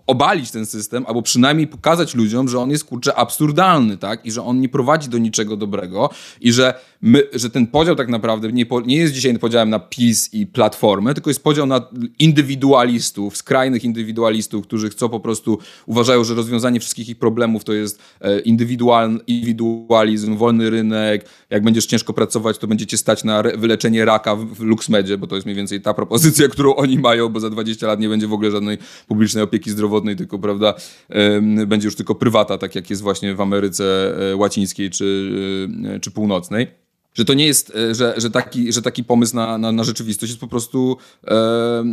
obalić 0.08 0.52
ten 0.52 0.66
system, 0.66 1.06
albo 1.08 1.22
przynajmniej 1.22 1.68
pokazać 1.68 2.16
ludziom, 2.16 2.50
że 2.50 2.60
on 2.60 2.72
jest 2.72 2.84
kurczę 2.84 3.16
absurdalny, 3.16 3.98
tak? 3.98 4.26
I 4.26 4.32
że 4.32 4.44
on 4.44 4.62
nie 4.62 4.70
prowadzi 4.70 5.10
do 5.10 5.18
niczego 5.18 5.58
dobrego 5.58 6.10
i 6.42 6.52
że, 6.52 6.74
my, 7.02 7.24
że 7.34 7.50
ten 7.50 7.68
podział 7.68 7.96
tak 7.96 8.10
naprawdę 8.10 8.52
nie, 8.52 8.66
nie 8.86 8.98
jest 8.98 9.14
dzisiaj 9.14 9.40
podziałem 9.40 9.70
na 9.70 9.80
PiS 9.80 10.34
i 10.34 10.48
Platformę, 10.48 11.14
tylko 11.14 11.30
jest 11.30 11.44
podział 11.44 11.66
na 11.66 11.82
indywidualistów, 12.20 13.38
skrajnych 13.38 13.84
indywidualistów, 13.84 14.64
którzy 14.64 14.90
chcą 14.90 15.10
po 15.10 15.20
prostu, 15.20 15.60
uważają, 15.86 16.24
że 16.24 16.36
rozwiązanie 16.36 16.80
wszystkich 16.80 17.10
ich 17.10 17.20
problemów 17.20 17.64
to 17.64 17.74
jest 17.74 18.02
indywidualizm, 18.46 20.38
wolny 20.38 20.70
rynek, 20.70 21.26
jak 21.50 21.64
będziesz 21.64 21.86
ciężko 21.86 22.14
pracować, 22.14 22.58
to 22.58 22.68
będziecie 22.68 22.98
stać 22.98 23.24
na 23.24 23.29
wyleczenie 23.58 24.06
raka 24.06 24.36
w 24.36 24.60
LuxMedzie, 24.60 25.18
bo 25.18 25.28
to 25.28 25.36
jest 25.36 25.46
mniej 25.46 25.56
więcej 25.56 25.82
ta 25.82 25.94
propozycja, 25.94 26.48
którą 26.54 26.76
oni 26.76 27.00
mają, 27.00 27.30
bo 27.30 27.40
za 27.40 27.50
20 27.50 27.88
lat 27.88 28.00
nie 28.00 28.10
będzie 28.10 28.28
w 28.28 28.34
ogóle 28.34 28.52
żadnej 28.52 28.78
publicznej 29.08 29.44
opieki 29.44 29.72
zdrowotnej, 29.72 30.16
tylko 30.16 30.40
prawda, 30.40 30.74
będzie 31.68 31.88
już 31.88 31.96
tylko 31.96 32.16
prywata, 32.16 32.58
tak 32.58 32.76
jak 32.76 32.90
jest 32.90 33.02
właśnie 33.02 33.36
w 33.36 33.42
Ameryce 33.42 34.16
e, 34.32 34.36
Łacińskiej 34.36 34.90
czy, 34.90 35.30
e, 35.96 36.00
czy 36.00 36.12
Północnej 36.12 36.89
że 37.14 37.26
to 37.26 37.34
nie 37.34 37.46
jest, 37.46 37.76
e, 37.76 37.96
że, 37.96 38.14
że, 38.18 38.30
taki, 38.30 38.74
że 38.74 38.82
taki 38.82 39.04
pomysł 39.04 39.36
na, 39.36 39.58
na, 39.58 39.72
na 39.72 39.84
rzeczywistość 39.84 40.30
jest 40.30 40.42
po 40.42 40.48
prostu. 40.48 40.98
E, 41.28 41.32
e, 41.32 41.84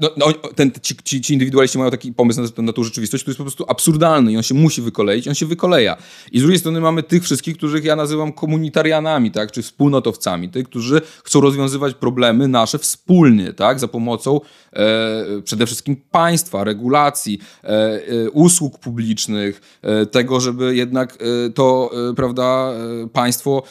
no, 0.00 0.10
no, 0.16 0.26
ten, 0.54 0.72
ci, 0.82 1.22
ci, 1.22 1.32
indywidualiści 1.32 1.78
mają 1.78 1.90
taki 1.90 2.12
pomysł 2.12 2.40
na, 2.42 2.62
na 2.62 2.72
tą 2.72 2.84
rzeczywistość, 2.84 3.22
który 3.22 3.30
jest 3.30 3.38
po 3.38 3.44
prostu 3.44 3.64
absurdalny 3.68 4.32
i 4.32 4.36
on 4.36 4.42
się 4.42 4.54
musi 4.54 4.82
wykoleić, 4.82 5.28
on 5.28 5.34
się 5.34 5.46
wykoleja. 5.46 5.96
I 6.32 6.38
z 6.38 6.42
drugiej 6.42 6.58
strony 6.58 6.80
mamy 6.80 7.02
tych 7.02 7.22
wszystkich, 7.22 7.56
których 7.56 7.84
ja 7.84 7.96
nazywam 7.96 8.32
komunitarianami, 8.32 9.30
tak, 9.30 9.52
czy 9.52 9.62
wspólnotowcami, 9.62 10.48
tych, 10.48 10.68
którzy 10.68 11.00
chcą 11.24 11.40
rozwiązywać 11.40 11.94
problemy 11.94 12.48
nasze 12.48 12.78
wspólnie, 12.78 13.52
tak, 13.52 13.80
za 13.80 13.88
pomocą 13.88 14.40
e, 14.72 15.42
przede 15.44 15.66
wszystkim 15.66 15.96
państwa, 16.10 16.64
regulacji, 16.64 17.38
e, 17.64 17.68
e, 17.68 18.30
usług 18.30 18.78
publicznych, 18.78 19.80
tego, 20.10 20.40
żeby 20.40 20.76
jednak 20.76 21.18
to, 21.54 21.90
prawda, 22.16 22.72
państwo 23.12 23.62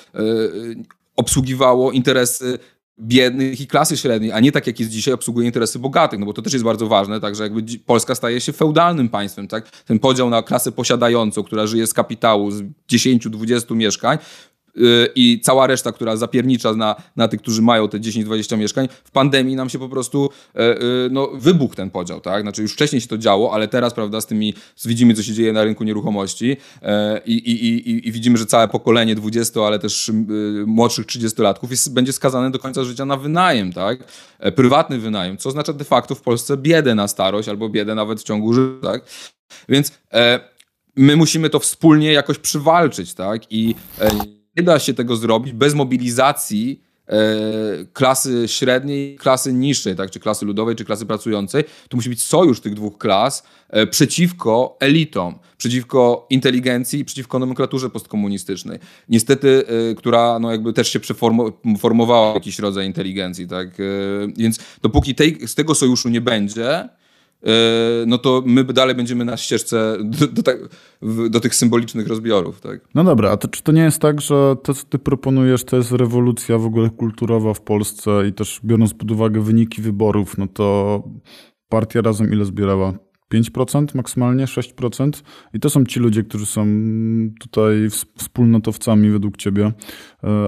obsługiwało 1.15 1.91
interesy 1.91 2.59
biednych 2.99 3.61
i 3.61 3.67
klasy 3.67 3.97
średniej, 3.97 4.31
a 4.31 4.39
nie 4.39 4.51
tak 4.51 4.67
jak 4.67 4.79
jest 4.79 4.91
dzisiaj 4.91 5.13
obsługuje 5.13 5.45
interesy 5.45 5.79
bogatych, 5.79 6.19
no 6.19 6.25
bo 6.25 6.33
to 6.33 6.41
też 6.41 6.53
jest 6.53 6.65
bardzo 6.65 6.87
ważne, 6.87 7.19
także 7.19 7.43
jakby 7.43 7.63
Polska 7.85 8.15
staje 8.15 8.41
się 8.41 8.53
feudalnym 8.53 9.09
państwem, 9.09 9.47
tak? 9.47 9.69
Ten 9.69 9.99
podział 9.99 10.29
na 10.29 10.43
klasę 10.43 10.71
posiadającą, 10.71 11.43
która 11.43 11.67
żyje 11.67 11.87
z 11.87 11.93
kapitału, 11.93 12.51
z 12.51 12.63
10-20 12.91 13.75
mieszkań, 13.75 14.17
i 15.15 15.39
cała 15.43 15.67
reszta, 15.67 15.91
która 15.91 16.17
zapiernicza 16.17 16.73
na, 16.73 16.95
na 17.15 17.27
tych, 17.27 17.41
którzy 17.41 17.61
mają 17.61 17.89
te 17.89 17.99
10-20 17.99 18.57
mieszkań, 18.57 18.87
w 19.03 19.11
pandemii 19.11 19.55
nam 19.55 19.69
się 19.69 19.79
po 19.79 19.89
prostu 19.89 20.29
e, 20.55 20.59
e, 20.59 20.77
no, 21.11 21.29
wybuchł 21.33 21.75
ten 21.75 21.89
podział, 21.89 22.21
tak? 22.21 22.41
Znaczy 22.41 22.61
już 22.61 22.73
wcześniej 22.73 23.01
się 23.01 23.07
to 23.07 23.17
działo, 23.17 23.53
ale 23.53 23.67
teraz, 23.67 23.93
prawda, 23.93 24.21
z 24.21 24.25
tymi, 24.25 24.53
widzimy, 24.85 25.13
co 25.13 25.23
się 25.23 25.33
dzieje 25.33 25.53
na 25.53 25.63
rynku 25.63 25.83
nieruchomości 25.83 26.57
e, 26.81 27.21
i, 27.25 27.33
i, 27.33 27.89
i, 27.89 28.07
i 28.07 28.11
widzimy, 28.11 28.37
że 28.37 28.45
całe 28.45 28.67
pokolenie 28.67 29.15
20, 29.15 29.61
ale 29.61 29.79
też 29.79 30.11
młodszych 30.65 31.05
30-latków 31.05 31.71
jest, 31.71 31.93
będzie 31.93 32.13
skazane 32.13 32.51
do 32.51 32.59
końca 32.59 32.83
życia 32.83 33.05
na 33.05 33.17
wynajem, 33.17 33.73
tak? 33.73 33.99
Prywatny 34.55 34.99
wynajem, 34.99 35.37
co 35.37 35.49
oznacza 35.49 35.73
de 35.73 35.85
facto 35.85 36.15
w 36.15 36.21
Polsce 36.21 36.57
biedę 36.57 36.95
na 36.95 37.07
starość 37.07 37.49
albo 37.49 37.69
biedę 37.69 37.95
nawet 37.95 38.19
w 38.19 38.23
ciągu 38.23 38.53
życia, 38.53 38.81
tak? 38.81 39.01
Więc 39.69 39.91
e, 40.13 40.39
my 40.95 41.15
musimy 41.15 41.49
to 41.49 41.59
wspólnie 41.59 42.13
jakoś 42.13 42.37
przywalczyć, 42.37 43.13
tak? 43.13 43.51
I 43.51 43.75
e, 44.01 44.09
nie 44.57 44.63
da 44.63 44.79
się 44.79 44.93
tego 44.93 45.15
zrobić 45.15 45.53
bez 45.53 45.73
mobilizacji 45.73 46.81
e, 47.07 47.15
klasy 47.93 48.47
średniej, 48.47 49.15
klasy 49.15 49.53
niższej, 49.53 49.95
tak, 49.95 50.11
czy 50.11 50.19
klasy 50.19 50.45
ludowej, 50.45 50.75
czy 50.75 50.85
klasy 50.85 51.05
pracującej. 51.05 51.63
Tu 51.89 51.97
musi 51.97 52.09
być 52.09 52.23
sojusz 52.23 52.59
tych 52.59 52.73
dwóch 52.73 52.97
klas 52.97 53.43
e, 53.69 53.87
przeciwko 53.87 54.77
elitom, 54.79 55.35
przeciwko 55.57 56.27
inteligencji 56.29 56.99
i 56.99 57.05
przeciwko 57.05 57.39
nomenklaturze 57.39 57.89
postkomunistycznej. 57.89 58.79
Niestety, 59.09 59.63
e, 59.67 59.95
która 59.95 60.39
no, 60.39 60.51
jakby 60.51 60.73
też 60.73 60.93
się 60.93 60.99
przeformowała 60.99 62.33
jakiś 62.33 62.59
rodzaj 62.59 62.85
inteligencji. 62.85 63.47
Tak? 63.47 63.69
Więc 64.37 64.59
dopóki 64.81 65.15
tej, 65.15 65.47
z 65.47 65.55
tego 65.55 65.75
sojuszu 65.75 66.09
nie 66.09 66.21
będzie, 66.21 66.89
no 68.07 68.17
to 68.17 68.43
my 68.45 68.63
dalej 68.63 68.95
będziemy 68.95 69.25
na 69.25 69.37
ścieżce 69.37 69.97
do, 70.03 70.27
do, 70.27 70.43
tak, 70.43 70.57
do, 71.29 71.39
tych 71.39 71.55
symbolicznych 71.55 72.07
rozbiorów. 72.07 72.61
Tak? 72.61 72.79
No 72.95 73.03
dobra, 73.03 73.31
a 73.31 73.37
to, 73.37 73.47
czy 73.47 73.63
to 73.63 73.71
nie 73.71 73.81
jest 73.81 73.99
tak, 73.99 74.21
że 74.21 74.55
to, 74.63 74.73
co 74.73 74.85
ty 74.85 74.99
proponujesz, 74.99 75.63
to 75.63 75.77
jest 75.77 75.91
rewolucja 75.91 76.57
w 76.57 76.65
ogóle 76.65 76.89
kulturowa 76.89 77.53
w 77.53 77.61
Polsce 77.61 78.27
i 78.27 78.33
też 78.33 78.59
biorąc 78.63 78.93
pod 78.93 79.11
uwagę 79.11 79.41
wyniki 79.41 79.81
wyborów, 79.81 80.37
no 80.37 80.47
to 80.47 81.03
partia 81.69 82.01
razem 82.01 82.33
ile 82.33 82.45
zbierała? 82.45 82.93
5%, 83.33 83.95
maksymalnie 83.95 84.45
6%. 84.45 85.23
I 85.53 85.59
to 85.59 85.69
są 85.69 85.85
ci 85.85 85.99
ludzie, 85.99 86.23
którzy 86.23 86.45
są 86.45 86.65
tutaj 87.39 87.89
wspólnotowcami 88.17 89.09
według 89.09 89.37
ciebie, 89.37 89.65
e, 89.65 89.71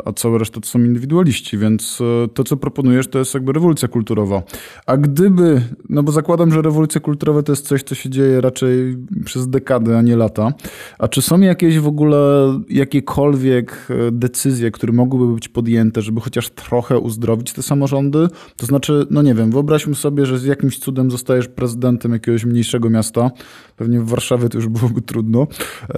a 0.06 0.14
cała 0.14 0.38
reszta 0.38 0.62
to 0.62 0.68
są 0.68 0.80
indywidualiści, 0.80 1.58
więc 1.58 2.02
e, 2.02 2.28
to, 2.28 2.44
co 2.44 2.58
proponujesz, 2.58 3.08
to 3.08 3.20
jest 3.20 3.34
jakby 3.34 3.54
rewolucja 3.54 3.88
kulturowa. 3.88 4.44
A 4.86 4.98
gdyby, 4.98 5.62
no 5.90 6.04
bo 6.04 6.12
zakładam, 6.12 6.54
że 6.54 6.62
rewolucja 6.62 7.02
kulturowa 7.02 7.44
to 7.44 7.52
jest 7.52 7.68
coś, 7.68 7.84
co 7.84 7.96
się 7.96 8.10
dzieje 8.10 8.42
raczej 8.42 8.98
przez 9.26 9.50
dekady, 9.50 9.98
a 9.98 10.02
nie 10.02 10.16
lata. 10.16 10.54
A 11.00 11.08
czy 11.08 11.22
są 11.22 11.42
jakieś 11.42 11.80
w 11.80 11.88
ogóle 11.88 12.54
jakiekolwiek 12.70 13.88
e, 13.90 14.12
decyzje, 14.12 14.72
które 14.72 14.94
mogłyby 14.94 15.34
być 15.34 15.48
podjęte, 15.50 16.02
żeby 16.02 16.22
chociaż 16.22 16.50
trochę 16.50 17.00
uzdrowić 17.00 17.54
te 17.54 17.62
samorządy? 17.62 18.28
To 18.56 18.66
znaczy, 18.66 19.06
no 19.10 19.22
nie 19.22 19.34
wiem, 19.34 19.52
wyobraźmy 19.52 19.96
sobie, 19.96 20.26
że 20.26 20.40
z 20.40 20.46
jakimś 20.46 20.80
cudem 20.80 21.12
zostajesz 21.12 21.48
prezydentem 21.48 22.12
jakiegoś 22.14 22.46
mniejszego 22.46 22.90
miasta. 22.90 23.32
Pewnie 23.76 24.00
w 24.00 24.10
Warszawie 24.10 24.50
to 24.50 24.58
już 24.58 24.68
byłoby 24.68 25.02
trudno 25.02 25.42
e, 25.42 25.96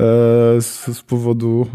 z, 0.61 0.87
z, 0.87 1.01
powodu 1.01 1.67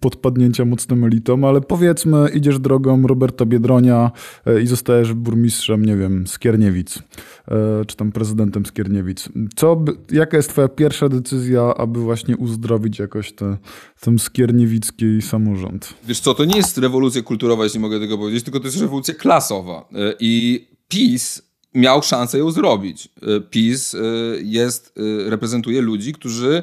podpadnięcia 0.00 0.64
elitą, 1.04 1.48
ale 1.48 1.60
powiedzmy, 1.60 2.28
idziesz 2.34 2.58
drogą 2.58 3.06
Roberta 3.06 3.46
Biedronia 3.46 4.10
e, 4.46 4.62
i 4.62 4.66
zostajesz 4.66 5.12
burmistrzem, 5.12 5.84
nie 5.84 5.96
wiem, 5.96 6.26
Skierniewic, 6.26 6.98
czy 7.86 7.96
tam 7.96 8.12
prezydentem 8.12 8.66
Skierniewic. 8.66 9.28
Co, 9.56 9.84
jaka 10.10 10.36
jest 10.36 10.48
twoja 10.48 10.68
pierwsza 10.68 11.08
decyzja, 11.08 11.74
aby 11.76 12.00
właśnie 12.00 12.36
uzdrowić 12.36 12.98
jakoś 12.98 13.32
te, 13.32 13.56
ten 14.00 14.18
skierniewicki 14.18 15.22
samorząd? 15.22 15.94
Wiesz 16.04 16.20
co, 16.20 16.34
to 16.34 16.44
nie 16.44 16.56
jest 16.56 16.78
rewolucja 16.78 17.22
kulturowa, 17.22 17.64
jeśli 17.64 17.80
mogę 17.80 18.00
tego 18.00 18.18
powiedzieć, 18.18 18.44
tylko 18.44 18.60
to 18.60 18.66
jest 18.66 18.80
rewolucja 18.80 19.14
klasowa. 19.14 19.88
I 20.20 20.66
PiS 20.88 21.42
miał 21.74 22.02
szansę 22.02 22.38
ją 22.38 22.50
zrobić. 22.50 23.08
PiS 23.50 23.96
jest, 24.42 24.94
reprezentuje 25.26 25.80
ludzi, 25.80 26.12
którzy 26.12 26.62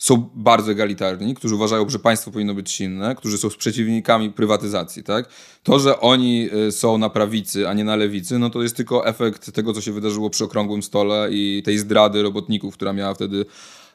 są 0.00 0.30
bardzo 0.34 0.72
egalitarni, 0.72 1.34
którzy 1.34 1.54
uważają, 1.54 1.88
że 1.88 1.98
państwo 1.98 2.30
powinno 2.30 2.54
być 2.54 2.70
silne, 2.70 3.14
którzy 3.14 3.38
są 3.38 3.48
przeciwnikami 3.48 4.30
prywatyzacji, 4.30 5.02
tak? 5.02 5.28
To, 5.62 5.78
że 5.78 6.00
oni 6.00 6.48
są 6.70 6.98
na 6.98 7.10
prawicy, 7.10 7.68
a 7.68 7.74
nie 7.74 7.84
na 7.84 7.96
lewicy, 7.96 8.38
no 8.38 8.50
to 8.50 8.62
jest 8.62 8.76
tylko 8.76 9.06
efekt 9.06 9.52
tego, 9.52 9.72
co 9.72 9.80
się 9.80 9.92
wydarzyło 9.92 10.30
przy 10.30 10.44
okrągłym 10.44 10.82
stole 10.82 11.28
i 11.30 11.62
tej 11.64 11.78
zdrady 11.78 12.22
robotników, 12.22 12.74
która 12.74 12.92
miała 12.92 13.14
wtedy 13.14 13.44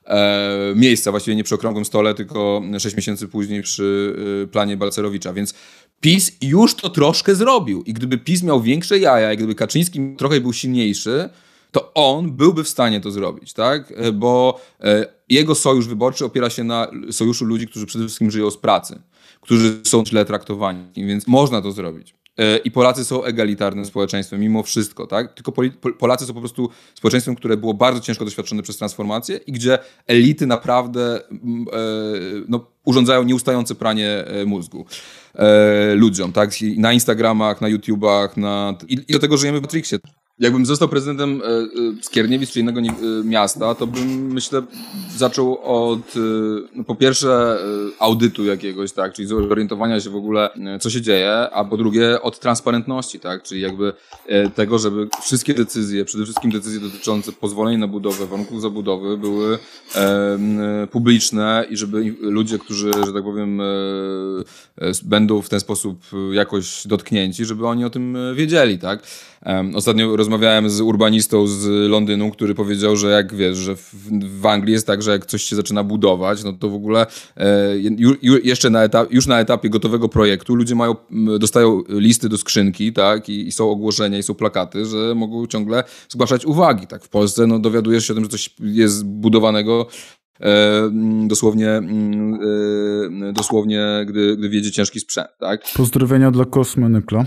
e, 0.06 0.74
miejsca, 0.76 1.12
właściwie 1.12 1.36
nie 1.36 1.44
przy 1.44 1.56
okrągłym 1.56 1.86
stole, 1.86 2.14
tylko 2.14 2.62
6 2.80 2.96
miesięcy 2.96 3.28
później 3.28 3.62
przy 3.62 4.16
e, 4.44 4.48
planie 4.48 4.78
Balcerowicza. 4.78 5.34
Więc 5.34 5.54
PiS 6.02 6.32
już 6.42 6.76
to 6.76 6.90
troszkę 6.90 7.36
zrobił. 7.36 7.84
I 7.84 7.94
gdyby 7.94 8.18
PiS 8.18 8.44
miał 8.44 8.62
większe 8.62 9.00
jaja, 9.00 9.34
i 9.34 9.38
gdyby 9.38 9.56
Kaczyński 9.56 10.16
trochę 10.18 10.42
był 10.42 10.54
silniejszy, 10.54 11.30
to 11.76 11.94
on 11.94 12.32
byłby 12.32 12.64
w 12.64 12.70
stanie 12.70 13.02
to 13.02 13.12
zrobić, 13.12 13.54
tak? 13.54 13.94
E, 13.96 14.12
bo 14.12 14.62
e, 14.82 15.06
jego 15.30 15.56
sojusz 15.56 15.88
wyborczy 15.88 16.26
opiera 16.26 16.50
się 16.50 16.64
na 16.64 16.88
sojuszu 17.12 17.46
ludzi, 17.46 17.68
którzy 17.68 17.86
przede 17.86 18.06
wszystkim 18.06 18.32
żyją 18.32 18.52
z 18.52 18.58
pracy, 18.58 19.02
którzy 19.42 19.82
są 19.84 20.06
źle 20.06 20.26
traktowani, 20.26 20.86
więc 20.96 21.28
można 21.28 21.62
to 21.62 21.72
zrobić. 21.72 22.16
E, 22.38 22.58
I 22.58 22.72
Polacy 22.72 23.06
są 23.06 23.24
egalitarnym 23.24 23.86
społeczeństwem, 23.86 24.40
mimo 24.40 24.64
wszystko, 24.64 25.08
tak? 25.08 25.34
Tylko 25.34 25.54
Polacy 26.00 26.26
są 26.26 26.34
po 26.34 26.40
prostu 26.40 26.70
społeczeństwem, 26.94 27.36
które 27.36 27.58
było 27.58 27.74
bardzo 27.74 28.00
ciężko 28.00 28.26
doświadczone 28.26 28.64
przez 28.64 28.78
transformację 28.78 29.38
i 29.48 29.52
gdzie 29.52 29.80
elity 30.08 30.48
naprawdę 30.48 31.22
no, 32.48 32.66
urządzają 32.86 33.24
nieustające 33.24 33.76
pranie 33.76 34.26
mózgu 34.46 34.86
ludziom, 35.96 36.32
tak? 36.32 36.50
Na 36.78 36.94
Instagramach, 36.94 37.62
na 37.62 37.68
YouTubach, 37.68 38.38
na... 38.38 38.78
I, 38.88 39.14
do 39.14 39.20
tego 39.20 39.38
żyjemy 39.38 39.60
w 39.60 39.62
Matrixie. 39.62 40.00
Jakbym 40.40 40.66
został 40.66 40.90
prezydentem 40.90 41.42
e, 41.42 41.46
e, 41.46 41.68
Skierniewic 42.02 42.52
czy 42.52 42.60
innego 42.60 42.80
e, 42.80 42.84
miasta, 43.24 43.76
to 43.76 43.88
bym 43.88 44.34
myślę 44.34 44.62
zaczął 45.18 45.60
od 45.64 46.14
no, 46.76 46.84
po 46.84 46.96
pierwsze 46.96 47.58
audytu 48.00 48.46
jakiegoś, 48.46 48.92
tak, 48.92 49.14
czyli 49.14 49.28
zorientowania 49.28 50.00
się 50.00 50.10
w 50.10 50.16
ogóle 50.16 50.50
co 50.80 50.90
się 50.90 51.02
dzieje, 51.02 51.34
a 51.34 51.66
po 51.66 51.78
drugie 51.78 52.22
od 52.22 52.40
transparentności, 52.40 53.20
tak, 53.20 53.44
czyli 53.44 53.62
jakby 53.62 53.94
tego, 54.56 54.80
żeby 54.80 55.08
wszystkie 55.24 55.54
decyzje, 55.54 56.06
przede 56.06 56.24
wszystkim 56.24 56.52
decyzje 56.52 56.80
dotyczące 56.80 57.32
pozwoleń 57.32 57.80
na 57.80 57.88
budowę, 57.88 58.26
warunków 58.26 58.62
zabudowy 58.62 59.18
były 59.18 59.58
publiczne 60.92 61.66
i 61.70 61.78
żeby 61.78 62.16
ludzie, 62.22 62.60
którzy, 62.60 62.92
że 63.06 63.14
tak 63.14 63.24
powiem, 63.24 63.62
będą 65.04 65.42
w 65.42 65.50
ten 65.50 65.60
sposób 65.60 66.00
jakoś 66.32 66.88
dotknięci, 66.88 67.46
żeby 67.46 67.68
oni 67.68 67.86
o 67.86 67.90
tym 67.90 68.18
wiedzieli, 68.36 68.80
tak. 68.80 69.00
Ostatnio 69.76 70.16
rozmawiałem 70.16 70.70
z 70.70 70.82
urbanistą 70.82 71.48
z 71.48 71.90
Londynu, 71.90 72.32
który 72.32 72.56
powiedział, 72.56 72.96
że 72.96 73.10
jak 73.10 73.36
wiesz, 73.36 73.58
że 73.58 73.76
w, 73.76 73.94
w 74.42 74.46
Anglii 74.46 74.74
jest 74.74 74.88
tak, 74.88 75.02
że 75.02 75.12
jak 75.12 75.26
coś 75.26 75.44
się 75.44 75.56
zaczyna 75.56 75.84
budować, 75.84 76.44
no 76.44 76.54
to 76.54 76.70
w 76.70 76.74
ogóle 76.74 77.06
e, 77.38 77.78
ju, 77.78 78.16
ju, 78.22 78.38
jeszcze 78.44 78.70
na 78.70 78.84
etap, 78.84 79.14
już 79.14 79.28
na 79.28 79.40
etapie 79.40 79.70
gotowego 79.70 80.10
projektu 80.10 80.56
ludzie 80.56 80.76
mają, 80.76 80.96
dostają 81.40 81.84
listy 81.90 82.30
do 82.30 82.38
skrzynki, 82.38 82.94
tak, 82.94 83.30
i, 83.30 83.48
i, 83.48 83.52
są 83.52 83.70
ogłoszenia, 83.70 84.18
i 84.18 84.24
są 84.24 84.34
plakaty, 84.34 84.86
że 84.86 85.16
mogą 85.16 85.48
ciągle 85.48 85.84
zgłaszać 86.10 86.46
uwagi, 86.46 86.88
tak. 86.88 87.04
W 87.04 87.10
Polsce 87.10 87.48
no, 87.48 87.60
dowiadujesz 87.60 88.08
się 88.08 88.14
o 88.14 88.16
tym, 88.16 88.24
że 88.24 88.30
coś 88.30 88.56
jest 88.60 89.06
budowanego 89.06 89.88
E, 90.42 90.92
dosłownie, 91.28 91.70
e, 91.70 91.84
dosłownie 93.34 94.06
gdy, 94.08 94.38
gdy 94.38 94.50
wiedzie 94.50 94.72
ciężki 94.72 95.00
sprzęt. 95.00 95.28
Tak? 95.40 95.62
Pozdrowienia 95.76 96.32
dla 96.32 96.46
Kosmy 96.46 96.90
Nykla 96.90 97.26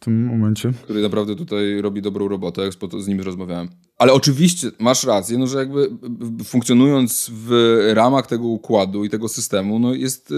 w 0.00 0.04
tym 0.04 0.24
momencie. 0.24 0.72
Który 0.72 1.02
naprawdę 1.02 1.36
tutaj 1.36 1.82
robi 1.82 2.02
dobrą 2.02 2.28
robotę, 2.28 2.62
jak 2.62 2.72
z 2.98 3.08
nim 3.08 3.20
rozmawiałem. 3.20 3.68
Ale 3.98 4.12
oczywiście 4.12 4.70
masz 4.78 5.04
rację, 5.04 5.38
no, 5.38 5.46
że 5.46 5.58
jakby 5.58 5.90
funkcjonując 6.44 7.30
w 7.34 7.78
ramach 7.94 8.26
tego 8.26 8.46
układu 8.46 9.04
i 9.04 9.10
tego 9.10 9.28
systemu, 9.28 9.78
no 9.78 9.94
jest 9.94 10.30
y, 10.30 10.34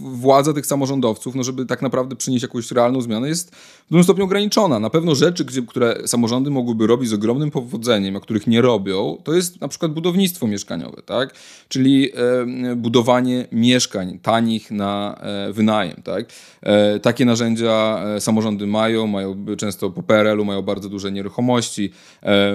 władza 0.00 0.52
tych 0.52 0.66
samorządowców, 0.66 1.34
no 1.34 1.42
żeby 1.42 1.66
tak 1.66 1.82
naprawdę 1.82 2.16
przynieść 2.16 2.42
jakąś 2.42 2.70
realną 2.70 3.00
zmianę, 3.00 3.28
jest 3.28 3.54
w 3.56 3.90
dużym 3.90 4.04
stopniu 4.04 4.24
ograniczona. 4.24 4.80
Na 4.80 4.90
pewno 4.90 5.14
rzeczy, 5.14 5.44
gdzie, 5.44 5.62
które 5.62 6.08
samorządy 6.08 6.50
mogłyby 6.50 6.86
robić 6.86 7.08
z 7.08 7.12
ogromnym 7.12 7.50
powodzeniem, 7.50 8.16
a 8.16 8.20
których 8.20 8.46
nie 8.46 8.60
robią, 8.60 9.18
to 9.24 9.34
jest 9.34 9.60
na 9.60 9.68
przykład 9.68 9.92
budownictwo 9.92 10.46
mieszkaniowe, 10.46 11.02
tak? 11.02 11.34
Czyli 11.68 12.10
e, 12.12 12.76
budowanie 12.76 13.46
mieszkań 13.52 14.18
tanich 14.22 14.70
na 14.70 15.18
e, 15.20 15.52
wynajem, 15.52 16.02
tak? 16.02 16.26
E, 16.62 17.00
takie 17.00 17.24
narzędzia 17.24 18.04
samorządy 18.18 18.66
mają, 18.66 19.06
mają 19.06 19.46
często 19.58 19.90
po 19.90 20.02
PRL-u, 20.02 20.44
mają 20.44 20.62
bardzo 20.62 20.88
duże 20.88 21.12
nieruchomości, 21.12 21.92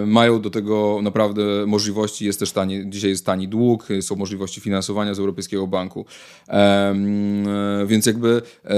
mają 0.06 0.41
do 0.41 0.49
tego 0.49 0.99
naprawdę 1.04 1.41
możliwości, 1.68 2.26
jest 2.26 2.39
też 2.39 2.52
tani, 2.52 2.89
dzisiaj 2.89 3.10
jest 3.10 3.26
tani 3.26 3.47
dług, 3.47 3.88
są 4.02 4.16
możliwości 4.16 4.62
finansowania 4.62 5.14
z 5.14 5.20
Europejskiego 5.20 5.68
Banku. 5.68 6.06
Więc 7.86 8.06
jakby 8.06 8.41
e, 8.66 8.76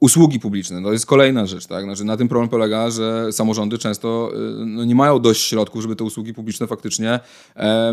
Usługi 0.00 0.40
publiczne, 0.40 0.82
to 0.82 0.92
jest 0.92 1.06
kolejna 1.06 1.46
rzecz, 1.46 1.66
tak? 1.66 1.84
Znaczy, 1.84 2.04
na 2.04 2.16
tym 2.16 2.28
problem 2.28 2.48
polega, 2.48 2.90
że 2.90 3.32
samorządy 3.32 3.78
często 3.78 4.30
y, 4.34 4.66
no, 4.66 4.84
nie 4.84 4.94
mają 4.94 5.18
dość 5.18 5.42
środków, 5.42 5.82
żeby 5.82 5.96
te 5.96 6.04
usługi 6.04 6.34
publiczne 6.34 6.66
faktycznie 6.66 7.10
e, 7.10 7.20
e, 7.58 7.92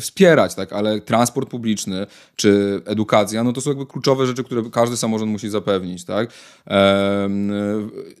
wspierać, 0.00 0.54
tak? 0.54 0.72
Ale 0.72 1.00
transport 1.00 1.48
publiczny 1.48 2.06
czy 2.36 2.82
edukacja, 2.84 3.44
no 3.44 3.52
to 3.52 3.60
są 3.60 3.70
jakby 3.70 3.86
kluczowe 3.86 4.26
rzeczy, 4.26 4.44
które 4.44 4.62
każdy 4.72 4.96
samorząd 4.96 5.32
musi 5.32 5.48
zapewnić, 5.48 6.04
tak? 6.04 6.30
E, 6.66 7.28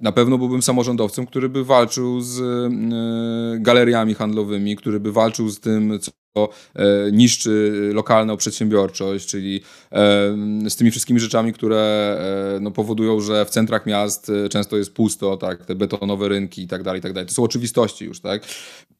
na 0.00 0.12
pewno 0.12 0.38
byłbym 0.38 0.62
samorządowcem, 0.62 1.26
który 1.26 1.48
by 1.48 1.64
walczył 1.64 2.20
z 2.20 2.42
galeriami 3.62 4.14
handlowymi, 4.14 4.76
który 4.76 5.00
by 5.00 5.12
walczył 5.12 5.48
z 5.48 5.60
tym, 5.60 5.98
co 6.00 6.10
E, 6.10 6.25
niszczy 7.12 7.72
lokalną 7.94 8.36
przedsiębiorczość, 8.36 9.26
czyli 9.26 9.60
e, 9.92 9.98
z 10.68 10.76
tymi 10.76 10.90
wszystkimi 10.90 11.20
rzeczami, 11.20 11.52
które 11.52 11.78
e, 12.56 12.60
no, 12.60 12.70
powodują, 12.70 13.20
że 13.20 13.44
w 13.44 13.50
centrach 13.50 13.86
miast 13.86 14.32
często 14.50 14.76
jest 14.76 14.92
pusto, 14.94 15.36
tak, 15.36 15.64
te 15.64 15.74
betonowe 15.74 16.28
rynki 16.28 16.62
i 16.62 16.68
tak 16.68 16.82
dalej, 16.82 16.98
i 16.98 17.02
tak 17.02 17.12
dalej. 17.12 17.28
To 17.28 17.34
są 17.34 17.42
oczywistości 17.42 18.04
już, 18.04 18.20
tak? 18.20 18.42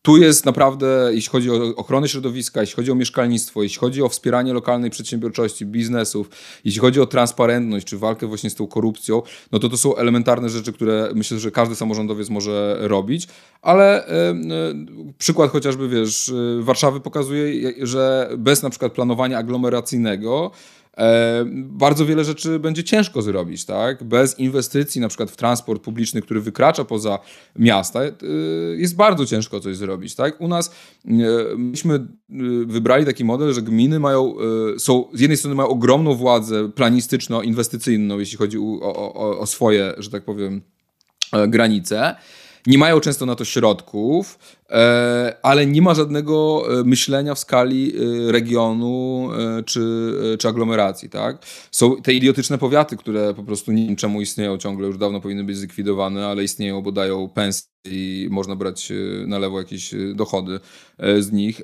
Tu 0.07 0.16
jest 0.16 0.45
naprawdę, 0.45 1.11
jeśli 1.12 1.30
chodzi 1.30 1.51
o 1.51 1.76
ochronę 1.76 2.09
środowiska, 2.09 2.61
jeśli 2.61 2.76
chodzi 2.76 2.93
o 2.93 2.95
mieszkalnictwo, 2.95 3.62
jeśli 3.62 3.78
chodzi 3.78 4.03
o 4.03 4.09
wspieranie 4.09 4.53
lokalnej 4.53 4.91
przedsiębiorczości, 4.91 5.66
biznesów, 5.66 6.30
jeśli 6.64 6.80
chodzi 6.80 7.01
o 7.01 7.07
transparentność 7.07 7.87
czy 7.87 7.99
walkę 7.99 8.26
właśnie 8.26 8.51
z 8.51 8.55
tą 8.55 8.66
korupcją, 8.66 9.22
no 9.53 9.59
to 9.59 9.68
to 9.68 9.76
są 9.76 9.97
elementarne 9.97 10.49
rzeczy, 10.49 10.72
które 10.72 11.11
myślę, 11.14 11.39
że 11.39 11.51
każdy 11.51 11.74
samorządowiec 11.74 12.28
może 12.28 12.76
robić, 12.80 13.28
ale 13.62 14.07
e, 14.07 14.34
przykład 15.18 15.51
chociażby, 15.51 15.89
wiesz, 15.89 16.32
Warszawy 16.61 17.01
pokazuje, 17.01 17.25
że 17.82 18.30
bez 18.38 18.62
na 18.62 18.70
przykład 18.70 18.92
planowania 18.92 19.38
aglomeracyjnego 19.38 20.50
e, 20.96 21.44
bardzo 21.54 22.06
wiele 22.06 22.24
rzeczy 22.24 22.58
będzie 22.58 22.84
ciężko 22.84 23.22
zrobić, 23.22 23.64
tak? 23.64 24.04
Bez 24.04 24.38
inwestycji 24.38 25.00
na 25.00 25.08
przykład 25.08 25.30
w 25.30 25.36
transport 25.36 25.82
publiczny, 25.82 26.22
który 26.22 26.40
wykracza 26.40 26.84
poza 26.84 27.18
miasta, 27.56 28.04
e, 28.04 28.12
jest 28.76 28.96
bardzo 28.96 29.26
ciężko 29.26 29.60
coś 29.60 29.76
zrobić, 29.76 30.14
tak? 30.14 30.40
U 30.40 30.48
nas 30.48 30.70
e, 31.06 31.10
myśmy 31.56 32.06
wybrali 32.66 33.06
taki 33.06 33.24
model, 33.24 33.52
że 33.52 33.62
gminy 33.62 34.00
mają, 34.00 34.34
są, 34.78 35.04
z 35.14 35.20
jednej 35.20 35.36
strony 35.36 35.54
mają 35.54 35.68
ogromną 35.68 36.14
władzę 36.14 36.68
planistyczno-inwestycyjną, 36.68 38.18
jeśli 38.18 38.38
chodzi 38.38 38.58
o, 38.58 39.14
o, 39.14 39.38
o 39.38 39.46
swoje, 39.46 39.94
że 39.98 40.10
tak 40.10 40.24
powiem, 40.24 40.62
granice, 41.48 42.16
nie 42.66 42.78
mają 42.78 43.00
często 43.00 43.26
na 43.26 43.34
to 43.34 43.44
środków, 43.44 44.38
ale 45.42 45.66
nie 45.66 45.82
ma 45.82 45.94
żadnego 45.94 46.64
e, 46.80 46.84
myślenia 46.84 47.34
w 47.34 47.38
skali 47.38 47.92
e, 47.96 48.32
regionu 48.32 49.28
czy, 49.66 50.12
czy 50.38 50.48
aglomeracji. 50.48 51.10
Tak? 51.10 51.38
Są 51.70 51.96
te 52.02 52.12
idiotyczne 52.12 52.58
powiaty, 52.58 52.96
które 52.96 53.34
po 53.34 53.42
prostu 53.42 53.72
nie 53.72 53.96
istnieją 54.20 54.58
ciągle, 54.58 54.86
już 54.86 54.98
dawno 54.98 55.20
powinny 55.20 55.44
być 55.44 55.56
zlikwidowane, 55.56 56.26
ale 56.26 56.44
istnieją, 56.44 56.82
bo 56.82 56.92
dają 56.92 57.28
pensje 57.28 57.76
i 57.90 58.28
można 58.30 58.56
brać 58.56 58.92
na 59.26 59.38
lewo 59.38 59.58
jakieś 59.58 59.94
dochody 60.14 60.60
z 61.18 61.32
nich. 61.32 61.62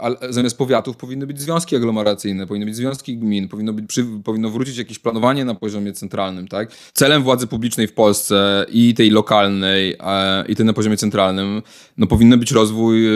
Ale 0.00 0.16
zamiast 0.30 0.58
powiatów 0.58 0.96
powinny 0.96 1.26
być 1.26 1.40
związki 1.40 1.76
aglomeracyjne, 1.76 2.46
powinny 2.46 2.66
być 2.66 2.76
związki 2.76 3.18
gmin, 3.18 3.48
powinno, 3.48 3.72
być, 3.72 4.00
powinno 4.24 4.50
wrócić 4.50 4.76
jakieś 4.76 4.98
planowanie 4.98 5.44
na 5.44 5.54
poziomie 5.54 5.92
centralnym. 5.92 6.48
Tak? 6.48 6.72
Celem 6.92 7.22
władzy 7.22 7.46
publicznej 7.46 7.86
w 7.86 7.92
Polsce 7.92 8.66
i 8.72 8.94
tej 8.94 9.10
lokalnej, 9.10 9.96
i 10.48 10.56
tej 10.56 10.66
na 10.66 10.72
poziomie 10.72 10.96
centralnym 10.96 11.62
no, 11.96 12.06
powinien 12.06 12.40
być 12.40 12.52
rozwój 12.52 13.06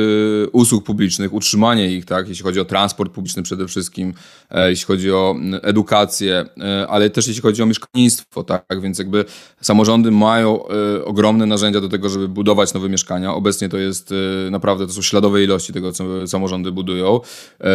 y, 0.45 0.51
usług 0.53 0.85
publicznych, 0.85 1.33
utrzymanie 1.33 1.93
ich, 1.93 2.05
tak, 2.05 2.29
jeśli 2.29 2.43
chodzi 2.43 2.61
o 2.61 2.65
transport 2.65 3.13
publiczny 3.13 3.43
przede 3.43 3.69
wszystkim, 3.69 4.09
e, 4.09 4.13
jeśli 4.51 4.87
chodzi 4.87 5.13
o 5.13 5.37
edukację, 5.63 6.45
e, 6.61 6.87
ale 6.89 7.11
też 7.11 7.27
jeśli 7.27 7.43
chodzi 7.43 7.63
o 7.63 7.67
mieszkalnictwo, 7.67 8.45
tak, 8.45 8.81
więc 8.83 8.99
jakby 8.99 9.25
samorządy 9.61 10.11
mają 10.11 10.69
e, 10.69 11.05
ogromne 11.05 11.47
narzędzia 11.47 11.81
do 11.81 11.89
tego, 11.89 12.09
żeby 12.09 12.29
budować 12.29 12.75
nowe 12.75 12.89
mieszkania. 12.89 13.35
Obecnie 13.35 13.69
to 13.69 13.77
jest 13.77 14.15
naprawdę, 14.51 14.87
to 14.87 14.93
są 14.93 15.03
śladowe 15.03 15.45
ilości 15.45 15.73
tego, 15.73 15.93
co 15.93 16.27
samorządy 16.27 16.73
budują. 16.73 17.21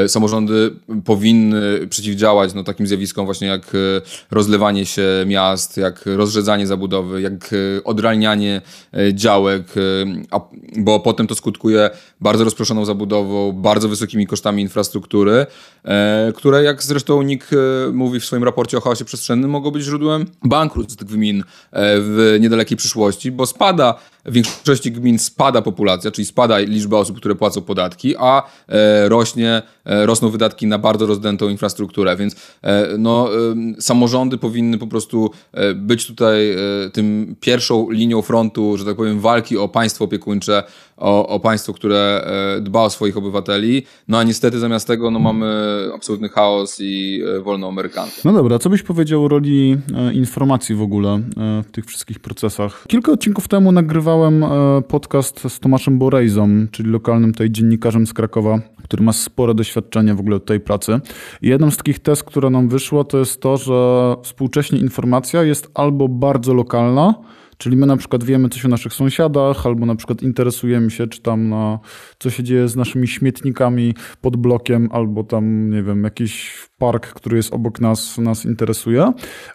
Samorządy 0.08 0.72
powinny 1.06 1.88
przeciwdziałać 1.88 2.54
no, 2.54 2.64
takim 2.64 2.88
zjawiskom 2.88 3.26
właśnie 3.26 3.48
jak 3.48 3.72
rozlewanie 4.32 4.86
się 4.86 5.08
miast, 5.26 5.78
jak 5.78 6.06
rozrzedzanie 6.06 6.68
zabudowy, 6.68 7.22
jak 7.22 7.56
odralnianie 7.84 8.62
działek, 9.14 9.64
bo 10.78 11.00
potem 11.00 11.28
to 11.28 11.36
skutkuje 11.36 11.90
bardzo 12.22 12.44
rozproszoną 12.44 12.86
zabudową, 12.86 13.52
bardzo 13.52 13.90
wysokimi 13.90 14.28
kosztami 14.28 14.62
infrastruktury, 14.62 15.46
e, 15.86 16.34
które 16.36 16.63
jak 16.64 16.84
zresztą 16.84 17.22
NIK 17.22 17.50
e, 17.54 17.92
mówi 17.92 18.20
w 18.20 18.26
swoim 18.26 18.44
raporcie 18.44 18.78
o 18.78 18.82
chaosie 18.82 19.06
przestrzennym, 19.06 19.52
mogą 19.52 19.72
być 19.72 19.84
źródłem 19.84 20.26
bankructw 20.44 21.04
gmin 21.04 21.40
e, 21.40 21.44
w 22.00 22.38
niedalekiej 22.40 22.78
przyszłości, 22.78 23.32
bo 23.32 23.46
spada 23.46 24.00
w 24.26 24.34
większości 24.34 24.92
gmin 24.92 25.20
spada 25.20 25.62
populacja, 25.62 26.12
czyli 26.12 26.26
spada 26.26 26.60
liczba 26.60 26.98
osób, 26.98 27.18
które 27.18 27.36
płacą 27.36 27.62
podatki, 27.62 28.16
a 28.18 28.44
e, 28.68 29.10
rośnie, 29.10 29.62
e, 29.86 30.06
rosną 30.06 30.30
wydatki 30.30 30.68
na 30.68 30.78
bardzo 30.78 31.06
rozdętą 31.06 31.50
infrastrukturę, 31.50 32.16
więc 32.16 32.36
e, 32.62 32.88
no, 32.98 33.30
samorządy 33.80 34.38
powinny 34.38 34.78
po 34.78 34.88
prostu 34.88 35.32
być 35.76 36.08
tutaj 36.08 36.56
tym 36.94 37.36
pierwszą 37.40 37.90
linią 37.90 38.22
frontu, 38.22 38.78
że 38.78 38.86
tak 38.86 38.96
powiem, 38.96 39.20
walki 39.20 39.58
o 39.58 39.68
państwo 39.68 40.06
opiekuńcze, 40.06 40.64
o, 40.98 41.28
o 41.28 41.40
państwo, 41.40 41.74
które 41.74 42.28
dba 42.62 42.82
o 42.82 42.90
swoich 42.90 43.18
obywateli, 43.18 43.84
no 44.08 44.18
a 44.18 44.24
niestety 44.24 44.60
zamiast 44.60 44.88
tego 44.88 45.12
no, 45.12 45.20
mamy 45.20 45.46
absolutny 45.96 46.30
chaos 46.30 46.78
i 46.80 47.22
wolną 47.44 47.68
amerykankę. 47.68 48.16
No 48.26 48.34
dobra, 48.34 48.60
co 48.60 48.70
byś 48.70 48.84
powiedział 48.84 49.26
o 49.26 49.28
roli 49.28 49.78
informacji 50.14 50.76
w 50.76 50.82
ogóle 50.82 51.22
w 51.64 51.72
tych 51.72 51.86
wszystkich 51.86 52.20
procesach? 52.20 52.86
Kilka 52.88 53.12
odcinków 53.12 53.48
temu 53.48 53.72
nagrywałem 53.72 54.13
nagrywałem 54.14 54.44
e, 54.44 54.82
podcast 54.82 55.50
z 55.50 55.60
Tomaszem 55.60 56.00
Borejzą, 56.00 56.68
czyli 56.72 56.90
lokalnym 56.90 57.32
tutaj 57.32 57.52
dziennikarzem 57.52 58.08
z 58.08 58.14
Krakowa, 58.14 58.60
który 58.84 59.04
ma 59.04 59.14
spore 59.14 59.54
doświadczenie 59.54 60.16
w 60.16 60.20
ogóle 60.20 60.40
tej 60.40 60.60
pracy. 60.60 61.00
I 61.42 61.48
jedną 61.48 61.72
z 61.72 61.78
takich 61.78 62.00
test, 62.00 62.24
która 62.24 62.50
nam 62.50 62.70
wyszła, 62.70 63.04
to 63.04 63.18
jest 63.18 63.42
to, 63.42 63.58
że 63.58 64.16
współcześnie 64.24 64.80
informacja 64.80 65.44
jest 65.44 65.72
albo 65.74 66.08
bardzo 66.08 66.54
lokalna, 66.54 67.14
Czyli 67.58 67.78
my 67.78 67.86
na 67.86 67.98
przykład 67.98 68.24
wiemy 68.24 68.50
coś 68.50 68.66
o 68.66 68.68
naszych 68.68 68.94
sąsiadach, 68.94 69.66
albo 69.66 69.86
na 69.86 69.96
przykład 69.96 70.24
interesujemy 70.24 70.92
się, 70.92 71.08
czy 71.08 71.22
tam 71.22 71.50
na, 71.50 71.80
co 72.20 72.30
się 72.30 72.44
dzieje 72.44 72.68
z 72.68 72.76
naszymi 72.76 73.08
śmietnikami 73.08 73.94
pod 74.22 74.38
blokiem, 74.38 74.90
albo 74.92 75.24
tam, 75.24 75.70
nie 75.70 75.84
wiem, 75.84 76.04
jakiś 76.04 76.58
park, 76.84 77.08
który 77.08 77.38
jest 77.38 77.54
obok 77.54 77.82
nas, 77.82 78.18
nas 78.18 78.46
interesuje, 78.46 79.14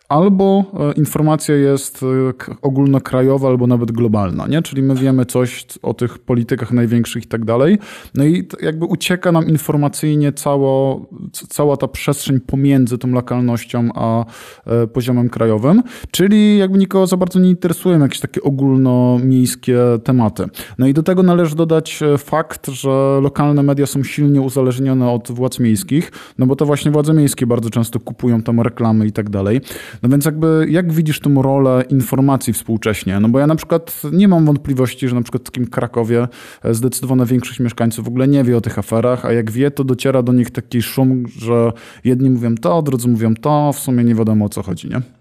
albo 0.09 0.65
e, 0.75 0.93
informacja 0.93 1.55
jest 1.55 2.03
e, 2.03 2.57
ogólnokrajowa 2.63 3.49
albo 3.49 3.67
nawet 3.67 3.93
globalna, 3.93 4.47
nie? 4.47 4.63
Czyli 4.63 4.83
my 4.83 4.95
wiemy 4.95 5.27
coś 5.27 5.67
o 5.83 5.95
tych 5.95 6.19
politykach 6.19 6.73
największych 6.73 7.25
i 7.25 7.27
tak 7.27 7.45
dalej. 7.45 7.79
No 8.15 8.25
i 8.25 8.49
jakby 8.63 8.85
ucieka 8.85 9.33
nam 9.33 9.49
informacyjnie 9.49 10.33
cało, 10.33 11.07
cała 11.33 11.77
ta 11.77 11.89
przestrzeń 11.89 12.41
pomiędzy 12.41 12.99
tą 12.99 13.09
lokalnością 13.09 13.89
a 13.95 14.25
e, 14.67 14.87
poziomem 14.87 15.29
krajowym, 15.29 15.83
czyli 16.11 16.59
jakby 16.59 16.79
nikogo 16.79 17.07
za 17.07 17.17
bardzo 17.17 17.41
nie 17.41 17.51
interesują 17.51 18.01
jakieś 18.01 18.21
takie 18.21 18.43
ogólnomiejskie 18.43 19.79
tematy. 20.05 20.45
No 20.79 20.87
i 20.87 20.95
do 20.95 21.03
tego 21.03 21.23
należy 21.23 21.57
dodać 21.57 22.01
fakt, 22.19 22.69
że 22.69 23.21
lokalne 23.23 23.63
media 23.63 23.87
są 23.87 24.03
silnie 24.03 24.41
uzależnione 24.41 25.11
od 25.11 25.33
władz 25.33 25.61
miejskich, 25.61 26.13
no 26.39 26.47
bo 26.47 26.57
to 26.57 26.67
właśnie 26.67 26.91
władze 26.91 27.18
miejskie 27.19 27.47
bardzo 27.47 27.71
często 27.71 28.01
kupują 28.01 28.43
tam 28.43 28.61
reklamy 28.61 29.07
i 29.07 29.13
tak 29.13 29.31
dalej. 29.31 29.61
No 30.03 30.09
więc 30.09 30.25
jakby 30.25 30.67
jak 30.71 30.93
widzisz 30.93 31.21
tą 31.21 31.43
rolę 31.43 31.85
informacji 31.91 32.53
współcześnie? 32.53 33.21
No 33.21 33.29
bo 33.29 33.39
ja 33.39 33.47
na 33.47 33.57
przykład 33.57 34.03
nie 34.13 34.29
mam 34.29 34.47
wątpliwości, 34.47 35.09
że 35.09 35.15
na 35.15 35.23
przykład 35.23 35.43
w 35.43 35.47
takim 35.47 35.67
Krakowie 35.67 36.29
e, 36.63 36.75
zdecydowana 36.75 37.27
większość 37.27 37.61
mieszkańców 37.61 38.05
w 38.05 38.09
ogóle 38.09 38.29
nie 38.29 38.45
wie 38.45 38.57
o 38.57 38.61
tych 38.61 38.79
aferach, 38.79 39.25
a 39.25 39.33
jak 39.33 39.51
wie, 39.51 39.71
to 39.71 39.85
dociera 39.85 40.23
do 40.23 40.33
nich 40.33 40.51
taki 40.51 40.83
szum, 40.83 41.25
że 41.39 41.73
jedni 42.05 42.31
mówią 42.31 42.55
to, 42.55 42.83
drudzy 42.83 43.09
mówią 43.09 43.35
to, 43.35 43.73
w 43.73 43.79
sumie 43.79 44.05
nie 44.05 44.15
wiadomo 44.15 44.45
o 44.45 44.49
co 44.49 44.63
chodzi, 44.63 44.89
nie? 44.89 45.18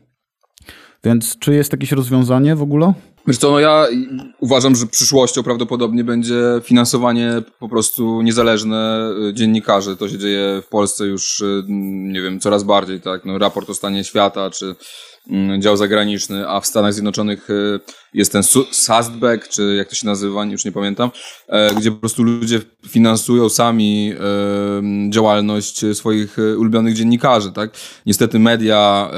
Więc 1.04 1.40
czy 1.40 1.54
jest 1.54 1.72
jakieś 1.72 1.92
rozwiązanie 1.92 2.56
w 2.56 2.62
ogóle? 2.62 2.94
Wiesz 3.28 3.38
co, 3.38 3.52
no 3.52 3.60
ja 3.60 3.88
uważam, 4.40 4.76
że 4.76 4.86
przyszłością 4.86 5.44
prawdopodobnie 5.44 6.04
będzie 6.04 6.42
finansowanie 6.64 7.32
po 7.60 7.70
prostu 7.70 8.22
niezależne 8.22 9.12
y, 9.30 9.34
dziennikarzy. 9.34 9.98
To 9.98 10.10
się 10.10 10.18
dzieje 10.18 10.62
w 10.66 10.68
Polsce 10.68 11.06
już, 11.06 11.40
y, 11.40 11.64
nie 11.68 12.22
wiem, 12.22 12.40
coraz 12.40 12.64
bardziej, 12.64 13.02
tak? 13.02 13.26
No, 13.26 13.38
raport 13.38 13.70
o 13.70 13.74
stanie 13.74 14.04
świata, 14.04 14.50
czy 14.50 14.76
dział 15.60 15.78
zagraniczny, 15.78 16.50
a 16.50 16.60
w 16.60 16.68
Stanach 16.68 16.94
Zjednoczonych 16.94 17.50
y, 17.50 17.80
jest 18.14 18.32
ten 18.32 18.44
SASTBEC, 18.72 19.48
czy 19.50 19.76
jak 19.76 19.88
to 19.88 19.96
się 19.96 20.06
nazywa, 20.06 20.46
już 20.46 20.66
nie 20.66 20.72
pamiętam, 20.72 21.12
e, 21.48 21.76
gdzie 21.76 21.92
po 21.92 21.98
prostu 21.98 22.24
ludzie 22.24 22.62
finansują 22.88 23.50
sami 23.50 24.14
e, 24.14 25.10
działalność 25.10 25.86
swoich 25.94 26.40
e, 26.40 26.58
ulubionych 26.58 26.94
dziennikarzy, 26.94 27.52
tak? 27.52 27.72
Niestety 28.06 28.40
media 28.40 29.12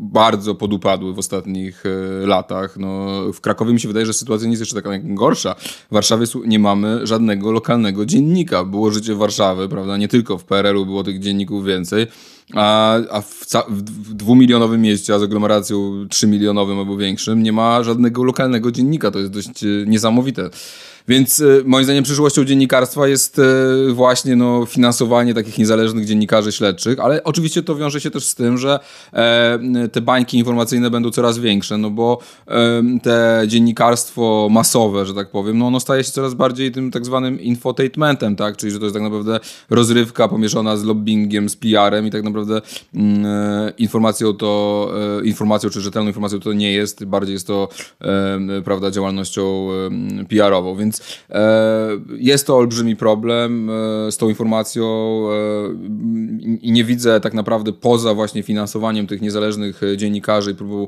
bardzo 0.00 0.54
podupadły 0.54 1.14
w 1.14 1.18
ostatnich 1.18 1.84
latach. 2.24 2.76
No, 2.76 3.06
w 3.32 3.40
Krakowie 3.40 3.72
mi 3.72 3.80
się 3.80 3.88
wydaje, 3.88 4.06
że 4.06 4.12
sytuacja 4.12 4.46
nie 4.46 4.52
jest 4.52 4.60
jeszcze 4.62 4.74
taka 4.74 4.90
gorsza. 5.02 5.54
W 5.90 5.94
Warszawie 5.94 6.26
nie 6.46 6.58
mamy 6.58 7.06
żadnego 7.06 7.52
lokalnego 7.52 8.06
dziennika. 8.06 8.64
Było 8.64 8.90
życie 8.90 9.14
Warszawy, 9.14 9.68
prawda? 9.68 9.96
Nie 9.96 10.08
tylko 10.08 10.38
w 10.38 10.44
PRL-u 10.44 10.86
było 10.86 11.04
tych 11.04 11.18
dzienników 11.18 11.64
więcej, 11.64 12.06
a, 12.54 12.94
a 13.10 13.20
w, 13.20 13.46
w 13.68 14.14
dwumilionowym 14.14 14.82
mieście, 14.82 15.14
a 15.14 15.18
z 15.18 15.22
aglomeracją 15.22 16.06
trzymilionowym 16.08 16.78
albo 16.78 16.96
większym, 16.96 17.42
nie 17.42 17.52
ma 17.52 17.82
żadnego 17.82 18.24
lokalnego 18.24 18.72
dziennika. 18.72 19.10
To 19.10 19.18
jest 19.18 19.32
dość 19.32 19.64
e, 19.64 19.66
niesamowite. 19.86 20.50
Więc 21.08 21.40
e, 21.40 21.44
moim 21.64 21.84
zdaniem 21.84 22.04
przyszłością 22.04 22.44
dziennikarstwa 22.44 23.08
jest 23.08 23.38
e, 23.38 23.42
właśnie 23.92 24.36
no, 24.36 24.66
finansowanie 24.66 25.34
takich 25.34 25.58
niezależnych 25.58 26.06
dziennikarzy 26.06 26.52
śledczych, 26.52 27.00
ale 27.00 27.24
oczywiście 27.24 27.62
to 27.62 27.76
wiąże 27.76 28.00
się 28.00 28.10
też 28.10 28.24
z 28.24 28.34
tym, 28.34 28.58
że 28.58 28.78
te 29.92 30.00
bańki 30.00 30.38
informacyjne 30.38 30.90
będą 30.90 31.10
coraz 31.10 31.38
większe, 31.38 31.78
no 31.78 31.90
bo 31.90 32.18
te 33.02 33.42
dziennikarstwo 33.46 34.48
masowe, 34.50 35.06
że 35.06 35.14
tak 35.14 35.30
powiem, 35.30 35.58
no 35.58 35.66
ono 35.66 35.80
staje 35.80 36.04
się 36.04 36.12
coraz 36.12 36.34
bardziej 36.34 36.72
tym 36.72 36.90
tak 36.90 37.04
zwanym 37.04 37.40
infotainmentem, 37.40 38.36
tak? 38.36 38.56
Czyli, 38.56 38.72
że 38.72 38.78
to 38.78 38.84
jest 38.84 38.94
tak 38.94 39.02
naprawdę 39.02 39.40
rozrywka 39.70 40.28
pomieszana 40.28 40.76
z 40.76 40.84
lobbyingiem, 40.84 41.48
z 41.48 41.56
PR-em 41.56 42.06
i 42.06 42.10
tak 42.10 42.22
naprawdę 42.22 42.60
mm, 42.94 43.26
informacją 43.78 44.32
to, 44.32 44.92
informacją 45.24 45.70
czy 45.70 45.80
rzetelną 45.80 46.08
informacją 46.08 46.40
to 46.40 46.52
nie 46.52 46.72
jest, 46.72 47.04
bardziej 47.04 47.32
jest 47.32 47.46
to, 47.46 47.68
prawda, 48.64 48.90
działalnością 48.90 49.68
PR-ową, 50.28 50.76
więc 50.76 50.97
e, 51.30 51.88
jest 52.18 52.46
to 52.46 52.56
olbrzymi 52.56 52.96
problem 52.96 53.70
e, 53.70 54.12
z 54.12 54.16
tą 54.16 54.28
informacją 54.28 54.84
e, 54.84 55.38
i 56.62 56.72
nie 56.72 56.84
widzę 56.84 57.20
tak 57.20 57.34
naprawdę 57.34 57.72
poza 57.72 58.14
właśnie 58.14 58.42
finansowaniem 58.42 59.06
tych 59.06 59.20
niezależnych 59.20 59.80
dziennikarzy 59.96 60.50
i 60.50 60.54
próbą 60.54 60.86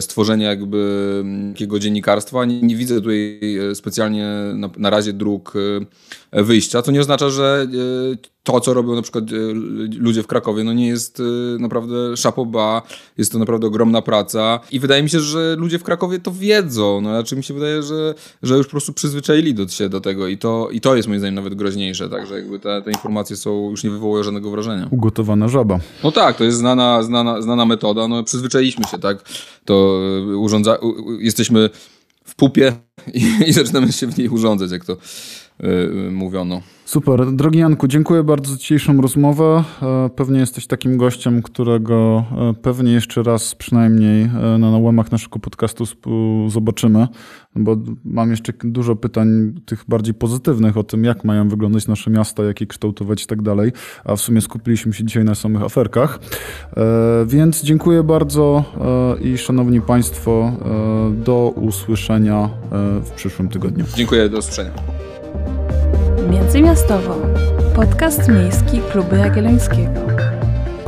stworzenia 0.00 0.48
jakby 0.48 1.24
takiego 1.52 1.78
dziennikarstwa, 1.78 2.44
nie, 2.44 2.62
nie 2.62 2.76
widzę 2.76 2.94
tutaj 2.94 3.40
specjalnie 3.74 4.26
na, 4.54 4.70
na 4.76 4.90
razie 4.90 5.12
dróg 5.12 5.54
wyjścia, 6.32 6.82
co 6.82 6.92
nie 6.92 7.00
oznacza, 7.00 7.30
że 7.30 7.66
to, 8.48 8.60
co 8.60 8.74
robią 8.74 8.94
na 8.94 9.02
przykład 9.02 9.24
e, 9.24 9.36
ludzie 9.98 10.22
w 10.22 10.26
Krakowie, 10.26 10.64
no 10.64 10.72
nie 10.72 10.88
jest 10.88 11.20
e, 11.20 11.58
naprawdę 11.58 12.16
szapoba, 12.16 12.82
jest 13.18 13.32
to 13.32 13.38
naprawdę 13.38 13.66
ogromna 13.66 14.02
praca 14.02 14.60
i 14.70 14.80
wydaje 14.80 15.02
mi 15.02 15.10
się, 15.10 15.20
że 15.20 15.56
ludzie 15.58 15.78
w 15.78 15.82
Krakowie 15.82 16.18
to 16.18 16.32
wiedzą, 16.32 17.00
no 17.00 17.10
znaczy 17.10 17.36
mi 17.36 17.44
się 17.44 17.54
wydaje, 17.54 17.82
że, 17.82 18.14
że 18.42 18.56
już 18.56 18.66
po 18.66 18.70
prostu 18.70 18.92
przyzwyczaili 18.92 19.54
do, 19.54 19.68
się 19.68 19.88
do 19.88 20.00
tego 20.00 20.28
i 20.28 20.38
to, 20.38 20.68
i 20.72 20.80
to 20.80 20.96
jest 20.96 21.08
moim 21.08 21.20
zdaniem 21.20 21.34
nawet 21.34 21.54
groźniejsze, 21.54 22.08
także 22.08 22.34
jakby 22.34 22.58
te, 22.58 22.82
te 22.82 22.90
informacje 22.90 23.36
są, 23.36 23.70
już 23.70 23.84
nie 23.84 23.90
wywołują 23.90 24.22
żadnego 24.22 24.50
wrażenia. 24.50 24.88
Ugotowana 24.90 25.48
żaba. 25.48 25.80
No 26.04 26.12
tak, 26.12 26.36
to 26.36 26.44
jest 26.44 26.58
znana, 26.58 27.02
znana, 27.02 27.42
znana 27.42 27.64
metoda, 27.64 28.08
no 28.08 28.24
przyzwyczailiśmy 28.24 28.84
się, 28.84 28.98
tak, 28.98 29.24
to 29.64 30.00
urządza, 30.36 30.78
jesteśmy 31.18 31.70
w 32.24 32.34
pupie 32.34 32.72
i, 33.14 33.48
i 33.48 33.52
zaczynamy 33.52 33.92
się 33.92 34.06
w 34.06 34.18
niej 34.18 34.28
urządzać, 34.28 34.70
jak 34.70 34.84
to 34.84 34.96
mówiono. 36.10 36.60
Super. 36.88 37.32
Drogi 37.32 37.58
Janku, 37.58 37.88
dziękuję 37.88 38.22
bardzo 38.22 38.50
za 38.52 38.56
dzisiejszą 38.56 39.00
rozmowę. 39.00 39.64
E, 39.82 40.10
pewnie 40.16 40.40
jesteś 40.40 40.66
takim 40.66 40.96
gościem, 40.96 41.42
którego 41.42 42.24
e, 42.32 42.54
pewnie 42.62 42.92
jeszcze 42.92 43.22
raz 43.22 43.54
przynajmniej 43.54 44.22
e, 44.22 44.58
na 44.58 44.78
łamach 44.78 45.12
naszego 45.12 45.38
podcastu 45.38 45.84
zobaczymy, 46.48 47.08
bo 47.56 47.76
mam 48.04 48.30
jeszcze 48.30 48.52
dużo 48.64 48.96
pytań 48.96 49.52
tych 49.66 49.84
bardziej 49.88 50.14
pozytywnych 50.14 50.76
o 50.76 50.82
tym, 50.82 51.04
jak 51.04 51.24
mają 51.24 51.48
wyglądać 51.48 51.88
nasze 51.88 52.10
miasta, 52.10 52.44
jak 52.44 52.60
je 52.60 52.66
kształtować 52.66 53.22
i 53.22 53.26
tak 53.26 53.42
dalej, 53.42 53.72
a 54.04 54.16
w 54.16 54.20
sumie 54.20 54.40
skupiliśmy 54.40 54.92
się 54.92 55.04
dzisiaj 55.04 55.24
na 55.24 55.34
samych 55.34 55.62
aferkach. 55.62 56.20
Więc 57.26 57.62
dziękuję 57.62 58.02
bardzo 58.02 58.64
i 59.22 59.38
szanowni 59.38 59.80
Państwo, 59.80 60.52
do 61.24 61.52
usłyszenia 61.56 62.50
w 63.04 63.10
przyszłym 63.10 63.48
tygodniu. 63.48 63.84
Dziękuję, 63.96 64.28
do 64.28 64.38
usłyszenia. 64.38 64.72
Międzymiastowo. 66.30 67.16
Podcast 67.76 68.28
miejski 68.28 68.80
Klubu 68.92 69.16
Jagiellońskiego. 69.16 70.27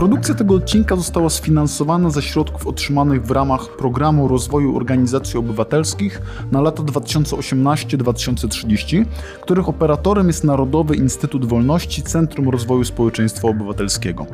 Produkcja 0.01 0.35
tego 0.35 0.55
odcinka 0.55 0.97
została 0.97 1.31
sfinansowana 1.31 2.11
ze 2.11 2.23
środków 2.23 2.67
otrzymanych 2.67 3.27
w 3.27 3.31
ramach 3.31 3.69
Programu 3.79 4.29
Rozwoju 4.29 4.77
Organizacji 4.77 5.39
Obywatelskich 5.39 6.23
na 6.53 6.61
lata 6.61 6.83
2018-2030, 6.83 9.05
których 9.41 9.69
operatorem 9.69 10.27
jest 10.27 10.45
Narodowy 10.45 10.97
Instytut 10.97 11.45
Wolności 11.45 12.03
Centrum 12.03 12.49
Rozwoju 12.49 12.85
Społeczeństwa 12.85 13.49
Obywatelskiego. 13.49 14.27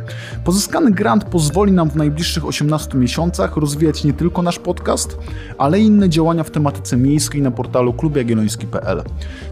Pozyskany 0.44 0.90
grant 0.90 1.24
pozwoli 1.24 1.72
nam 1.72 1.90
w 1.90 1.96
najbliższych 1.96 2.46
18 2.46 2.98
miesiącach 2.98 3.56
rozwijać 3.56 4.04
nie 4.04 4.12
tylko 4.12 4.42
nasz 4.42 4.58
podcast, 4.58 5.18
ale 5.58 5.80
i 5.80 5.86
inne 5.86 6.08
działania 6.08 6.44
w 6.44 6.50
tematyce 6.50 6.96
miejskiej 6.96 7.42
na 7.42 7.50
portalu 7.50 7.92
klubjagielloński.pl. 7.92 9.02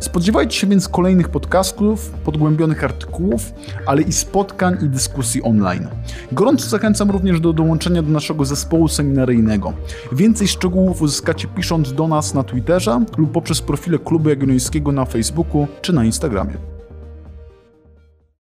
Spodziewajcie 0.01 0.59
się 0.59 0.67
więc 0.67 0.89
kolejnych 0.89 1.29
podcastów, 1.29 2.11
podgłębionych 2.11 2.85
artykułów, 2.85 3.53
ale 3.87 4.03
i 4.03 4.13
spotkań 4.13 4.77
i 4.83 4.89
dyskusji 4.89 5.43
online. 5.43 5.89
Gorąco 6.33 6.69
zachęcam 6.69 7.11
również 7.11 7.41
do 7.41 7.53
dołączenia 7.53 8.03
do 8.03 8.11
naszego 8.11 8.45
zespołu 8.45 8.89
seminaryjnego. 8.89 9.73
Więcej 10.13 10.49
szczegółów 10.49 11.03
uzyskacie 11.03 11.49
pisząc 11.49 11.93
do 11.93 12.09
nas 12.09 12.35
na 12.35 12.43
Twitterze 12.43 13.05
lub 13.17 13.33
poprzez 13.33 13.61
profile 13.61 13.99
Klubu 13.99 14.29
Jagiellońskiego 14.29 14.93
na 14.93 15.05
Facebooku 15.05 15.67
czy 15.83 15.93
na 15.93 16.05
Instagramie. 16.05 16.74